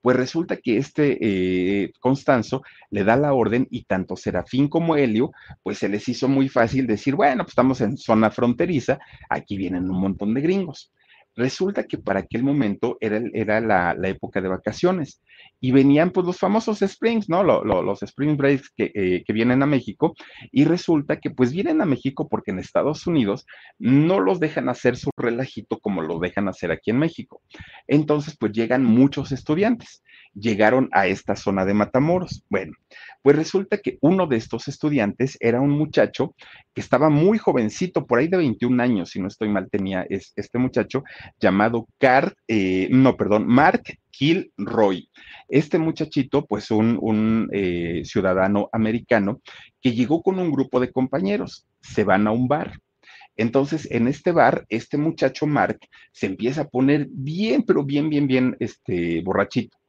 Pues 0.00 0.16
resulta 0.16 0.56
que 0.56 0.78
este 0.78 1.18
eh, 1.20 1.92
Constanzo 2.00 2.62
le 2.90 3.04
da 3.04 3.16
la 3.16 3.32
orden 3.34 3.66
y 3.70 3.84
tanto 3.84 4.16
Serafín 4.16 4.68
como 4.68 4.96
Helio, 4.96 5.32
pues 5.62 5.78
se 5.78 5.88
les 5.88 6.08
hizo 6.08 6.28
muy 6.28 6.48
fácil 6.48 6.86
decir, 6.86 7.14
bueno, 7.14 7.44
pues 7.44 7.52
estamos 7.52 7.80
en 7.80 7.96
zona 7.96 8.30
fronteriza, 8.30 8.98
aquí 9.28 9.56
vienen 9.56 9.90
un 9.90 10.00
montón 10.00 10.32
de 10.34 10.40
gringos. 10.40 10.92
Resulta 11.36 11.84
que 11.84 11.98
para 11.98 12.20
aquel 12.20 12.42
momento 12.42 12.98
era, 13.00 13.20
era 13.32 13.60
la, 13.60 13.96
época 14.08 14.40
de 14.40 14.48
vacaciones 14.48 15.22
y 15.60 15.70
venían 15.70 16.10
pues 16.10 16.26
los 16.26 16.38
famosos 16.38 16.82
Springs, 16.82 17.28
¿no? 17.28 17.42
los 17.42 18.02
Spring 18.02 18.36
Breaks 18.36 18.70
que, 18.76 18.90
eh, 18.94 19.22
que, 19.24 19.32
vienen 19.32 19.62
a 19.62 19.66
México 19.66 20.14
y 20.50 20.64
resulta 20.64 21.20
que 21.20 21.30
pues 21.30 21.52
vienen 21.52 21.80
a 21.80 21.86
México 21.86 22.28
porque 22.28 22.50
en 22.50 22.58
Estados 22.58 23.06
Unidos 23.06 23.46
no 23.78 24.20
los 24.20 24.40
dejan 24.40 24.68
hacer 24.68 24.96
su 24.96 25.10
relajito 25.16 25.78
como 25.78 26.02
lo 26.02 26.18
dejan 26.18 26.48
hacer 26.48 26.72
aquí 26.72 26.90
en 26.90 26.98
México. 26.98 27.42
Entonces 27.86 28.36
pues 28.38 28.52
llegan 28.52 28.84
muchos 28.84 29.32
estudiantes 29.32 30.02
llegaron 30.34 30.88
a 30.92 31.06
esta 31.06 31.36
zona 31.36 31.64
de 31.64 31.74
Matamoros. 31.74 32.44
Bueno, 32.48 32.72
pues 33.22 33.36
resulta 33.36 33.78
que 33.78 33.98
uno 34.00 34.26
de 34.26 34.36
estos 34.36 34.68
estudiantes 34.68 35.36
era 35.40 35.60
un 35.60 35.70
muchacho 35.70 36.34
que 36.74 36.80
estaba 36.80 37.10
muy 37.10 37.38
jovencito, 37.38 38.06
por 38.06 38.18
ahí 38.18 38.28
de 38.28 38.38
21 38.38 38.82
años, 38.82 39.10
si 39.10 39.20
no 39.20 39.28
estoy 39.28 39.48
mal, 39.48 39.68
tenía 39.70 40.06
este 40.08 40.58
muchacho 40.58 41.04
llamado 41.38 41.88
eh, 42.48 42.88
no, 42.90 43.16
perdón, 43.16 43.46
Mark 43.46 43.82
Kilroy. 44.10 45.10
Este 45.48 45.78
muchachito, 45.78 46.46
pues 46.46 46.70
un, 46.70 46.98
un 47.00 47.48
eh, 47.52 48.02
ciudadano 48.04 48.68
americano 48.72 49.40
que 49.80 49.92
llegó 49.92 50.22
con 50.22 50.38
un 50.38 50.50
grupo 50.50 50.80
de 50.80 50.92
compañeros, 50.92 51.66
se 51.80 52.04
van 52.04 52.26
a 52.26 52.32
un 52.32 52.48
bar. 52.48 52.72
Entonces, 53.36 53.88
en 53.90 54.08
este 54.08 54.32
bar, 54.32 54.66
este 54.68 54.98
muchacho 54.98 55.46
Mark 55.46 55.78
se 56.12 56.26
empieza 56.26 56.62
a 56.62 56.68
poner 56.68 57.06
bien, 57.10 57.62
pero 57.62 57.84
bien, 57.84 58.10
bien, 58.10 58.26
bien, 58.26 58.56
este, 58.60 59.22
borrachito. 59.22 59.79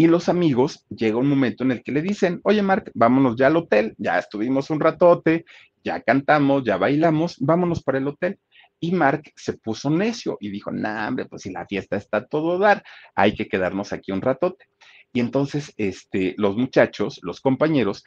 Y 0.00 0.06
los 0.06 0.30
amigos, 0.30 0.86
llega 0.88 1.18
un 1.18 1.28
momento 1.28 1.62
en 1.62 1.72
el 1.72 1.82
que 1.82 1.92
le 1.92 2.00
dicen, 2.00 2.40
oye 2.44 2.62
Mark, 2.62 2.90
vámonos 2.94 3.36
ya 3.36 3.48
al 3.48 3.56
hotel, 3.58 3.94
ya 3.98 4.18
estuvimos 4.18 4.70
un 4.70 4.80
ratote, 4.80 5.44
ya 5.84 6.00
cantamos, 6.00 6.64
ya 6.64 6.78
bailamos, 6.78 7.36
vámonos 7.38 7.82
para 7.82 7.98
el 7.98 8.08
hotel. 8.08 8.38
Y 8.80 8.92
Mark 8.92 9.30
se 9.36 9.58
puso 9.58 9.90
necio 9.90 10.38
y 10.40 10.48
dijo, 10.48 10.72
nah, 10.72 11.06
hombre, 11.06 11.26
pues 11.26 11.42
si 11.42 11.52
la 11.52 11.66
fiesta 11.66 11.98
está 11.98 12.24
todo 12.24 12.58
dar, 12.58 12.82
hay 13.14 13.34
que 13.34 13.46
quedarnos 13.46 13.92
aquí 13.92 14.10
un 14.10 14.22
ratote. 14.22 14.64
Y 15.12 15.20
entonces, 15.20 15.74
este, 15.76 16.34
los 16.38 16.56
muchachos, 16.56 17.20
los 17.20 17.42
compañeros, 17.42 18.02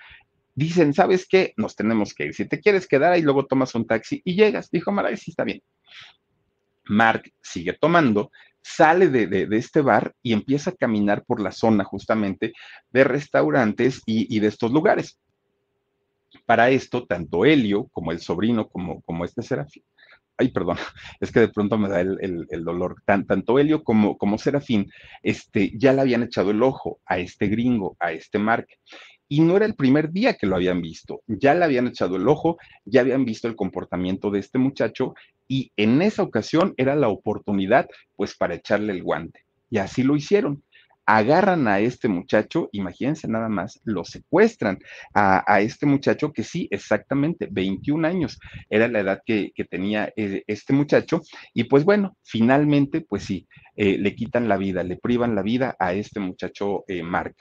dicen, 0.56 0.96
¿sabes 0.96 1.28
qué? 1.28 1.54
Nos 1.58 1.76
tenemos 1.76 2.16
que 2.16 2.26
ir. 2.26 2.34
Si 2.34 2.48
te 2.48 2.60
quieres 2.60 2.88
quedar 2.88 3.14
ahí, 3.14 3.22
luego 3.22 3.46
tomas 3.46 3.76
un 3.76 3.86
taxi 3.86 4.20
y 4.26 4.34
llegas. 4.34 4.72
Dijo 4.72 4.92
Mark, 4.92 5.16
sí, 5.16 5.30
está 5.30 5.44
bien. 5.44 5.62
Mark 6.86 7.32
sigue 7.40 7.74
tomando, 7.74 8.32
sale 8.64 9.10
de, 9.10 9.48
este 9.52 9.82
bar 9.82 10.14
y 10.24 10.34
empieza 10.34 10.72
a 10.72 10.76
caminar 10.76 11.24
por 11.26 11.40
la 11.40 11.52
zona 11.52 11.84
justamente 11.84 12.54
de 12.92 13.04
restaurantes 13.04 14.02
y, 14.06 14.40
de 14.40 14.48
estos 14.48 14.72
lugares. 14.72 15.20
Para 16.46 16.70
esto, 16.70 17.06
tanto 17.06 17.46
Helio 17.46 17.88
como 17.92 18.12
el 18.12 18.20
sobrino, 18.20 18.68
como, 18.68 19.02
como 19.02 19.26
este 19.26 19.44
Serafín, 19.44 19.84
ay, 20.38 20.50
perdón, 20.50 20.78
es 21.20 21.32
que 21.32 21.42
de 21.42 21.50
pronto 21.50 21.78
me 21.78 21.90
da 21.90 22.02
el, 22.02 22.64
dolor, 22.64 22.96
tanto 23.06 23.60
Helio 23.60 23.84
como, 23.84 24.18
como 24.18 24.38
Serafín, 24.38 24.90
este, 25.22 25.72
ya 25.78 25.94
le 25.94 26.02
habían 26.02 26.24
echado 26.24 26.52
el 26.52 26.64
ojo 26.64 27.00
a 27.06 27.20
este 27.20 27.48
gringo, 27.48 27.96
a 28.00 28.12
este 28.14 28.40
Mark. 28.40 28.68
Y 29.30 29.40
no 29.40 29.56
era 29.56 29.66
el 29.66 29.76
primer 29.76 30.12
día 30.12 30.36
que 30.36 30.46
lo 30.46 30.56
habían 30.56 30.82
visto, 30.82 31.22
ya 31.28 31.54
le 31.54 31.66
habían 31.66 31.88
echado 31.88 32.18
el 32.18 32.28
ojo, 32.28 32.58
ya 32.86 33.02
habían 33.02 33.26
visto 33.26 33.48
el 33.48 33.56
comportamiento 33.56 34.30
de 34.30 34.40
este 34.40 34.60
muchacho 34.60 35.16
y 35.48 35.72
en 35.78 36.02
esa 36.02 36.24
ocasión 36.24 36.74
era 36.78 36.96
la 36.96 37.10
oportunidad 37.10 37.88
pues 38.16 38.36
para 38.36 38.56
echarle 38.56 38.94
el 38.94 39.04
guante. 39.04 39.46
Y 39.70 39.78
así 39.78 40.04
lo 40.04 40.16
hicieron. 40.16 40.64
Agarran 41.06 41.68
a 41.68 41.82
este 41.82 42.08
muchacho, 42.08 42.70
imagínense 42.72 43.28
nada 43.28 43.50
más, 43.50 43.82
lo 43.84 44.06
secuestran 44.06 44.80
a, 45.14 45.60
este 45.60 45.86
muchacho 45.86 46.32
que 46.32 46.44
sí, 46.44 46.70
exactamente, 46.72 47.50
21 47.52 48.08
años 48.08 48.40
era 48.70 48.88
la 48.88 49.02
edad 49.02 49.22
que, 49.26 49.52
tenía 49.70 50.14
eh, 50.16 50.44
este 50.48 50.72
muchacho. 50.72 51.22
Y 51.54 51.66
pues 51.66 51.84
bueno, 51.84 52.16
finalmente, 52.24 53.02
pues 53.02 53.24
sí, 53.24 53.46
eh, 53.76 53.98
le 53.98 54.16
quitan 54.16 54.48
la 54.48 54.56
vida, 54.56 54.82
le 54.84 54.96
privan 54.96 55.36
la 55.36 55.42
vida 55.42 55.76
a 55.78 55.94
este 55.94 56.22
muchacho 56.22 56.86
eh, 56.88 57.04
Mark. 57.04 57.36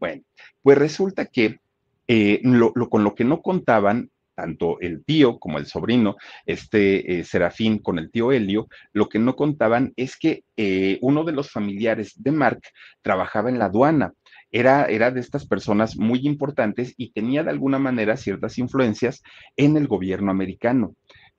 Bueno, 0.00 0.22
pues 0.62 0.76
resulta 0.76 1.26
que 1.26 1.60
lo, 2.08 2.72
con 2.72 3.04
lo 3.04 3.14
que 3.14 3.24
no 3.24 3.42
contaban 3.42 4.10
tanto 4.38 4.78
el 4.80 5.04
tío 5.04 5.40
como 5.40 5.58
el 5.58 5.66
sobrino, 5.66 6.14
este 6.46 7.18
eh, 7.18 7.24
Serafín 7.24 7.80
con 7.80 7.98
el 7.98 8.08
tío 8.08 8.30
Helio, 8.30 8.68
lo 8.92 9.08
que 9.08 9.18
no 9.18 9.34
contaban 9.34 9.92
es 9.96 10.16
que 10.16 10.44
eh, 10.56 10.96
uno 11.00 11.24
de 11.24 11.32
los 11.32 11.50
familiares 11.50 12.12
de 12.22 12.30
Mark 12.30 12.60
trabajaba 13.02 13.48
en 13.48 13.58
la 13.58 13.64
aduana. 13.64 14.12
Era, 14.52 14.84
era, 14.84 15.10
de 15.10 15.18
estas 15.18 15.44
personas 15.44 15.96
muy 15.96 16.20
importantes 16.20 16.94
y 16.96 17.10
tenía 17.10 17.42
de 17.42 17.50
alguna 17.50 17.80
manera 17.80 18.16
ciertas 18.16 18.58
influencias 18.58 19.24
en 19.56 19.76
el 19.76 19.88
gobierno 19.88 20.30
americano. 20.30 20.94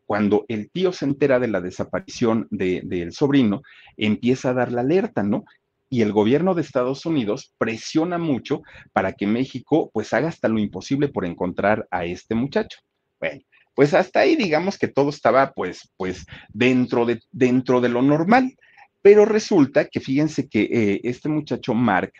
Cuando 0.06 0.44
el 0.50 0.70
tío 0.70 0.92
se 0.92 1.06
entera 1.06 1.40
de 1.40 1.48
la 1.48 1.62
desaparición 1.62 2.48
del 2.52 3.14
sobrino, 3.14 3.62
empieza 3.96 4.50
a 4.50 4.54
dar 4.54 4.74
la 4.74 4.82
alerta, 4.82 5.24
¿no? 5.24 5.46
y 5.90 6.02
el 6.02 6.12
gobierno 6.12 6.54
de 6.54 6.62
Estados 6.62 7.06
Unidos 7.06 7.54
presiona 7.58 8.18
mucho 8.18 8.62
para 8.94 9.14
que 9.14 9.26
México 9.26 9.90
pues 9.92 10.14
haga 10.14 10.30
hasta 10.30 10.48
lo 10.48 10.60
imposible 10.60 11.08
por 11.08 11.26
encontrar 11.26 11.88
a 11.90 12.06
este 12.06 12.36
muchacho. 12.36 12.80
Bueno, 13.20 13.42
pues 13.76 13.94
hasta 13.94 14.22
ahí 14.22 14.36
digamos 14.36 14.78
que 14.78 14.88
todo 14.88 15.10
estaba 15.10 15.54
pues, 15.54 15.92
pues 15.98 16.26
dentro 16.50 17.06
de, 17.06 17.22
dentro 17.32 17.82
de 17.82 17.90
lo 17.90 18.02
normal. 18.02 18.56
Pero 19.02 19.26
resulta 19.26 19.86
que 19.86 20.02
fíjense 20.02 20.50
que 20.50 20.64
eh, 20.64 21.02
este 21.04 21.30
muchacho 21.30 21.74
Mark 21.74 22.12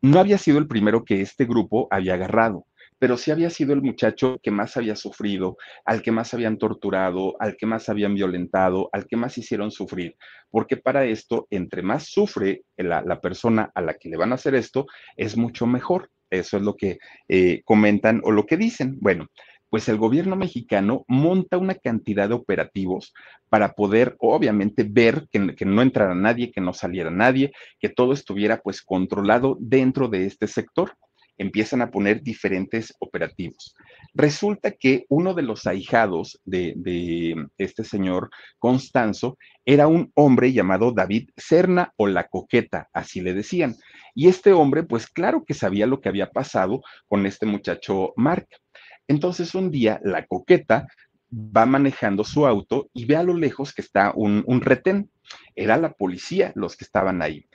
no 0.00 0.18
había 0.18 0.38
sido 0.38 0.58
el 0.58 0.66
primero 0.66 1.04
que 1.04 1.20
este 1.20 1.44
grupo 1.44 1.86
había 1.90 2.14
agarrado, 2.14 2.66
pero 2.98 3.18
sí 3.18 3.30
había 3.30 3.50
sido 3.50 3.74
el 3.74 3.82
muchacho 3.82 4.38
que 4.42 4.50
más 4.50 4.76
había 4.78 4.96
sufrido, 4.96 5.58
al 5.84 6.00
que 6.00 6.10
más 6.10 6.32
habían 6.32 6.56
torturado, 6.56 7.36
al 7.38 7.56
que 7.56 7.66
más 7.66 7.88
habían 7.90 8.14
violentado, 8.14 8.88
al 8.92 9.06
que 9.06 9.16
más 9.16 9.36
hicieron 9.36 9.70
sufrir, 9.70 10.16
porque 10.50 10.78
para 10.78 11.04
esto, 11.04 11.46
entre 11.50 11.82
más 11.82 12.04
sufre 12.04 12.62
la, 12.76 13.02
la 13.02 13.20
persona 13.20 13.70
a 13.74 13.82
la 13.82 13.94
que 13.94 14.08
le 14.08 14.16
van 14.16 14.32
a 14.32 14.36
hacer 14.36 14.54
esto, 14.54 14.86
es 15.16 15.36
mucho 15.36 15.66
mejor. 15.66 16.10
Eso 16.30 16.56
es 16.56 16.62
lo 16.62 16.76
que 16.76 16.98
eh, 17.28 17.62
comentan 17.64 18.20
o 18.24 18.30
lo 18.30 18.46
que 18.46 18.56
dicen. 18.56 18.96
Bueno, 19.00 19.26
pues 19.70 19.88
el 19.88 19.96
gobierno 19.96 20.36
mexicano 20.36 21.04
monta 21.08 21.56
una 21.56 21.76
cantidad 21.76 22.28
de 22.28 22.34
operativos 22.34 23.14
para 23.48 23.72
poder, 23.72 24.16
obviamente, 24.18 24.84
ver 24.86 25.28
que, 25.30 25.64
no 25.64 25.82
entrara 25.82 26.14
nadie, 26.14 26.50
que 26.50 26.60
no 26.60 26.72
saliera 26.72 27.10
nadie, 27.10 27.52
que 27.78 27.88
todo 27.88 28.12
estuviera 28.12 28.60
pues 28.60 28.82
controlado 28.82 29.56
dentro 29.60 30.08
de 30.08 30.26
este 30.26 30.48
sector. 30.48 30.92
Empiezan 31.38 31.80
a 31.80 31.90
poner 31.90 32.20
diferentes 32.22 32.92
operativos. 32.98 33.74
Resulta 34.12 34.72
que 34.72 35.06
uno 35.08 35.32
de 35.32 35.42
los 35.42 35.66
ahijados 35.66 36.38
de, 36.44 36.74
de 36.76 37.46
este 37.56 37.82
señor 37.82 38.28
Constanzo 38.58 39.38
era 39.64 39.86
un 39.86 40.10
hombre 40.16 40.52
llamado 40.52 40.92
David 40.92 41.30
Serna 41.36 41.94
o 41.96 42.08
la 42.08 42.26
coqueta, 42.26 42.88
así 42.92 43.20
le 43.20 43.32
decían. 43.32 43.76
Y 44.14 44.28
este 44.28 44.52
hombre, 44.52 44.82
pues 44.82 45.06
claro 45.06 45.44
que 45.44 45.54
sabía 45.54 45.86
lo 45.86 46.00
que 46.00 46.08
había 46.08 46.30
pasado 46.30 46.82
con 47.08 47.26
este 47.26 47.46
muchacho 47.46 48.12
Mark. 48.16 48.48
Entonces 49.08 49.54
un 49.54 49.70
día 49.70 50.00
la 50.04 50.26
coqueta 50.26 50.86
va 51.32 51.66
manejando 51.66 52.24
su 52.24 52.46
auto 52.46 52.88
y 52.92 53.04
ve 53.04 53.16
a 53.16 53.22
lo 53.22 53.34
lejos 53.34 53.72
que 53.72 53.82
está 53.82 54.12
un, 54.14 54.44
retén. 54.60 55.10
Era 55.54 55.76
la 55.76 55.92
policía 55.92 56.52
los 56.56 56.76
que 56.76 56.84
estaban 56.84 57.22
ahí. 57.22 57.46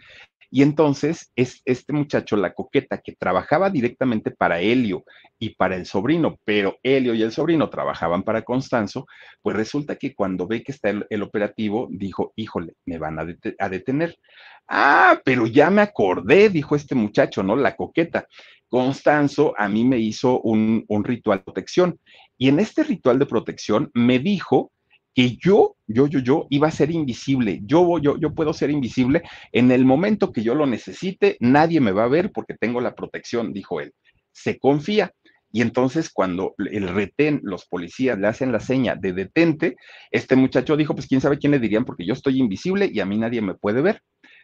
Y 0.55 0.61
entonces 0.61 1.33
es 1.35 1.61
este 1.65 1.91
muchacho, 1.91 2.37
la 2.37 2.53
coqueta, 2.53 2.99
que 2.99 3.11
trabajaba 3.11 3.69
directamente 3.69 4.31
para 4.31 4.61
Helio 4.61 5.03
y 5.37 5.49
para 5.49 5.75
el 5.75 5.85
sobrino, 5.85 6.39
pero 6.45 6.77
Helio 6.81 7.13
y 7.13 7.23
el 7.23 7.33
sobrino 7.33 7.69
trabajaban 7.69 8.23
para 8.23 8.43
Constanzo, 8.43 9.05
pues 9.41 9.57
resulta 9.57 9.97
que 9.97 10.15
cuando 10.15 10.47
ve 10.47 10.63
que 10.63 10.71
está 10.71 10.91
el, 11.09 11.23
operativo, 11.23 11.89
dijo, 11.91 12.31
híjole, 12.37 12.75
me 12.85 12.97
van 12.97 13.19
a, 13.19 13.25
detener. 13.67 14.17
Ah, 14.65 15.19
pero 15.25 15.45
ya 15.45 15.69
me 15.69 15.81
acordé, 15.81 16.47
dijo 16.47 16.77
este 16.77 16.95
muchacho, 16.95 17.43
¿no? 17.43 17.57
La 17.57 17.75
coqueta. 17.75 18.25
Constanzo 18.69 19.53
a 19.57 19.67
mí 19.67 19.83
me 19.83 19.97
hizo 19.97 20.39
un, 20.39 20.85
un, 20.87 21.03
ritual 21.03 21.39
de 21.39 21.43
protección 21.43 21.99
y 22.37 22.47
en 22.47 22.61
este 22.61 22.85
ritual 22.85 23.19
de 23.19 23.25
protección 23.25 23.91
me 23.93 24.19
dijo 24.19 24.71
que 25.15 25.37
yo, 25.37 25.77
yo, 25.87 26.07
yo, 26.07 26.19
yo 26.19 26.45
iba 26.49 26.67
a 26.67 26.71
ser 26.71 26.91
invisible. 26.91 27.61
Yo, 27.63 27.99
yo, 27.99 28.19
yo 28.19 28.35
puedo 28.35 28.53
ser 28.53 28.69
invisible 28.69 29.23
en 29.53 29.71
el 29.71 29.85
momento 29.85 30.33
que 30.33 30.43
yo 30.43 30.53
lo 30.53 30.67
necesite. 30.67 31.37
Nadie 31.39 31.79
me 31.79 31.93
va 31.93 32.03
a 32.03 32.09
ver 32.09 32.31
porque 32.33 32.53
tengo 32.53 32.81
la 32.81 32.95
protección, 32.95 33.53
dijo 33.53 33.79
él. 33.79 33.93
Se 34.33 34.59
confía. 34.59 35.13
Y 35.53 35.61
entonces 35.61 36.09
cuando 36.11 36.53
el 36.57 36.89
retén, 36.89 37.39
los 37.43 37.65
policías 37.65 38.19
le 38.19 38.27
hacen 38.27 38.51
la 38.51 38.59
seña 38.59 38.95
de 38.95 39.13
detente, 39.13 39.77
este 40.11 40.35
muchacho 40.35 40.75
dijo, 40.75 40.93
pues 40.93 41.07
quién 41.07 41.21
sabe 41.21 41.37
quién 41.39 41.51
le 41.53 41.59
dirían 41.59 41.85
porque 41.85 42.05
yo 42.05 42.11
estoy 42.11 42.39
invisible 42.39 42.89
y 42.91 42.99
a 42.99 43.05
mí 43.05 43.17
nadie 43.17 43.41
me 43.41 43.53
puede 43.53 43.81
ver. 43.81 44.01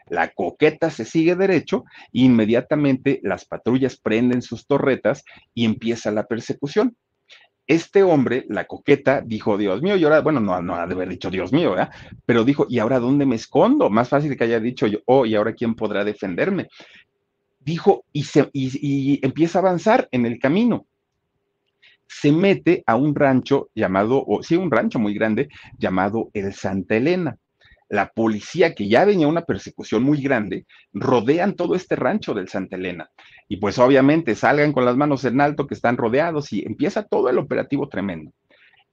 La 0.08 0.30
coqueta 0.30 0.90
se 0.90 1.04
sigue 1.04 1.36
derecho 1.36 1.84
e 2.14 2.22
inmediatamente 2.22 3.20
las 3.24 3.44
patrullas 3.44 3.98
prenden 3.98 4.42
sus 4.42 4.66
torretas 4.66 5.26
y 5.54 5.66
empieza 5.66 6.12
la 6.12 6.28
persecución 6.28 6.96
este 7.68 8.04
hombre, 8.04 8.46
la 8.50 8.66
coqueta, 8.66 9.22
dijo, 9.22 9.58
Dios 9.58 9.82
mío, 9.82 9.96
y 9.96 10.04
ahora, 10.04 10.22
bueno, 10.22 10.40
no, 10.40 10.62
no 10.62 10.76
ha 10.76 10.88
de 10.88 10.94
haber 10.94 11.10
dicho 11.10 11.30
Dios 11.30 11.54
mío, 11.54 11.72
¿verdad? 11.72 11.92
Pero 12.26 12.44
dijo, 12.44 12.66
¿y 12.70 12.80
ahora 12.80 13.00
dónde 13.00 13.26
me 13.26 13.36
escondo? 13.36 13.90
Más 13.90 14.10
fácil 14.10 14.36
que 14.36 14.44
haya 14.44 14.60
dicho 14.60 14.88
yo, 14.88 15.00
oh, 15.06 15.26
¿y 15.26 15.36
ahora 15.36 15.54
quién 15.54 15.76
podrá 15.76 16.04
defenderme? 16.04 16.68
Dijo, 17.60 18.06
y, 18.12 18.24
se, 18.24 18.50
y, 18.54 19.26
empieza 19.26 19.60
a 19.60 19.62
avanzar 19.62 20.08
en 20.12 20.26
el 20.26 20.40
camino. 20.40 20.86
Se 22.08 22.32
mete 22.32 22.84
a 22.86 22.96
un 22.96 23.16
rancho 23.16 23.70
llamado, 23.74 24.24
o 24.26 24.44
sí, 24.44 24.56
un 24.56 24.70
rancho 24.70 25.00
muy 25.00 25.14
grande 25.14 25.48
llamado 25.78 26.30
el 26.34 26.54
Santa 26.54 26.96
Elena 26.96 27.38
la 27.92 28.10
policía, 28.10 28.74
que 28.74 28.88
ya 28.88 29.04
venía 29.04 29.28
una 29.28 29.44
persecución 29.44 30.04
muy 30.04 30.22
grande, 30.22 30.66
rodean 30.94 31.56
todo 31.56 31.76
este 31.76 31.98
rancho 31.98 32.34
del 32.34 32.48
Santa 32.48 32.78
Elena. 32.78 33.12
Y 33.50 33.58
pues 33.58 33.78
obviamente 33.80 34.34
salgan 34.34 34.72
con 34.72 34.86
las 34.86 34.96
manos 34.96 35.26
en 35.26 35.42
alto 35.42 35.68
que 35.68 35.74
están 35.74 35.98
rodeados 35.98 36.54
y 36.54 36.64
empieza 36.66 37.04
todo 37.04 37.30
el 37.30 37.38
operativo 37.38 37.90
tremendo. 37.90 38.32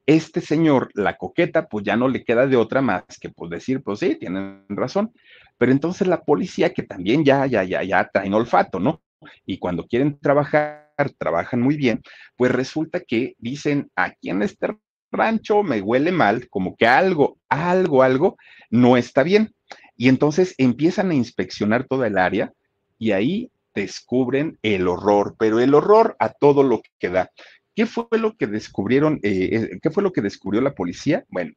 Este 0.05 0.41
señor, 0.41 0.91
la 0.95 1.17
coqueta, 1.17 1.69
pues 1.69 1.85
ya 1.85 1.97
no 1.97 2.09
le 2.09 2.25
queda 2.25 2.49
de 2.49 2.57
otra 2.57 2.83
más 2.83 3.05
que 3.21 3.29
pues 3.31 3.51
decir, 3.53 3.83
pues 3.85 4.01
sí, 4.01 4.17
tienen 4.17 4.65
razón. 4.69 5.13
Pero 5.59 5.71
entonces 5.71 6.09
la 6.09 6.23
policía, 6.25 6.75
que 6.75 6.83
también 6.83 7.25
ya, 7.25 7.47
ya, 7.47 7.63
ya, 7.63 7.85
ya 7.85 8.09
traen 8.13 8.35
olfato, 8.35 8.81
¿no? 8.81 9.01
Y 9.47 9.59
cuando 9.59 9.87
quieren 9.87 10.19
trabajar, 10.19 10.91
trabajan 11.19 11.61
muy 11.61 11.77
bien, 11.77 12.03
pues 12.37 12.51
resulta 12.51 12.99
que 12.99 13.37
dicen, 13.39 13.93
aquí 13.95 14.31
en 14.31 14.43
este 14.43 14.77
rancho 15.11 15.63
me 15.63 15.81
huele 15.81 16.13
mal, 16.13 16.49
como 16.49 16.77
que 16.77 16.87
algo, 16.87 17.39
algo, 17.49 18.03
algo 18.03 18.37
no 18.71 18.97
está 18.97 19.23
bien. 19.23 19.55
Y 19.97 20.09
entonces 20.09 20.55
empiezan 20.59 21.11
a 21.11 21.15
inspeccionar 21.15 21.85
toda 21.85 22.07
el 22.07 22.19
área 22.19 22.53
y 22.99 23.13
ahí 23.13 23.51
descubren 23.75 24.59
el 24.63 24.89
horror, 24.89 25.37
pero 25.39 25.61
el 25.61 25.75
horror 25.75 26.17
a 26.19 26.31
todo 26.31 26.63
lo 26.63 26.83
que 26.99 27.09
da. 27.09 27.31
¿Qué 27.75 27.87
fue 27.87 28.07
lo 28.13 28.37
que 28.37 28.47
descubrieron? 28.47 29.21
Eh, 29.23 29.51
eh, 29.53 29.79
¿Qué 29.81 29.91
fue 29.91 30.03
lo 30.03 30.13
que 30.13 30.21
descubrió 30.21 30.61
la 30.61 30.75
policía? 30.75 31.25
Bueno, 31.29 31.53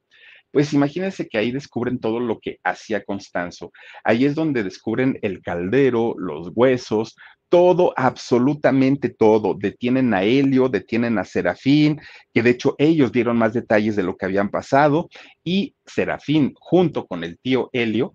pues 0.52 0.74
imagínense 0.74 1.28
que 1.28 1.38
ahí 1.38 1.52
descubren 1.52 2.00
todo 2.00 2.20
lo 2.20 2.40
que 2.40 2.60
hacía 2.64 3.04
Constanzo. 3.04 3.72
Ahí 4.04 4.26
es 4.26 4.36
donde 4.36 4.64
descubren 4.64 5.18
el 5.22 5.42
caldero, 5.42 6.14
los 6.18 6.52
huesos, 6.54 7.16
todo, 7.52 7.94
absolutamente 7.98 9.10
todo. 9.10 9.54
Detienen 9.54 10.14
a 10.14 10.24
Helio, 10.24 10.70
detienen 10.70 11.18
a 11.18 11.26
Serafín, 11.26 12.00
que 12.34 12.44
de 12.44 12.52
hecho 12.52 12.76
ellos 12.78 13.12
dieron 13.12 13.38
más 13.38 13.54
detalles 13.54 13.96
de 13.96 14.04
lo 14.04 14.16
que 14.16 14.26
habían 14.26 14.50
pasado, 14.50 15.10
y 15.44 15.76
Serafín, 15.86 16.54
junto 16.56 17.08
con 17.08 17.24
el 17.24 17.38
tío 17.40 17.70
Helio, 17.74 18.14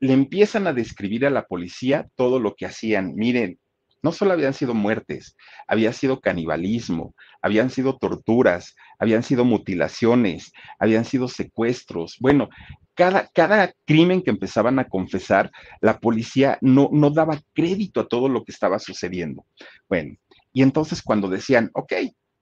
le 0.00 0.14
empiezan 0.14 0.66
a 0.66 0.72
describir 0.72 1.26
a 1.26 1.30
la 1.30 1.46
policía 1.46 2.08
todo 2.16 2.40
lo 2.40 2.54
que 2.54 2.66
hacían. 2.66 3.14
Miren, 3.14 3.58
no 4.02 4.10
solo 4.10 4.32
habían 4.32 4.52
sido 4.52 4.74
muertes, 4.74 5.36
había 5.68 5.92
sido 5.92 6.20
canibalismo, 6.20 7.14
habían 7.42 7.70
sido 7.70 7.98
torturas, 7.98 8.74
habían 8.98 9.22
sido 9.22 9.44
mutilaciones, 9.44 10.52
habían 10.78 11.04
sido 11.04 11.28
secuestros. 11.28 12.16
Bueno, 12.20 12.48
cada, 12.94 13.28
cada 13.34 13.74
crimen 13.84 14.22
que 14.22 14.30
empezaban 14.30 14.78
a 14.78 14.88
confesar, 14.88 15.50
la 15.80 15.98
policía 15.98 16.58
no, 16.60 16.88
no 16.92 17.10
daba 17.10 17.40
crédito 17.52 18.00
a 18.00 18.08
todo 18.08 18.28
lo 18.28 18.44
que 18.44 18.52
estaba 18.52 18.78
sucediendo. 18.78 19.44
Bueno, 19.88 20.16
y 20.52 20.62
entonces 20.62 21.02
cuando 21.02 21.28
decían, 21.28 21.70
ok, 21.74 21.92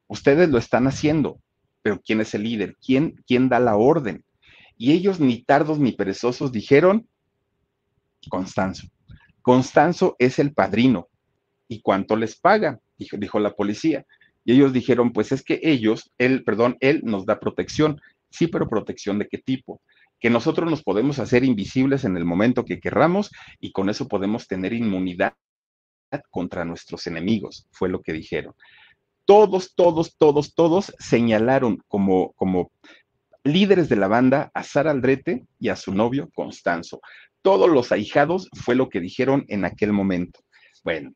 ustedes 0.07 0.49
lo 0.51 0.59
están 0.59 0.87
haciendo, 0.87 1.41
pero 1.83 2.01
¿quién 2.01 2.21
es 2.21 2.35
el 2.35 2.43
líder? 2.43 2.77
¿Quién, 2.85 3.15
quién 3.27 3.49
da 3.49 3.59
la 3.59 3.77
orden? 3.77 4.25
Y 4.77 4.93
ellos 4.93 5.19
ni 5.19 5.43
tardos 5.43 5.79
ni 5.79 5.93
perezosos 5.93 6.53
dijeron, 6.53 7.09
Constanzo. 8.29 8.89
Constanzo 9.43 10.17
es 10.19 10.39
el 10.39 10.53
padrino. 10.53 11.09
¿Y 11.69 11.81
cuánto 11.81 12.17
les 12.17 12.37
paga? 12.37 12.79
Dijo, 12.99 13.17
dijo 13.17 13.39
la 13.39 13.55
policía. 13.55 14.05
Y 14.45 14.53
ellos 14.53 14.73
dijeron, 14.73 15.13
pues 15.13 15.33
es 15.33 15.43
que 15.43 15.61
ellos, 15.63 16.11
él, 16.19 16.45
perdón, 16.45 16.77
él 16.81 17.03
nos 17.05 17.27
da 17.27 17.41
protección. 17.41 18.01
Sí, 18.31 18.47
pero 18.47 18.69
protección 18.69 19.19
de 19.19 19.29
qué 19.29 19.39
tipo? 19.39 19.81
Que 20.19 20.31
nosotros 20.31 20.71
nos 20.71 20.83
podemos 20.83 21.19
hacer 21.19 21.45
invisibles 21.45 22.05
en 22.05 22.17
el 22.17 22.25
momento 22.25 22.65
que 22.65 22.81
querramos 22.81 23.31
y 23.59 23.73
con 23.73 23.89
eso 23.91 24.09
podemos 24.09 24.47
tener 24.47 24.73
inmunidad 24.73 25.35
contra 26.31 26.65
nuestros 26.65 27.07
enemigos, 27.07 27.67
fue 27.71 27.89
lo 27.89 28.03
que 28.03 28.13
dijeron. 28.13 28.55
Todos, 29.25 29.75
todos, 29.75 30.17
todos, 30.17 30.55
todos 30.55 30.93
señalaron 30.99 31.79
como, 31.87 32.33
como 32.33 32.73
líderes 33.45 33.89
de 33.89 33.97
la 33.97 34.09
banda 34.09 34.51
a 34.55 34.63
Sara 34.63 34.91
Aldrete 34.91 35.47
y 35.59 35.69
a 35.69 35.77
su 35.77 35.95
novio 35.95 36.29
Constanzo. 36.35 37.01
Todos 37.43 37.71
los 37.71 37.93
ahijados 37.93 38.49
fue 38.53 38.75
lo 38.75 38.89
que 38.89 39.01
dijeron 39.01 39.45
en 39.49 39.65
aquel 39.65 39.93
momento. 39.93 40.41
Bueno, 40.85 41.13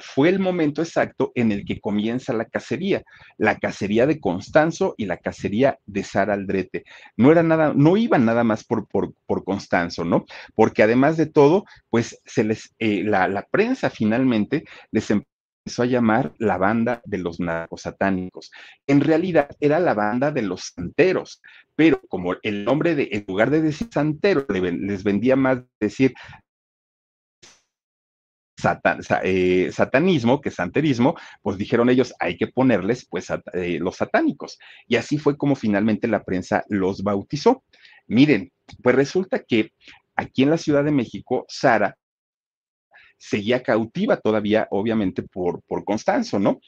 fue 0.00 0.28
el 0.28 0.38
momento 0.38 0.82
exacto 0.82 1.32
en 1.34 1.52
el 1.52 1.64
que 1.64 1.80
comienza 1.80 2.32
la 2.32 2.46
cacería, 2.46 3.02
la 3.38 3.58
cacería 3.58 4.06
de 4.06 4.20
Constanzo 4.20 4.94
y 4.96 5.06
la 5.06 5.18
cacería 5.18 5.78
de 5.86 6.02
Sara 6.02 6.34
Aldrete. 6.34 6.84
No 7.16 7.30
era 7.30 7.42
nada, 7.42 7.72
no 7.74 7.96
iban 7.96 8.24
nada 8.24 8.44
más 8.44 8.64
por, 8.64 8.86
por, 8.88 9.14
por 9.26 9.44
Constanzo, 9.44 10.04
¿no? 10.04 10.24
Porque 10.54 10.82
además 10.82 11.16
de 11.16 11.26
todo, 11.26 11.64
pues 11.90 12.20
se 12.24 12.44
les, 12.44 12.74
eh, 12.78 13.04
la, 13.04 13.28
la 13.28 13.46
prensa 13.50 13.90
finalmente 13.90 14.64
les 14.90 15.10
empezó 15.10 15.82
a 15.82 15.86
llamar 15.86 16.32
la 16.38 16.58
banda 16.58 17.00
de 17.04 17.18
los 17.18 17.38
narcosatánicos. 17.38 18.50
En 18.86 19.00
realidad 19.00 19.48
era 19.60 19.78
la 19.78 19.94
banda 19.94 20.32
de 20.32 20.42
los 20.42 20.72
santeros, 20.74 21.40
pero 21.76 22.00
como 22.08 22.34
el 22.42 22.64
nombre 22.64 22.96
de, 22.96 23.08
en 23.12 23.24
lugar 23.28 23.50
de 23.50 23.62
decir 23.62 23.88
santero, 23.92 24.44
les 24.48 25.04
vendía 25.04 25.36
más 25.36 25.62
decir 25.78 26.14
eh, 29.22 29.70
satanismo, 29.72 30.40
que 30.40 30.48
es 30.48 30.54
santerismo, 30.54 31.16
pues 31.42 31.58
dijeron 31.58 31.90
ellos, 31.90 32.14
hay 32.18 32.36
que 32.36 32.46
ponerles 32.46 33.06
pues 33.08 33.28
eh, 33.52 33.78
los 33.80 33.96
satánicos. 33.96 34.58
Y 34.86 34.96
así 34.96 35.18
fue 35.18 35.36
como 35.36 35.54
finalmente 35.54 36.08
la 36.08 36.24
prensa 36.24 36.64
los 36.68 37.02
bautizó. 37.02 37.64
Miren, 38.06 38.52
pues 38.82 38.96
resulta 38.96 39.42
que 39.42 39.72
aquí 40.16 40.42
en 40.42 40.50
la 40.50 40.58
Ciudad 40.58 40.84
de 40.84 40.92
México, 40.92 41.44
Sara 41.48 41.96
seguía 43.18 43.62
cautiva 43.62 44.16
todavía, 44.16 44.66
obviamente, 44.70 45.22
por, 45.22 45.62
por 45.62 45.84
Constanzo, 45.84 46.38
¿no? 46.38 46.60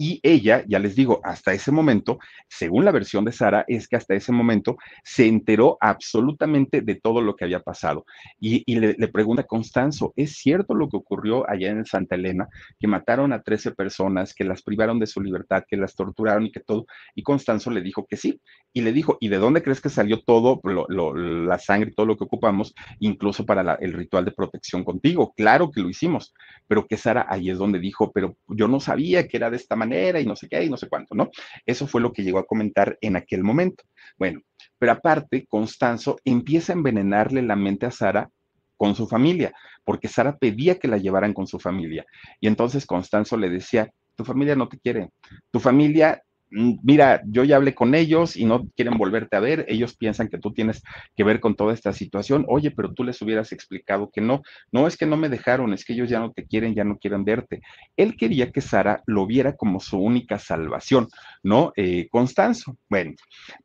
Y 0.00 0.20
ella, 0.22 0.64
ya 0.68 0.78
les 0.78 0.94
digo, 0.94 1.20
hasta 1.24 1.52
ese 1.52 1.72
momento, 1.72 2.20
según 2.48 2.84
la 2.84 2.92
versión 2.92 3.24
de 3.24 3.32
Sara, 3.32 3.64
es 3.66 3.88
que 3.88 3.96
hasta 3.96 4.14
ese 4.14 4.30
momento 4.30 4.76
se 5.02 5.26
enteró 5.26 5.76
absolutamente 5.80 6.82
de 6.82 6.94
todo 6.94 7.20
lo 7.20 7.34
que 7.34 7.44
había 7.44 7.58
pasado. 7.58 8.06
Y, 8.38 8.62
le, 8.76 8.94
pregunta 9.08 9.42
a 9.42 9.46
Constanzo, 9.46 10.12
¿es 10.14 10.36
cierto 10.36 10.74
lo 10.74 10.88
que 10.88 10.96
ocurrió 10.96 11.50
allá 11.50 11.70
en 11.70 11.84
Santa 11.84 12.14
Elena, 12.14 12.48
que 12.78 12.86
mataron 12.86 13.32
a 13.32 13.42
13 13.42 13.72
personas, 13.72 14.34
que 14.34 14.44
las 14.44 14.62
privaron 14.62 15.00
de 15.00 15.08
su 15.08 15.20
libertad, 15.20 15.64
que 15.68 15.76
las 15.76 15.96
torturaron 15.96 16.46
y 16.46 16.52
que 16.52 16.60
todo? 16.60 16.86
Y 17.16 17.24
Constanzo 17.24 17.72
le 17.72 17.82
dijo 17.82 18.06
que 18.06 18.16
sí. 18.16 18.40
Y 18.72 18.82
le 18.82 18.92
dijo, 18.92 19.18
¿y 19.20 19.28
de 19.28 19.38
dónde 19.38 19.62
crees 19.62 19.80
que 19.80 19.88
salió 19.88 20.22
todo, 20.22 20.60
la 20.88 21.58
sangre, 21.58 21.90
todo 21.90 22.06
lo 22.06 22.16
que 22.16 22.22
ocupamos, 22.22 22.72
incluso 23.00 23.44
para 23.44 23.74
el 23.80 23.94
ritual 23.94 24.24
de 24.24 24.30
protección 24.30 24.84
contigo? 24.84 25.34
Claro 25.36 25.72
que 25.72 25.80
lo 25.80 25.90
hicimos, 25.90 26.32
pero 26.68 26.86
que 26.86 26.96
Sara 26.96 27.26
ahí 27.28 27.50
es 27.50 27.58
donde 27.58 27.80
dijo, 27.80 28.12
pero 28.12 28.36
yo 28.46 28.68
no 28.68 28.78
sabía 28.78 29.26
que 29.26 29.38
era 29.38 29.50
de 29.50 29.56
esta 29.56 29.74
manera 29.74 29.87
y 29.92 30.26
no 30.26 30.36
sé 30.36 30.48
qué 30.48 30.64
y 30.64 30.70
no 30.70 30.76
sé 30.76 30.88
cuánto, 30.88 31.14
¿no? 31.14 31.30
Eso 31.66 31.86
fue 31.86 32.00
lo 32.00 32.12
que 32.12 32.22
llegó 32.22 32.38
a 32.38 32.46
comentar 32.46 32.98
en 33.00 33.16
aquel 33.16 33.42
momento. 33.42 33.84
Bueno, 34.16 34.40
pero 34.78 34.92
aparte, 34.92 35.46
Constanzo 35.48 36.16
empieza 36.24 36.72
a 36.72 36.76
envenenarle 36.76 37.42
la 37.42 37.56
mente 37.56 37.86
a 37.86 37.90
Sara 37.90 38.30
con 38.76 38.94
su 38.94 39.08
familia, 39.08 39.52
porque 39.84 40.08
Sara 40.08 40.36
pedía 40.36 40.78
que 40.78 40.88
la 40.88 40.98
llevaran 40.98 41.32
con 41.32 41.46
su 41.46 41.58
familia. 41.58 42.06
Y 42.40 42.46
entonces 42.46 42.86
Constanzo 42.86 43.36
le 43.36 43.50
decía, 43.50 43.90
tu 44.14 44.24
familia 44.24 44.54
no 44.54 44.68
te 44.68 44.78
quiere, 44.78 45.10
tu 45.50 45.60
familia 45.60 46.22
mira, 46.50 47.22
yo 47.26 47.44
ya 47.44 47.56
hablé 47.56 47.74
con 47.74 47.94
ellos 47.94 48.36
y 48.36 48.44
no 48.44 48.68
quieren 48.76 48.96
volverte 48.96 49.36
a 49.36 49.40
ver, 49.40 49.64
ellos 49.68 49.96
piensan 49.96 50.28
que 50.28 50.38
tú 50.38 50.52
tienes 50.52 50.82
que 51.16 51.24
ver 51.24 51.40
con 51.40 51.54
toda 51.54 51.74
esta 51.74 51.92
situación, 51.92 52.44
oye, 52.48 52.70
pero 52.70 52.92
tú 52.92 53.04
les 53.04 53.20
hubieras 53.22 53.52
explicado 53.52 54.10
que 54.10 54.20
no, 54.20 54.42
no 54.72 54.86
es 54.86 54.96
que 54.96 55.06
no 55.06 55.16
me 55.16 55.28
dejaron, 55.28 55.72
es 55.72 55.84
que 55.84 55.92
ellos 55.92 56.08
ya 56.08 56.20
no 56.20 56.32
te 56.32 56.46
quieren, 56.46 56.74
ya 56.74 56.84
no 56.84 56.98
quieren 56.98 57.24
verte. 57.24 57.60
Él 57.96 58.16
quería 58.16 58.50
que 58.50 58.60
Sara 58.60 59.02
lo 59.06 59.26
viera 59.26 59.56
como 59.56 59.80
su 59.80 59.98
única 59.98 60.38
salvación, 60.38 61.08
¿no? 61.42 61.72
Eh, 61.76 62.08
Constanzo. 62.10 62.76
Bueno, 62.88 63.12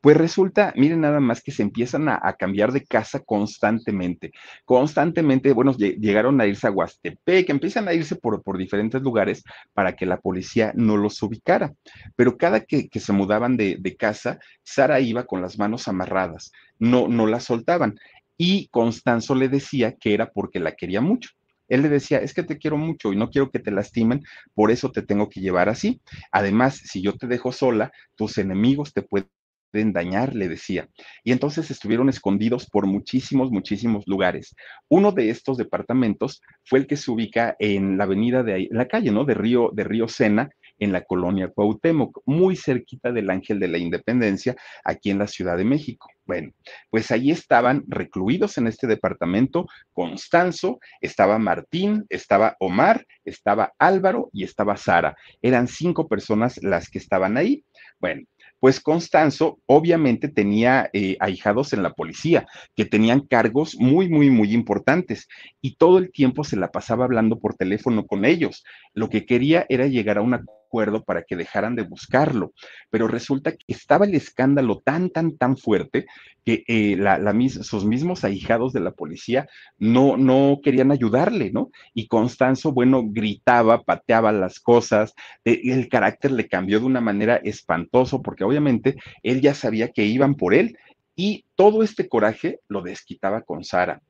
pues 0.02 0.18
resulta, 0.18 0.74
miren 0.76 1.02
nada 1.02 1.20
más 1.20 1.42
que 1.42 1.52
se 1.52 1.64
empiezan 1.64 2.10
a, 2.10 2.20
a 2.22 2.34
cambiar 2.34 2.72
de 2.72 2.84
casa 2.84 3.20
constantemente, 3.20 4.32
constantemente, 4.66 5.54
bueno, 5.54 5.74
llegaron 5.78 6.40
a 6.42 6.48
irse 6.48 6.68
a 6.68 6.72
Huastepec, 6.72 7.50
empiezan 7.50 7.88
a 7.88 7.94
irse 7.94 8.16
por, 8.16 8.42
por 8.44 8.58
diferentes 8.58 9.02
lugares 9.02 9.44
para 9.74 9.96
que 9.96 10.06
la 10.06 10.20
policía 10.20 10.72
no 10.76 10.98
los 10.98 11.22
ubicara. 11.22 11.74
Pero 12.16 12.38
cada 12.38 12.62
que, 12.62 12.73
que 12.92 13.00
se 13.00 13.14
mudaban 13.14 13.58
de, 13.58 13.78
de, 13.80 13.96
casa, 13.96 14.40
Sara 14.64 15.00
iba 15.00 15.26
con 15.26 15.42
las 15.42 15.58
manos 15.58 15.88
amarradas, 15.88 16.52
no, 16.80 17.08
no 17.08 17.28
la 17.28 17.40
soltaban. 17.40 17.96
Y 18.38 18.68
Constanzo 18.70 19.36
le 19.36 19.48
decía 19.50 19.94
que 19.94 20.14
era 20.14 20.32
porque 20.32 20.60
la 20.60 20.74
quería 20.74 21.02
mucho. 21.02 21.30
Él 21.68 21.82
le 21.82 21.90
decía, 21.90 22.20
es 22.20 22.34
que 22.34 22.44
te 22.44 22.58
quiero 22.58 22.78
mucho 22.78 23.14
y 23.14 23.16
no 23.16 23.30
quiero 23.30 23.50
que 23.50 23.60
te 23.60 23.72
lastimen, 23.72 24.24
por 24.54 24.72
eso 24.72 24.92
te 24.92 25.02
tengo 25.02 25.30
que 25.30 25.40
llevar 25.40 25.70
así. 25.70 26.02
Además, 26.32 26.76
si 26.78 27.02
yo 27.02 27.14
te 27.14 27.28
dejo 27.28 27.52
sola, 27.52 27.92
tus 28.16 28.38
enemigos 28.38 28.94
te 28.94 29.02
pueden 29.02 29.30
dañar, 29.92 30.36
le 30.36 30.48
decía. 30.50 30.88
Y 31.24 31.32
entonces 31.32 31.72
estuvieron 31.72 32.10
escondidos 32.10 32.70
por 32.70 32.86
muchísimos, 32.86 33.50
muchísimos 33.50 34.04
lugares. 34.08 34.56
Uno 34.88 35.12
de 35.12 35.30
estos 35.30 35.58
departamentos 35.58 36.42
fue 36.64 36.80
el 36.80 36.88
que 36.88 36.98
se 36.98 37.10
ubica 37.10 37.56
en 37.60 37.98
la 37.98 38.04
avenida 38.04 38.44
de 38.44 38.54
ahí, 38.54 38.68
la 38.70 38.88
calle, 38.88 39.12
¿no? 39.12 39.26
De 39.26 39.34
Río, 39.34 39.72
de 39.74 39.84
Río 39.84 40.08
Sena, 40.08 40.50
en 40.84 40.92
la 40.92 41.02
colonia 41.02 41.50
Cuauhtémoc, 41.50 42.22
muy 42.26 42.56
cerquita 42.56 43.12
del 43.12 43.30
Ángel 43.30 43.60
de 43.60 43.68
la 43.68 43.78
Independencia, 43.78 44.56
aquí 44.84 45.10
en 45.10 45.20
la 45.20 45.28
Ciudad 45.28 45.58
de 45.58 45.66
México. 45.66 46.10
Bueno, 46.26 46.52
pues 46.90 47.12
ahí 47.12 47.32
estaban 47.32 47.84
recluidos 47.88 48.58
en 48.58 48.68
este 48.68 48.88
departamento 48.88 49.68
Constanzo, 49.92 50.80
estaba 51.02 51.38
Martín, 51.38 52.06
estaba 52.10 52.56
Omar, 52.60 53.06
estaba 53.26 53.74
Álvaro 53.78 54.30
y 54.32 54.44
estaba 54.44 54.78
Sara. 54.78 55.18
Eran 55.42 55.68
cinco 55.68 56.08
personas 56.08 56.62
las 56.64 56.90
que 56.90 57.00
estaban 57.00 57.36
ahí. 57.36 57.66
Bueno, 58.00 58.24
pues 58.64 58.80
Constanzo 58.80 59.60
obviamente 59.66 60.30
tenía 60.30 60.90
eh, 60.94 61.18
ahijados 61.20 61.74
en 61.74 61.84
la 61.84 61.92
policía, 61.92 62.48
que 62.78 62.86
tenían 62.86 63.20
cargos 63.20 63.76
muy, 63.78 64.08
muy, 64.08 64.30
muy 64.30 64.54
importantes 64.54 65.28
y 65.62 65.76
todo 65.76 65.98
el 65.98 66.14
tiempo 66.14 66.46
se 66.46 66.56
la 66.56 66.72
pasaba 66.72 67.04
hablando 67.04 67.40
por 67.40 67.56
teléfono 67.56 68.06
con 68.06 68.24
ellos. 68.24 68.64
Lo 68.94 69.10
que 69.10 69.26
quería 69.26 69.66
era 69.68 69.88
llegar 69.88 70.18
a 70.18 70.22
una 70.22 70.46
para 71.06 71.24
que 71.24 71.36
dejaran 71.36 71.76
de 71.76 71.84
buscarlo. 71.84 72.54
Pero 72.90 73.08
resulta 73.08 73.52
que 73.52 73.66
estaba 73.68 74.06
el 74.06 74.16
escándalo 74.16 74.82
tan, 74.84 75.10
tan, 75.10 75.38
tan 75.38 75.56
fuerte 75.56 76.06
que 76.44 76.64
eh, 76.68 76.98
sus 77.62 77.86
mismos 77.86 78.24
ahijados 78.24 78.74
de 78.74 78.80
la 78.80 78.92
policía 78.92 79.48
no, 79.78 80.18
no 80.18 80.60
querían 80.64 80.92
ayudarle, 80.92 81.52
¿no? 81.52 81.70
Y 81.94 82.08
Constanzo, 82.08 82.72
bueno, 82.72 83.04
gritaba, 83.06 83.84
pateaba 83.84 84.32
las 84.32 84.60
cosas, 84.60 85.14
eh, 85.46 85.62
el 85.66 85.88
carácter 85.90 86.32
le 86.32 86.48
cambió 86.48 86.80
de 86.80 86.86
una 86.86 87.02
manera 87.02 87.38
espantoso 87.38 88.22
porque 88.22 88.44
obviamente 88.44 88.96
él 89.22 89.42
ya 89.42 89.54
sabía 89.54 89.90
que 89.90 90.06
iban 90.06 90.36
por 90.36 90.54
él 90.54 90.78
y 91.16 91.46
todo 91.56 91.84
este 91.84 92.08
coraje 92.08 92.60
lo 92.68 92.82
desquitaba 92.82 93.42
con 93.44 93.64
Sara 93.64 94.02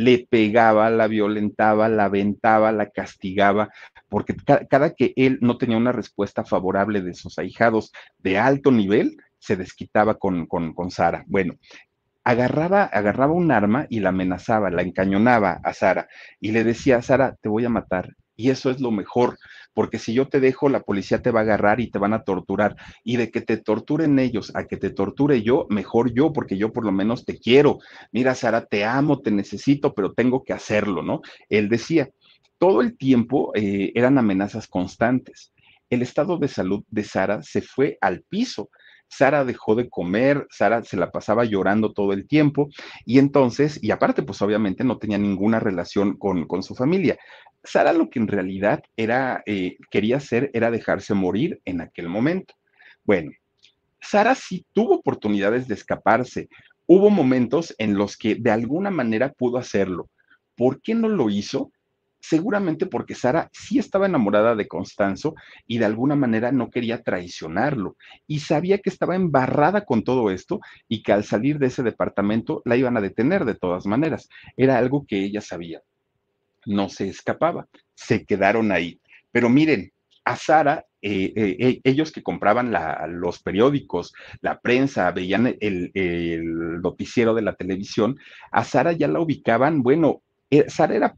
le 0.00 0.26
pegaba, 0.30 0.88
la 0.88 1.08
violentaba, 1.08 1.90
la 1.90 2.06
aventaba, 2.06 2.72
la 2.72 2.88
castigaba, 2.88 3.68
porque 4.08 4.34
cada 4.70 4.94
que 4.94 5.12
él 5.14 5.38
no 5.42 5.58
tenía 5.58 5.76
una 5.76 5.92
respuesta 5.92 6.42
favorable 6.42 7.02
de 7.02 7.12
sus 7.12 7.38
ahijados 7.38 7.92
de 8.18 8.38
alto 8.38 8.70
nivel, 8.70 9.18
se 9.38 9.56
desquitaba 9.56 10.14
con, 10.14 10.46
con, 10.46 10.72
con 10.72 10.90
Sara. 10.90 11.24
Bueno, 11.26 11.56
agarraba, 12.24 12.84
agarraba 12.84 13.34
un 13.34 13.52
arma 13.52 13.86
y 13.90 14.00
la 14.00 14.08
amenazaba, 14.08 14.70
la 14.70 14.82
encañonaba 14.82 15.60
a 15.62 15.74
Sara 15.74 16.08
y 16.40 16.52
le 16.52 16.64
decía, 16.64 17.02
Sara, 17.02 17.36
te 17.38 17.50
voy 17.50 17.66
a 17.66 17.70
matar. 17.70 18.16
Y 18.40 18.48
eso 18.48 18.70
es 18.70 18.80
lo 18.80 18.90
mejor, 18.90 19.38
porque 19.74 19.98
si 19.98 20.14
yo 20.14 20.26
te 20.26 20.40
dejo, 20.40 20.70
la 20.70 20.80
policía 20.80 21.20
te 21.20 21.30
va 21.30 21.40
a 21.40 21.42
agarrar 21.42 21.78
y 21.78 21.90
te 21.90 21.98
van 21.98 22.14
a 22.14 22.22
torturar. 22.22 22.74
Y 23.04 23.18
de 23.18 23.30
que 23.30 23.42
te 23.42 23.58
torturen 23.58 24.18
ellos 24.18 24.50
a 24.54 24.66
que 24.66 24.78
te 24.78 24.88
torture 24.88 25.42
yo, 25.42 25.66
mejor 25.68 26.14
yo, 26.14 26.32
porque 26.32 26.56
yo 26.56 26.72
por 26.72 26.86
lo 26.86 26.90
menos 26.90 27.26
te 27.26 27.38
quiero. 27.38 27.80
Mira, 28.12 28.34
Sara, 28.34 28.64
te 28.64 28.86
amo, 28.86 29.20
te 29.20 29.30
necesito, 29.30 29.92
pero 29.92 30.14
tengo 30.14 30.42
que 30.42 30.54
hacerlo, 30.54 31.02
¿no? 31.02 31.20
Él 31.50 31.68
decía, 31.68 32.08
todo 32.56 32.80
el 32.80 32.96
tiempo 32.96 33.52
eh, 33.54 33.92
eran 33.94 34.16
amenazas 34.16 34.66
constantes. 34.66 35.52
El 35.90 36.00
estado 36.00 36.38
de 36.38 36.48
salud 36.48 36.82
de 36.88 37.04
Sara 37.04 37.42
se 37.42 37.60
fue 37.60 37.98
al 38.00 38.22
piso. 38.22 38.70
Sara 39.10 39.44
dejó 39.44 39.74
de 39.74 39.90
comer, 39.90 40.46
Sara 40.50 40.84
se 40.84 40.96
la 40.96 41.10
pasaba 41.10 41.44
llorando 41.44 41.92
todo 41.92 42.12
el 42.12 42.28
tiempo 42.28 42.68
y 43.04 43.18
entonces, 43.18 43.78
y 43.82 43.90
aparte, 43.90 44.22
pues 44.22 44.40
obviamente 44.40 44.84
no 44.84 44.98
tenía 44.98 45.18
ninguna 45.18 45.58
relación 45.58 46.16
con, 46.16 46.46
con 46.46 46.62
su 46.62 46.76
familia. 46.76 47.18
Sara 47.64 47.92
lo 47.92 48.08
que 48.08 48.20
en 48.20 48.28
realidad 48.28 48.82
era, 48.96 49.42
eh, 49.46 49.76
quería 49.90 50.18
hacer 50.18 50.50
era 50.54 50.70
dejarse 50.70 51.12
morir 51.12 51.60
en 51.64 51.80
aquel 51.80 52.08
momento. 52.08 52.54
Bueno, 53.04 53.32
Sara 54.00 54.34
sí 54.36 54.64
tuvo 54.72 54.94
oportunidades 54.94 55.66
de 55.66 55.74
escaparse. 55.74 56.48
Hubo 56.86 57.10
momentos 57.10 57.74
en 57.78 57.98
los 57.98 58.16
que 58.16 58.36
de 58.36 58.50
alguna 58.52 58.90
manera 58.90 59.32
pudo 59.32 59.58
hacerlo. 59.58 60.08
¿Por 60.56 60.80
qué 60.80 60.94
no 60.94 61.08
lo 61.08 61.30
hizo? 61.30 61.72
Seguramente 62.20 62.86
porque 62.86 63.14
Sara 63.14 63.50
sí 63.52 63.78
estaba 63.78 64.06
enamorada 64.06 64.54
de 64.54 64.68
Constanzo 64.68 65.34
y 65.66 65.78
de 65.78 65.86
alguna 65.86 66.16
manera 66.16 66.52
no 66.52 66.70
quería 66.70 67.02
traicionarlo 67.02 67.96
y 68.26 68.40
sabía 68.40 68.78
que 68.78 68.90
estaba 68.90 69.16
embarrada 69.16 69.84
con 69.84 70.04
todo 70.04 70.30
esto 70.30 70.60
y 70.88 71.02
que 71.02 71.12
al 71.12 71.24
salir 71.24 71.58
de 71.58 71.66
ese 71.66 71.82
departamento 71.82 72.62
la 72.64 72.76
iban 72.76 72.96
a 72.96 73.00
detener 73.00 73.44
de 73.44 73.54
todas 73.54 73.86
maneras. 73.86 74.28
Era 74.56 74.78
algo 74.78 75.06
que 75.06 75.24
ella 75.24 75.40
sabía 75.40 75.80
no 76.66 76.88
se 76.88 77.08
escapaba, 77.08 77.68
se 77.94 78.24
quedaron 78.24 78.72
ahí. 78.72 79.00
Pero 79.32 79.48
miren, 79.48 79.92
a 80.24 80.36
Sara, 80.36 80.84
eh, 81.02 81.32
eh, 81.34 81.56
eh, 81.58 81.80
ellos 81.84 82.12
que 82.12 82.22
compraban 82.22 82.72
los 83.20 83.42
periódicos, 83.42 84.12
la 84.40 84.60
prensa, 84.60 85.10
veían 85.12 85.46
el, 85.60 85.90
el, 85.94 86.80
noticiero 86.82 87.34
de 87.34 87.42
la 87.42 87.54
televisión, 87.54 88.18
a 88.50 88.64
Sara 88.64 88.92
ya 88.92 89.08
la 89.08 89.20
ubicaban, 89.20 89.82
bueno, 89.82 90.22
Sara 90.68 90.94
era 90.94 91.16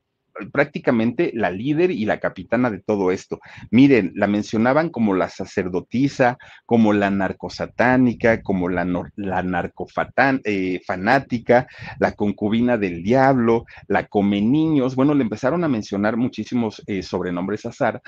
prácticamente 0.53 1.30
la 1.35 1.51
líder 1.51 1.91
y 1.91 2.05
la 2.05 2.20
capitana 2.20 2.70
de 2.70 2.80
todo 2.80 3.11
esto. 3.11 3.41
Miren, 3.70 4.12
la 4.14 4.26
mencionaban 4.26 4.91
como 4.91 5.14
la 5.14 5.28
sacerdotisa, 5.28 6.39
como 6.66 6.93
la 6.93 7.11
narcosatánica, 7.11 8.43
como 8.43 8.68
la, 8.68 8.85
la 9.16 9.43
narcofanática, 9.43 10.41
eh, 10.45 11.66
la 11.99 12.12
concubina 12.12 12.78
del 12.78 13.03
diablo, 13.03 13.64
la 13.89 14.07
come 14.07 14.41
niños. 14.41 14.95
Bueno, 14.97 15.14
le 15.14 15.22
empezaron 15.22 15.64
a 15.64 15.68
mencionar 15.68 16.16
muchísimos 16.16 16.83
eh, 16.87 17.03
sobrenombres 17.03 17.66
a 17.66 17.72
Sara, 17.72 18.03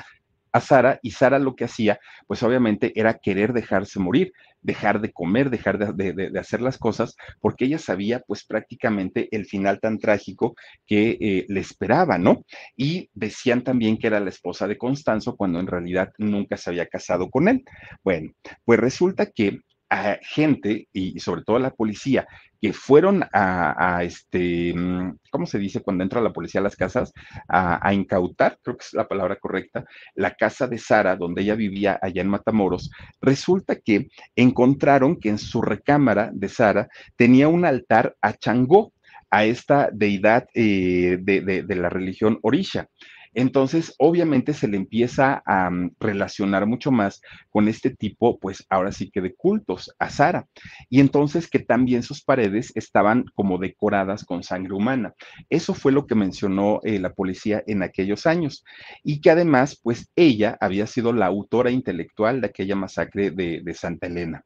a 0.52 0.60
Sara 0.60 1.00
y 1.02 1.10
Sara 1.10 1.38
lo 1.38 1.56
que 1.56 1.64
hacía, 1.64 1.98
pues 2.26 2.42
obviamente 2.42 2.92
era 2.94 3.14
querer 3.14 3.52
dejarse 3.52 3.98
morir, 3.98 4.32
dejar 4.64 5.00
de 5.00 5.12
comer, 5.12 5.50
dejar 5.50 5.94
de, 5.94 6.38
hacer 6.38 6.60
las 6.60 6.78
cosas, 6.78 7.14
porque 7.40 7.66
ella 7.66 7.78
sabía 7.78 8.20
pues 8.20 8.44
prácticamente 8.44 9.28
el 9.30 9.44
final 9.44 9.78
tan 9.78 9.98
trágico 9.98 10.56
que 10.86 11.16
eh, 11.20 11.46
le 11.48 11.60
esperaba, 11.60 12.18
¿no? 12.18 12.44
Y 12.76 13.10
decían 13.12 13.62
también 13.62 13.98
que 13.98 14.08
era 14.08 14.18
la 14.18 14.30
esposa 14.30 14.66
de 14.66 14.78
Constanzo 14.78 15.36
cuando 15.36 15.60
en 15.60 15.66
realidad 15.66 16.12
nunca 16.18 16.56
se 16.56 16.70
había 16.70 16.86
casado 16.86 17.30
con 17.30 17.46
él. 17.46 17.62
Bueno, 18.02 18.32
pues 18.64 18.80
resulta 18.80 19.26
que 19.26 19.60
a 19.90 20.18
gente 20.22 20.88
y 20.92 21.18
sobre 21.20 21.42
todo 21.42 21.56
a 21.56 21.60
la 21.60 21.70
policía 21.70 22.26
que 22.64 22.72
fueron 22.72 23.22
a, 23.30 24.02
este, 24.04 24.72
mm, 24.74 25.18
¿cómo 25.30 25.44
se 25.44 25.58
dice 25.58 25.82
cuando 25.82 26.02
entra 26.02 26.22
la 26.22 26.32
policía 26.32 26.62
a 26.62 26.64
las 26.64 26.76
casas? 26.76 27.12
A, 27.46 27.92
incautar, 27.92 28.58
creo 28.62 28.78
que 28.78 28.86
es 28.86 28.94
la 28.94 29.06
palabra 29.06 29.36
correcta, 29.36 29.84
la 30.14 30.30
casa 30.30 30.66
de 30.66 30.78
Sara, 30.78 31.14
donde 31.14 31.42
ella 31.42 31.56
vivía 31.56 31.98
allá 32.00 32.22
en 32.22 32.28
Matamoros, 32.28 32.90
resulta 33.20 33.76
que 33.76 34.08
encontraron 34.34 35.20
que 35.20 35.28
en 35.28 35.36
su 35.36 35.60
recámara 35.60 36.30
de 36.32 36.48
Sara 36.48 36.88
tenía 37.16 37.48
un 37.48 37.66
altar 37.66 38.16
a 38.22 38.32
Changó, 38.32 38.94
a 39.30 39.44
esta 39.44 39.90
deidad 39.92 40.46
eh, 40.54 41.18
de, 41.20 41.40
de 41.42 41.74
la 41.76 41.90
religión 41.90 42.38
Orisha. 42.40 42.88
Entonces, 43.34 43.94
obviamente 43.98 44.54
se 44.54 44.68
le 44.68 44.76
empieza 44.76 45.42
a 45.44 45.68
um, 45.68 45.90
relacionar 46.00 46.66
mucho 46.66 46.90
más 46.90 47.20
con 47.50 47.68
este 47.68 47.90
tipo, 47.90 48.38
pues 48.38 48.64
ahora 48.68 48.92
sí 48.92 49.10
que 49.10 49.20
de 49.20 49.34
cultos, 49.34 49.94
a 49.98 50.10
Sara. 50.10 50.46
Y 50.88 51.00
entonces 51.00 51.48
que 51.48 51.58
también 51.58 52.02
sus 52.02 52.22
paredes 52.22 52.72
estaban 52.74 53.24
como 53.34 53.58
decoradas 53.58 54.24
con 54.24 54.42
sangre 54.42 54.74
humana. 54.74 55.14
Eso 55.50 55.74
fue 55.74 55.92
lo 55.92 56.06
que 56.06 56.14
mencionó 56.14 56.80
eh, 56.84 56.98
la 56.98 57.12
policía 57.12 57.62
en 57.66 57.82
aquellos 57.82 58.26
años. 58.26 58.64
Y 59.02 59.20
que 59.20 59.30
además, 59.30 59.80
pues 59.82 60.10
ella 60.16 60.56
había 60.60 60.86
sido 60.86 61.12
la 61.12 61.26
autora 61.26 61.70
intelectual 61.70 62.40
de 62.40 62.48
aquella 62.48 62.76
masacre 62.76 63.30
de, 63.30 63.60
de 63.62 63.74
Santa 63.74 64.06
Elena. 64.06 64.44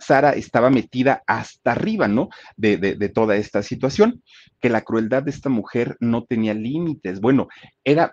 Sara 0.00 0.32
estaba 0.32 0.70
metida 0.70 1.22
hasta 1.26 1.72
arriba, 1.72 2.08
¿no? 2.08 2.28
De, 2.56 2.76
de, 2.76 3.08
toda 3.08 3.36
esta 3.36 3.62
situación, 3.62 4.22
que 4.60 4.70
la 4.70 4.82
crueldad 4.82 5.22
de 5.22 5.30
esta 5.30 5.48
mujer 5.48 5.96
no 6.00 6.24
tenía 6.24 6.54
límites. 6.54 7.20
Bueno, 7.20 7.48
era 7.84 8.12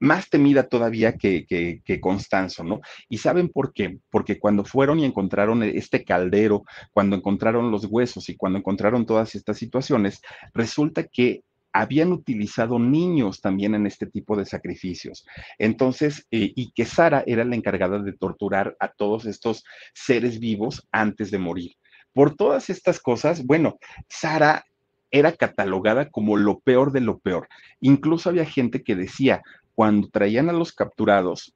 más 0.00 0.30
temida 0.30 0.66
todavía 0.66 1.16
que, 1.16 1.44
que, 1.46 1.82
que, 1.84 2.00
Constanzo, 2.00 2.64
¿no? 2.64 2.80
¿Y 3.08 3.18
saben 3.18 3.50
por 3.50 3.72
qué? 3.72 3.98
Porque 4.10 4.38
cuando 4.38 4.64
fueron 4.64 4.98
y 4.98 5.04
encontraron 5.04 5.62
este 5.62 6.04
caldero, 6.04 6.64
cuando 6.92 7.16
encontraron 7.16 7.70
los 7.70 7.84
huesos 7.84 8.28
y 8.30 8.36
cuando 8.36 8.58
encontraron 8.58 9.04
todas 9.04 9.34
estas 9.34 9.58
situaciones, 9.58 10.22
resulta 10.54 11.04
que 11.04 11.42
habían 11.72 12.12
utilizado 12.12 12.78
niños 12.78 13.40
también 13.40 13.74
en 13.74 13.86
este 13.86 14.06
tipo 14.06 14.36
de 14.36 14.46
sacrificios. 14.46 15.26
Entonces, 15.58 16.26
eh, 16.30 16.52
y 16.54 16.72
que 16.72 16.84
Sara 16.84 17.22
era 17.26 17.44
la 17.44 17.56
encargada 17.56 17.98
de 18.00 18.12
torturar 18.12 18.76
a 18.80 18.88
todos 18.88 19.26
estos 19.26 19.64
seres 19.94 20.40
vivos 20.40 20.86
antes 20.90 21.30
de 21.30 21.38
morir. 21.38 21.72
Por 22.12 22.34
todas 22.34 22.70
estas 22.70 23.00
cosas, 23.00 23.44
bueno, 23.44 23.78
Sara 24.08 24.64
era 25.10 25.32
catalogada 25.32 26.10
como 26.10 26.36
lo 26.36 26.60
peor 26.60 26.92
de 26.92 27.00
lo 27.00 27.18
peor. 27.18 27.48
Incluso 27.80 28.28
había 28.28 28.44
gente 28.44 28.82
que 28.82 28.96
decía, 28.96 29.42
cuando 29.74 30.08
traían 30.08 30.48
a 30.50 30.52
los 30.52 30.72
capturados, 30.72 31.54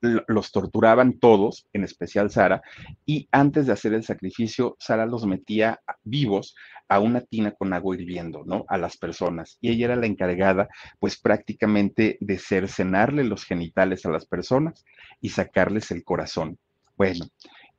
los 0.00 0.52
torturaban 0.52 1.18
todos, 1.18 1.66
en 1.72 1.84
especial 1.84 2.30
Sara, 2.30 2.62
y 3.06 3.28
antes 3.32 3.66
de 3.66 3.72
hacer 3.72 3.94
el 3.94 4.04
sacrificio, 4.04 4.76
Sara 4.78 5.06
los 5.06 5.26
metía 5.26 5.80
vivos 6.02 6.54
a 6.88 7.00
una 7.00 7.22
tina 7.22 7.52
con 7.52 7.72
agua 7.72 7.96
hirviendo, 7.96 8.44
¿no? 8.44 8.64
A 8.68 8.76
las 8.76 8.96
personas. 8.96 9.56
Y 9.60 9.70
ella 9.70 9.86
era 9.86 9.96
la 9.96 10.06
encargada, 10.06 10.68
pues 10.98 11.18
prácticamente 11.18 12.18
de 12.20 12.38
cercenarle 12.38 13.24
los 13.24 13.44
genitales 13.44 14.04
a 14.04 14.10
las 14.10 14.26
personas 14.26 14.84
y 15.20 15.30
sacarles 15.30 15.90
el 15.90 16.04
corazón. 16.04 16.58
Bueno, 16.96 17.26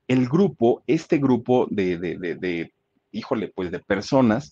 el 0.07 0.27
grupo, 0.27 0.83
este 0.87 1.17
grupo 1.17 1.67
de, 1.69 1.97
de, 1.97 2.17
de, 2.17 2.35
de 2.35 2.73
híjole, 3.11 3.51
pues 3.55 3.71
de 3.71 3.79
personas, 3.79 4.51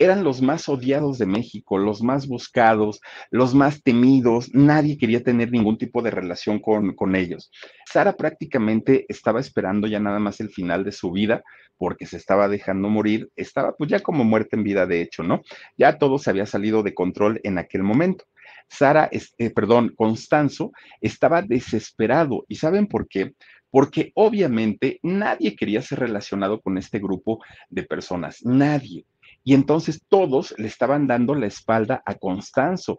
eran 0.00 0.24
los 0.24 0.40
más 0.40 0.66
odiados 0.70 1.18
de 1.18 1.26
México, 1.26 1.76
los 1.76 2.02
más 2.02 2.26
buscados, 2.26 3.02
los 3.30 3.54
más 3.54 3.82
temidos, 3.82 4.48
nadie 4.54 4.96
quería 4.96 5.22
tener 5.22 5.52
ningún 5.52 5.76
tipo 5.76 6.00
de 6.00 6.10
relación 6.10 6.58
con, 6.58 6.94
con, 6.94 7.14
ellos. 7.14 7.52
Sara 7.84 8.14
prácticamente 8.14 9.04
estaba 9.10 9.40
esperando 9.40 9.86
ya 9.86 10.00
nada 10.00 10.18
más 10.18 10.40
el 10.40 10.48
final 10.48 10.84
de 10.84 10.92
su 10.92 11.12
vida 11.12 11.44
porque 11.76 12.06
se 12.06 12.16
estaba 12.16 12.48
dejando 12.48 12.88
morir, 12.88 13.30
estaba 13.36 13.76
pues 13.76 13.90
ya 13.90 14.00
como 14.00 14.24
muerte 14.24 14.56
en 14.56 14.64
vida 14.64 14.86
de 14.86 15.02
hecho, 15.02 15.22
¿no? 15.22 15.42
Ya 15.76 15.98
todo 15.98 16.18
se 16.18 16.30
había 16.30 16.46
salido 16.46 16.82
de 16.82 16.94
control 16.94 17.38
en 17.44 17.58
aquel 17.58 17.82
momento. 17.82 18.24
Sara, 18.70 19.10
eh, 19.12 19.50
perdón, 19.50 19.92
Constanzo 19.94 20.72
estaba 21.02 21.42
desesperado 21.42 22.46
y 22.48 22.54
¿saben 22.54 22.86
por 22.86 23.06
qué? 23.06 23.34
Porque 23.70 24.12
obviamente 24.14 24.98
nadie 25.02 25.54
quería 25.56 25.82
ser 25.82 25.98
relacionado 26.00 26.62
con 26.62 26.78
este 26.78 27.00
grupo 27.00 27.40
de 27.68 27.82
personas, 27.82 28.38
nadie. 28.44 29.04
Y 29.42 29.54
entonces 29.54 30.02
todos 30.08 30.54
le 30.58 30.68
estaban 30.68 31.06
dando 31.06 31.34
la 31.34 31.46
espalda 31.46 32.02
a 32.04 32.14
Constanzo 32.14 32.98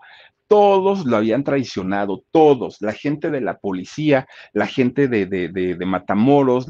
todos 0.51 1.05
lo 1.05 1.15
habían 1.15 1.45
traicionado, 1.45 2.25
todos, 2.29 2.75
la 2.81 2.91
gente 2.91 3.29
de 3.31 3.39
la 3.39 3.57
policía, 3.57 4.27
la 4.51 4.67
gente 4.67 5.07
de, 5.07 5.25
de, 5.25 5.47
de, 5.47 5.85
Matamoros, 5.85 6.67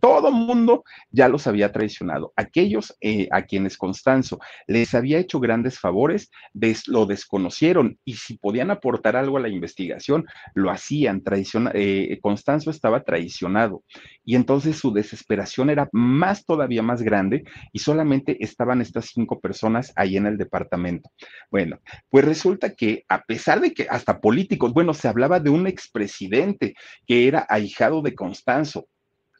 todo 0.00 0.32
mundo 0.32 0.82
ya 1.12 1.28
los 1.28 1.46
había 1.46 1.70
traicionado. 1.70 2.32
Aquellos 2.34 2.96
eh, 3.00 3.28
a 3.30 3.42
quienes 3.42 3.76
Constanzo 3.76 4.40
les 4.66 4.96
había 4.96 5.20
hecho 5.20 5.38
grandes 5.38 5.78
favores, 5.78 6.32
des, 6.52 6.88
lo 6.88 7.06
desconocieron 7.06 8.00
y 8.04 8.14
si 8.14 8.36
podían 8.36 8.72
aportar 8.72 9.14
algo 9.14 9.36
a 9.36 9.42
la 9.42 9.48
investigación, 9.48 10.26
lo 10.54 10.68
hacían. 10.72 11.22
Traiciona, 11.22 11.70
eh, 11.74 12.18
Constanzo 12.20 12.72
estaba 12.72 13.04
traicionado 13.04 13.84
y 14.24 14.34
entonces 14.34 14.76
su 14.76 14.92
desesperación 14.92 15.70
era 15.70 15.88
más 15.92 16.44
todavía 16.44 16.82
más 16.82 17.02
grande 17.02 17.44
y 17.72 17.78
solamente 17.78 18.42
estaban 18.44 18.80
estas 18.80 19.06
cinco 19.14 19.38
personas 19.38 19.92
ahí 19.94 20.16
en 20.16 20.26
el 20.26 20.36
departamento. 20.36 21.12
Bueno, 21.48 21.78
pues 22.10 22.24
resulta 22.24 22.70
que 22.70 22.87
a 23.08 23.22
pesar 23.22 23.60
de 23.60 23.72
que 23.72 23.86
hasta 23.88 24.20
políticos, 24.20 24.72
bueno, 24.72 24.94
se 24.94 25.08
hablaba 25.08 25.40
de 25.40 25.50
un 25.50 25.66
expresidente 25.66 26.74
que 27.06 27.28
era 27.28 27.46
ahijado 27.48 28.02
de 28.02 28.14
Constanzo, 28.14 28.88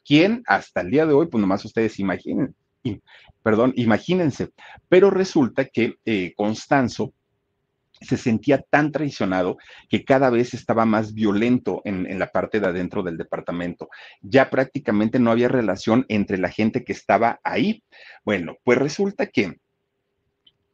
quien 0.05 0.43
hasta 0.47 0.81
el 0.81 0.91
día 0.91 1.05
de 1.05 1.13
hoy, 1.13 1.27
pues 1.27 1.41
nomás 1.41 1.63
ustedes 1.65 1.99
imaginen, 1.99 2.55
perdón, 3.43 3.73
imagínense, 3.75 4.49
pero 4.87 5.09
resulta 5.09 5.65
que 5.65 5.95
eh, 6.05 6.33
Constanzo 6.35 7.13
se 8.01 8.17
sentía 8.17 8.61
tan 8.61 8.91
traicionado 8.91 9.57
que 9.89 10.05
cada 10.05 10.29
vez 10.29 10.53
estaba 10.53 10.85
más 10.85 11.13
violento 11.13 11.81
en, 11.83 12.05
en, 12.09 12.17
la 12.17 12.31
parte 12.31 12.61
de 12.61 12.67
adentro 12.67 13.03
del 13.03 13.17
departamento. 13.17 13.89
Ya 14.21 14.49
prácticamente 14.49 15.19
no 15.19 15.31
había 15.31 15.49
relación 15.49 16.05
entre 16.07 16.37
la 16.37 16.49
gente 16.49 16.85
que 16.85 16.93
estaba 16.93 17.41
ahí. 17.43 17.83
Bueno, 18.23 18.55
pues 18.63 18.77
resulta 18.77 19.27
que 19.27 19.57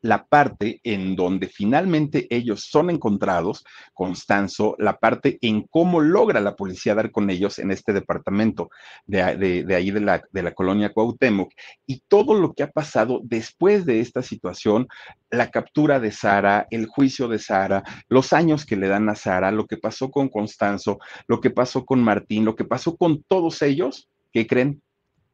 la 0.05 0.27
parte 0.27 0.81
en 0.83 1.15
donde 1.15 1.47
finalmente 1.47 2.27
ellos 2.29 2.67
son 2.69 2.91
encontrados, 2.91 3.65
Constanzo, 3.91 4.75
la 4.77 4.99
parte 4.99 5.39
en 5.41 5.63
cómo 5.63 5.99
logra 5.99 6.39
la 6.41 6.55
policía 6.55 6.93
dar 6.93 7.09
con 7.09 7.31
ellos 7.31 7.57
en 7.57 7.71
este 7.71 7.91
departamento 7.91 8.69
de, 9.07 9.23
ahí 9.23 9.89
de 9.89 10.01
la, 10.01 10.21
de 10.31 10.43
la 10.43 10.53
colonia 10.53 10.93
Cuauhtémoc 10.93 11.51
y 11.87 12.03
todo 12.07 12.35
lo 12.35 12.53
que 12.53 12.61
ha 12.61 12.69
pasado 12.69 13.19
después 13.23 13.87
de 13.87 13.99
esta 13.99 14.21
situación, 14.21 14.87
la 15.31 15.49
captura 15.49 15.99
de 15.99 16.11
Sara, 16.11 16.67
el 16.69 16.85
juicio 16.85 17.27
de 17.27 17.39
Sara, 17.39 17.83
los 18.07 18.31
años 18.31 18.67
que 18.67 18.75
le 18.75 18.87
dan 18.87 19.09
a 19.09 19.15
Sara, 19.15 19.51
lo 19.51 19.65
que 19.65 19.77
pasó 19.77 20.11
con 20.11 20.29
Constanzo, 20.29 20.99
lo 21.27 21.41
que 21.41 21.49
pasó 21.49 21.83
con 21.83 22.03
Martín, 22.03 22.45
lo 22.45 22.55
que 22.55 22.65
pasó 22.65 22.95
con 22.95 23.23
todos 23.23 23.63
ellos, 23.63 24.07
¿qué 24.31 24.45
creen? 24.45 24.83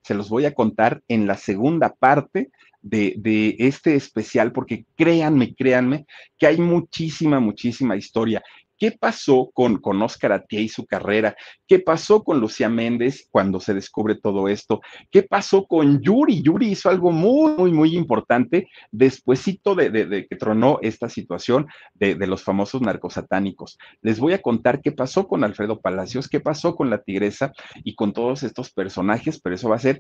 Se 0.03 0.14
los 0.14 0.30
voy 0.30 0.45
a 0.45 0.53
contar 0.53 1.02
en 1.07 1.28
la 1.28 1.38
segunda 1.38 1.94
parte 1.94 2.52
de, 2.82 3.14
de, 3.18 3.56
este 3.60 3.95
especial, 3.95 4.52
porque 4.52 4.86
créanme, 4.95 5.53
créanme, 5.53 6.06
que 6.38 6.48
hay 6.48 6.57
muchísima, 6.57 7.40
muchísima 7.40 7.95
historia. 7.95 8.41
¿Qué 8.82 8.91
pasó 8.99 9.52
con, 9.53 9.78
con 9.78 10.02
Oscar 10.02 10.32
Atia 10.32 10.60
y 10.60 10.68
su 10.68 10.88
carrera? 10.88 11.36
¿Qué 11.68 11.78
pasó 11.78 12.24
con 12.24 12.40
Lucía 12.40 12.68
Méndez 12.68 13.28
cuando 13.30 13.60
se 13.60 13.76
descubre 13.76 14.16
todo 14.16 14.48
esto? 14.48 14.82
¿Qué 15.12 15.22
pasó 15.22 15.68
con 15.68 16.02
Yuri? 16.02 16.41
Yuri 16.41 16.72
hizo 16.72 16.90
algo 16.90 17.12
muy, 17.12 17.52
muy, 17.52 17.72
muy 17.72 17.95
importante 17.95 18.70
despuésito 18.91 19.76
de, 19.76 19.91
de, 19.91 20.26
que 20.26 20.36
tronó 20.36 20.80
esta 20.82 21.10
situación 21.10 21.68
de, 21.94 22.16
los 22.26 22.41
famosos 22.41 22.82
narcosatánicos. 22.82 23.78
Les 24.02 24.20
voy 24.20 24.34
a 24.34 24.41
contar 24.41 24.82
qué 24.82 24.91
pasó 24.91 25.28
con 25.28 25.44
Alfredo 25.44 25.80
Palacios, 25.80 26.28
qué 26.28 26.40
pasó 26.40 26.76
con 26.76 26.90
la 26.90 27.03
tigresa 27.03 27.53
y 27.84 27.94
con 27.94 28.14
todos 28.14 28.41
estos 28.41 28.72
personajes, 28.72 29.40
pero 29.40 29.53
eso 29.53 29.70
va 29.70 29.76
a 29.76 29.80
ser 29.80 29.99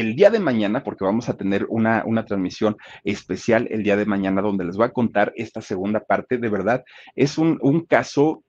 el 0.00 0.16
día 0.16 0.30
de 0.30 0.40
mañana, 0.40 0.82
porque 0.82 1.04
vamos 1.04 1.28
a 1.28 1.36
tener 1.36 1.66
una, 1.68 2.02
una, 2.06 2.24
transmisión 2.24 2.76
especial 3.04 3.68
el 3.70 3.82
día 3.82 3.96
de 3.96 4.06
mañana 4.06 4.42
donde 4.42 4.64
les 4.64 4.76
voy 4.76 4.86
a 4.86 4.92
contar 4.92 5.32
esta 5.36 5.60
segunda 5.60 6.00
parte, 6.00 6.38
de 6.38 6.48
verdad, 6.48 6.84
es 7.14 7.38
un, 7.38 7.58
un 7.62 7.84
caso 7.84 8.42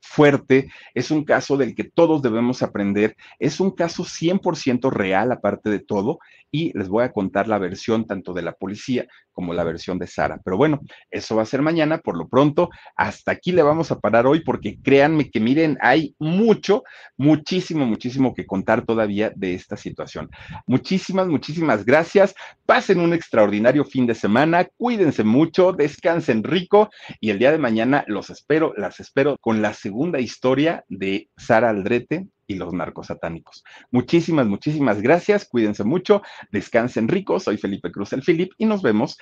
fuerte, 0.00 0.68
es 0.94 1.10
un 1.10 1.24
caso 1.24 1.56
del 1.56 1.74
que 1.74 1.84
todos 1.84 2.22
debemos 2.22 2.62
aprender, 2.62 3.16
es 3.38 3.58
un 3.58 3.70
caso 3.70 4.04
100% 4.04 4.90
real 4.90 5.32
aparte 5.32 5.70
de 5.70 5.80
todo 5.80 6.18
y 6.50 6.76
les 6.78 6.88
voy 6.88 7.04
a 7.04 7.12
contar 7.12 7.48
la 7.48 7.58
versión 7.58 8.06
tanto 8.06 8.32
de 8.32 8.42
la 8.42 8.52
policía 8.52 9.06
como 9.34 9.52
la 9.52 9.64
versión 9.64 9.98
de 9.98 10.06
Sara. 10.06 10.40
Pero 10.42 10.56
bueno, 10.56 10.80
eso 11.10 11.36
va 11.36 11.42
a 11.42 11.46
ser 11.46 11.60
mañana, 11.60 11.98
por 11.98 12.16
lo 12.16 12.28
pronto, 12.28 12.70
hasta 12.96 13.32
aquí 13.32 13.52
le 13.52 13.62
vamos 13.62 13.90
a 13.90 14.00
parar 14.00 14.26
hoy 14.26 14.40
porque 14.40 14.78
créanme 14.80 15.30
que 15.30 15.40
miren, 15.40 15.76
hay 15.82 16.14
mucho, 16.18 16.84
muchísimo, 17.18 17.84
muchísimo 17.84 18.34
que 18.34 18.46
contar 18.46 18.86
todavía 18.86 19.32
de 19.34 19.54
esta 19.54 19.76
situación. 19.76 20.30
Muchísimas, 20.66 21.26
muchísimas 21.26 21.84
gracias. 21.84 22.34
Pasen 22.64 23.00
un 23.00 23.12
extraordinario 23.12 23.84
fin 23.84 24.06
de 24.06 24.14
semana, 24.14 24.66
cuídense 24.76 25.24
mucho, 25.24 25.72
descansen 25.72 26.42
rico 26.42 26.88
y 27.20 27.30
el 27.30 27.38
día 27.38 27.52
de 27.52 27.58
mañana 27.58 28.04
los 28.06 28.30
espero, 28.30 28.72
las 28.76 29.00
espero 29.00 29.36
con 29.40 29.60
la 29.60 29.74
segunda 29.74 30.20
historia 30.20 30.84
de 30.88 31.28
Sara 31.36 31.70
Aldrete 31.70 32.28
y 32.46 32.54
los 32.54 32.72
narcos 32.72 33.08
satánicos. 33.08 33.64
Muchísimas, 33.90 34.46
muchísimas 34.46 35.00
gracias. 35.00 35.46
Cuídense 35.46 35.84
mucho. 35.84 36.22
Descansen 36.50 37.08
rico. 37.08 37.40
Soy 37.40 37.58
Felipe 37.58 37.90
Cruz 37.90 38.12
el 38.12 38.22
Filip 38.22 38.52
y 38.58 38.66
nos 38.66 38.82
vemos. 38.82 39.18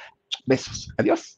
Besos. 0.47 0.93
Adiós. 0.99 1.31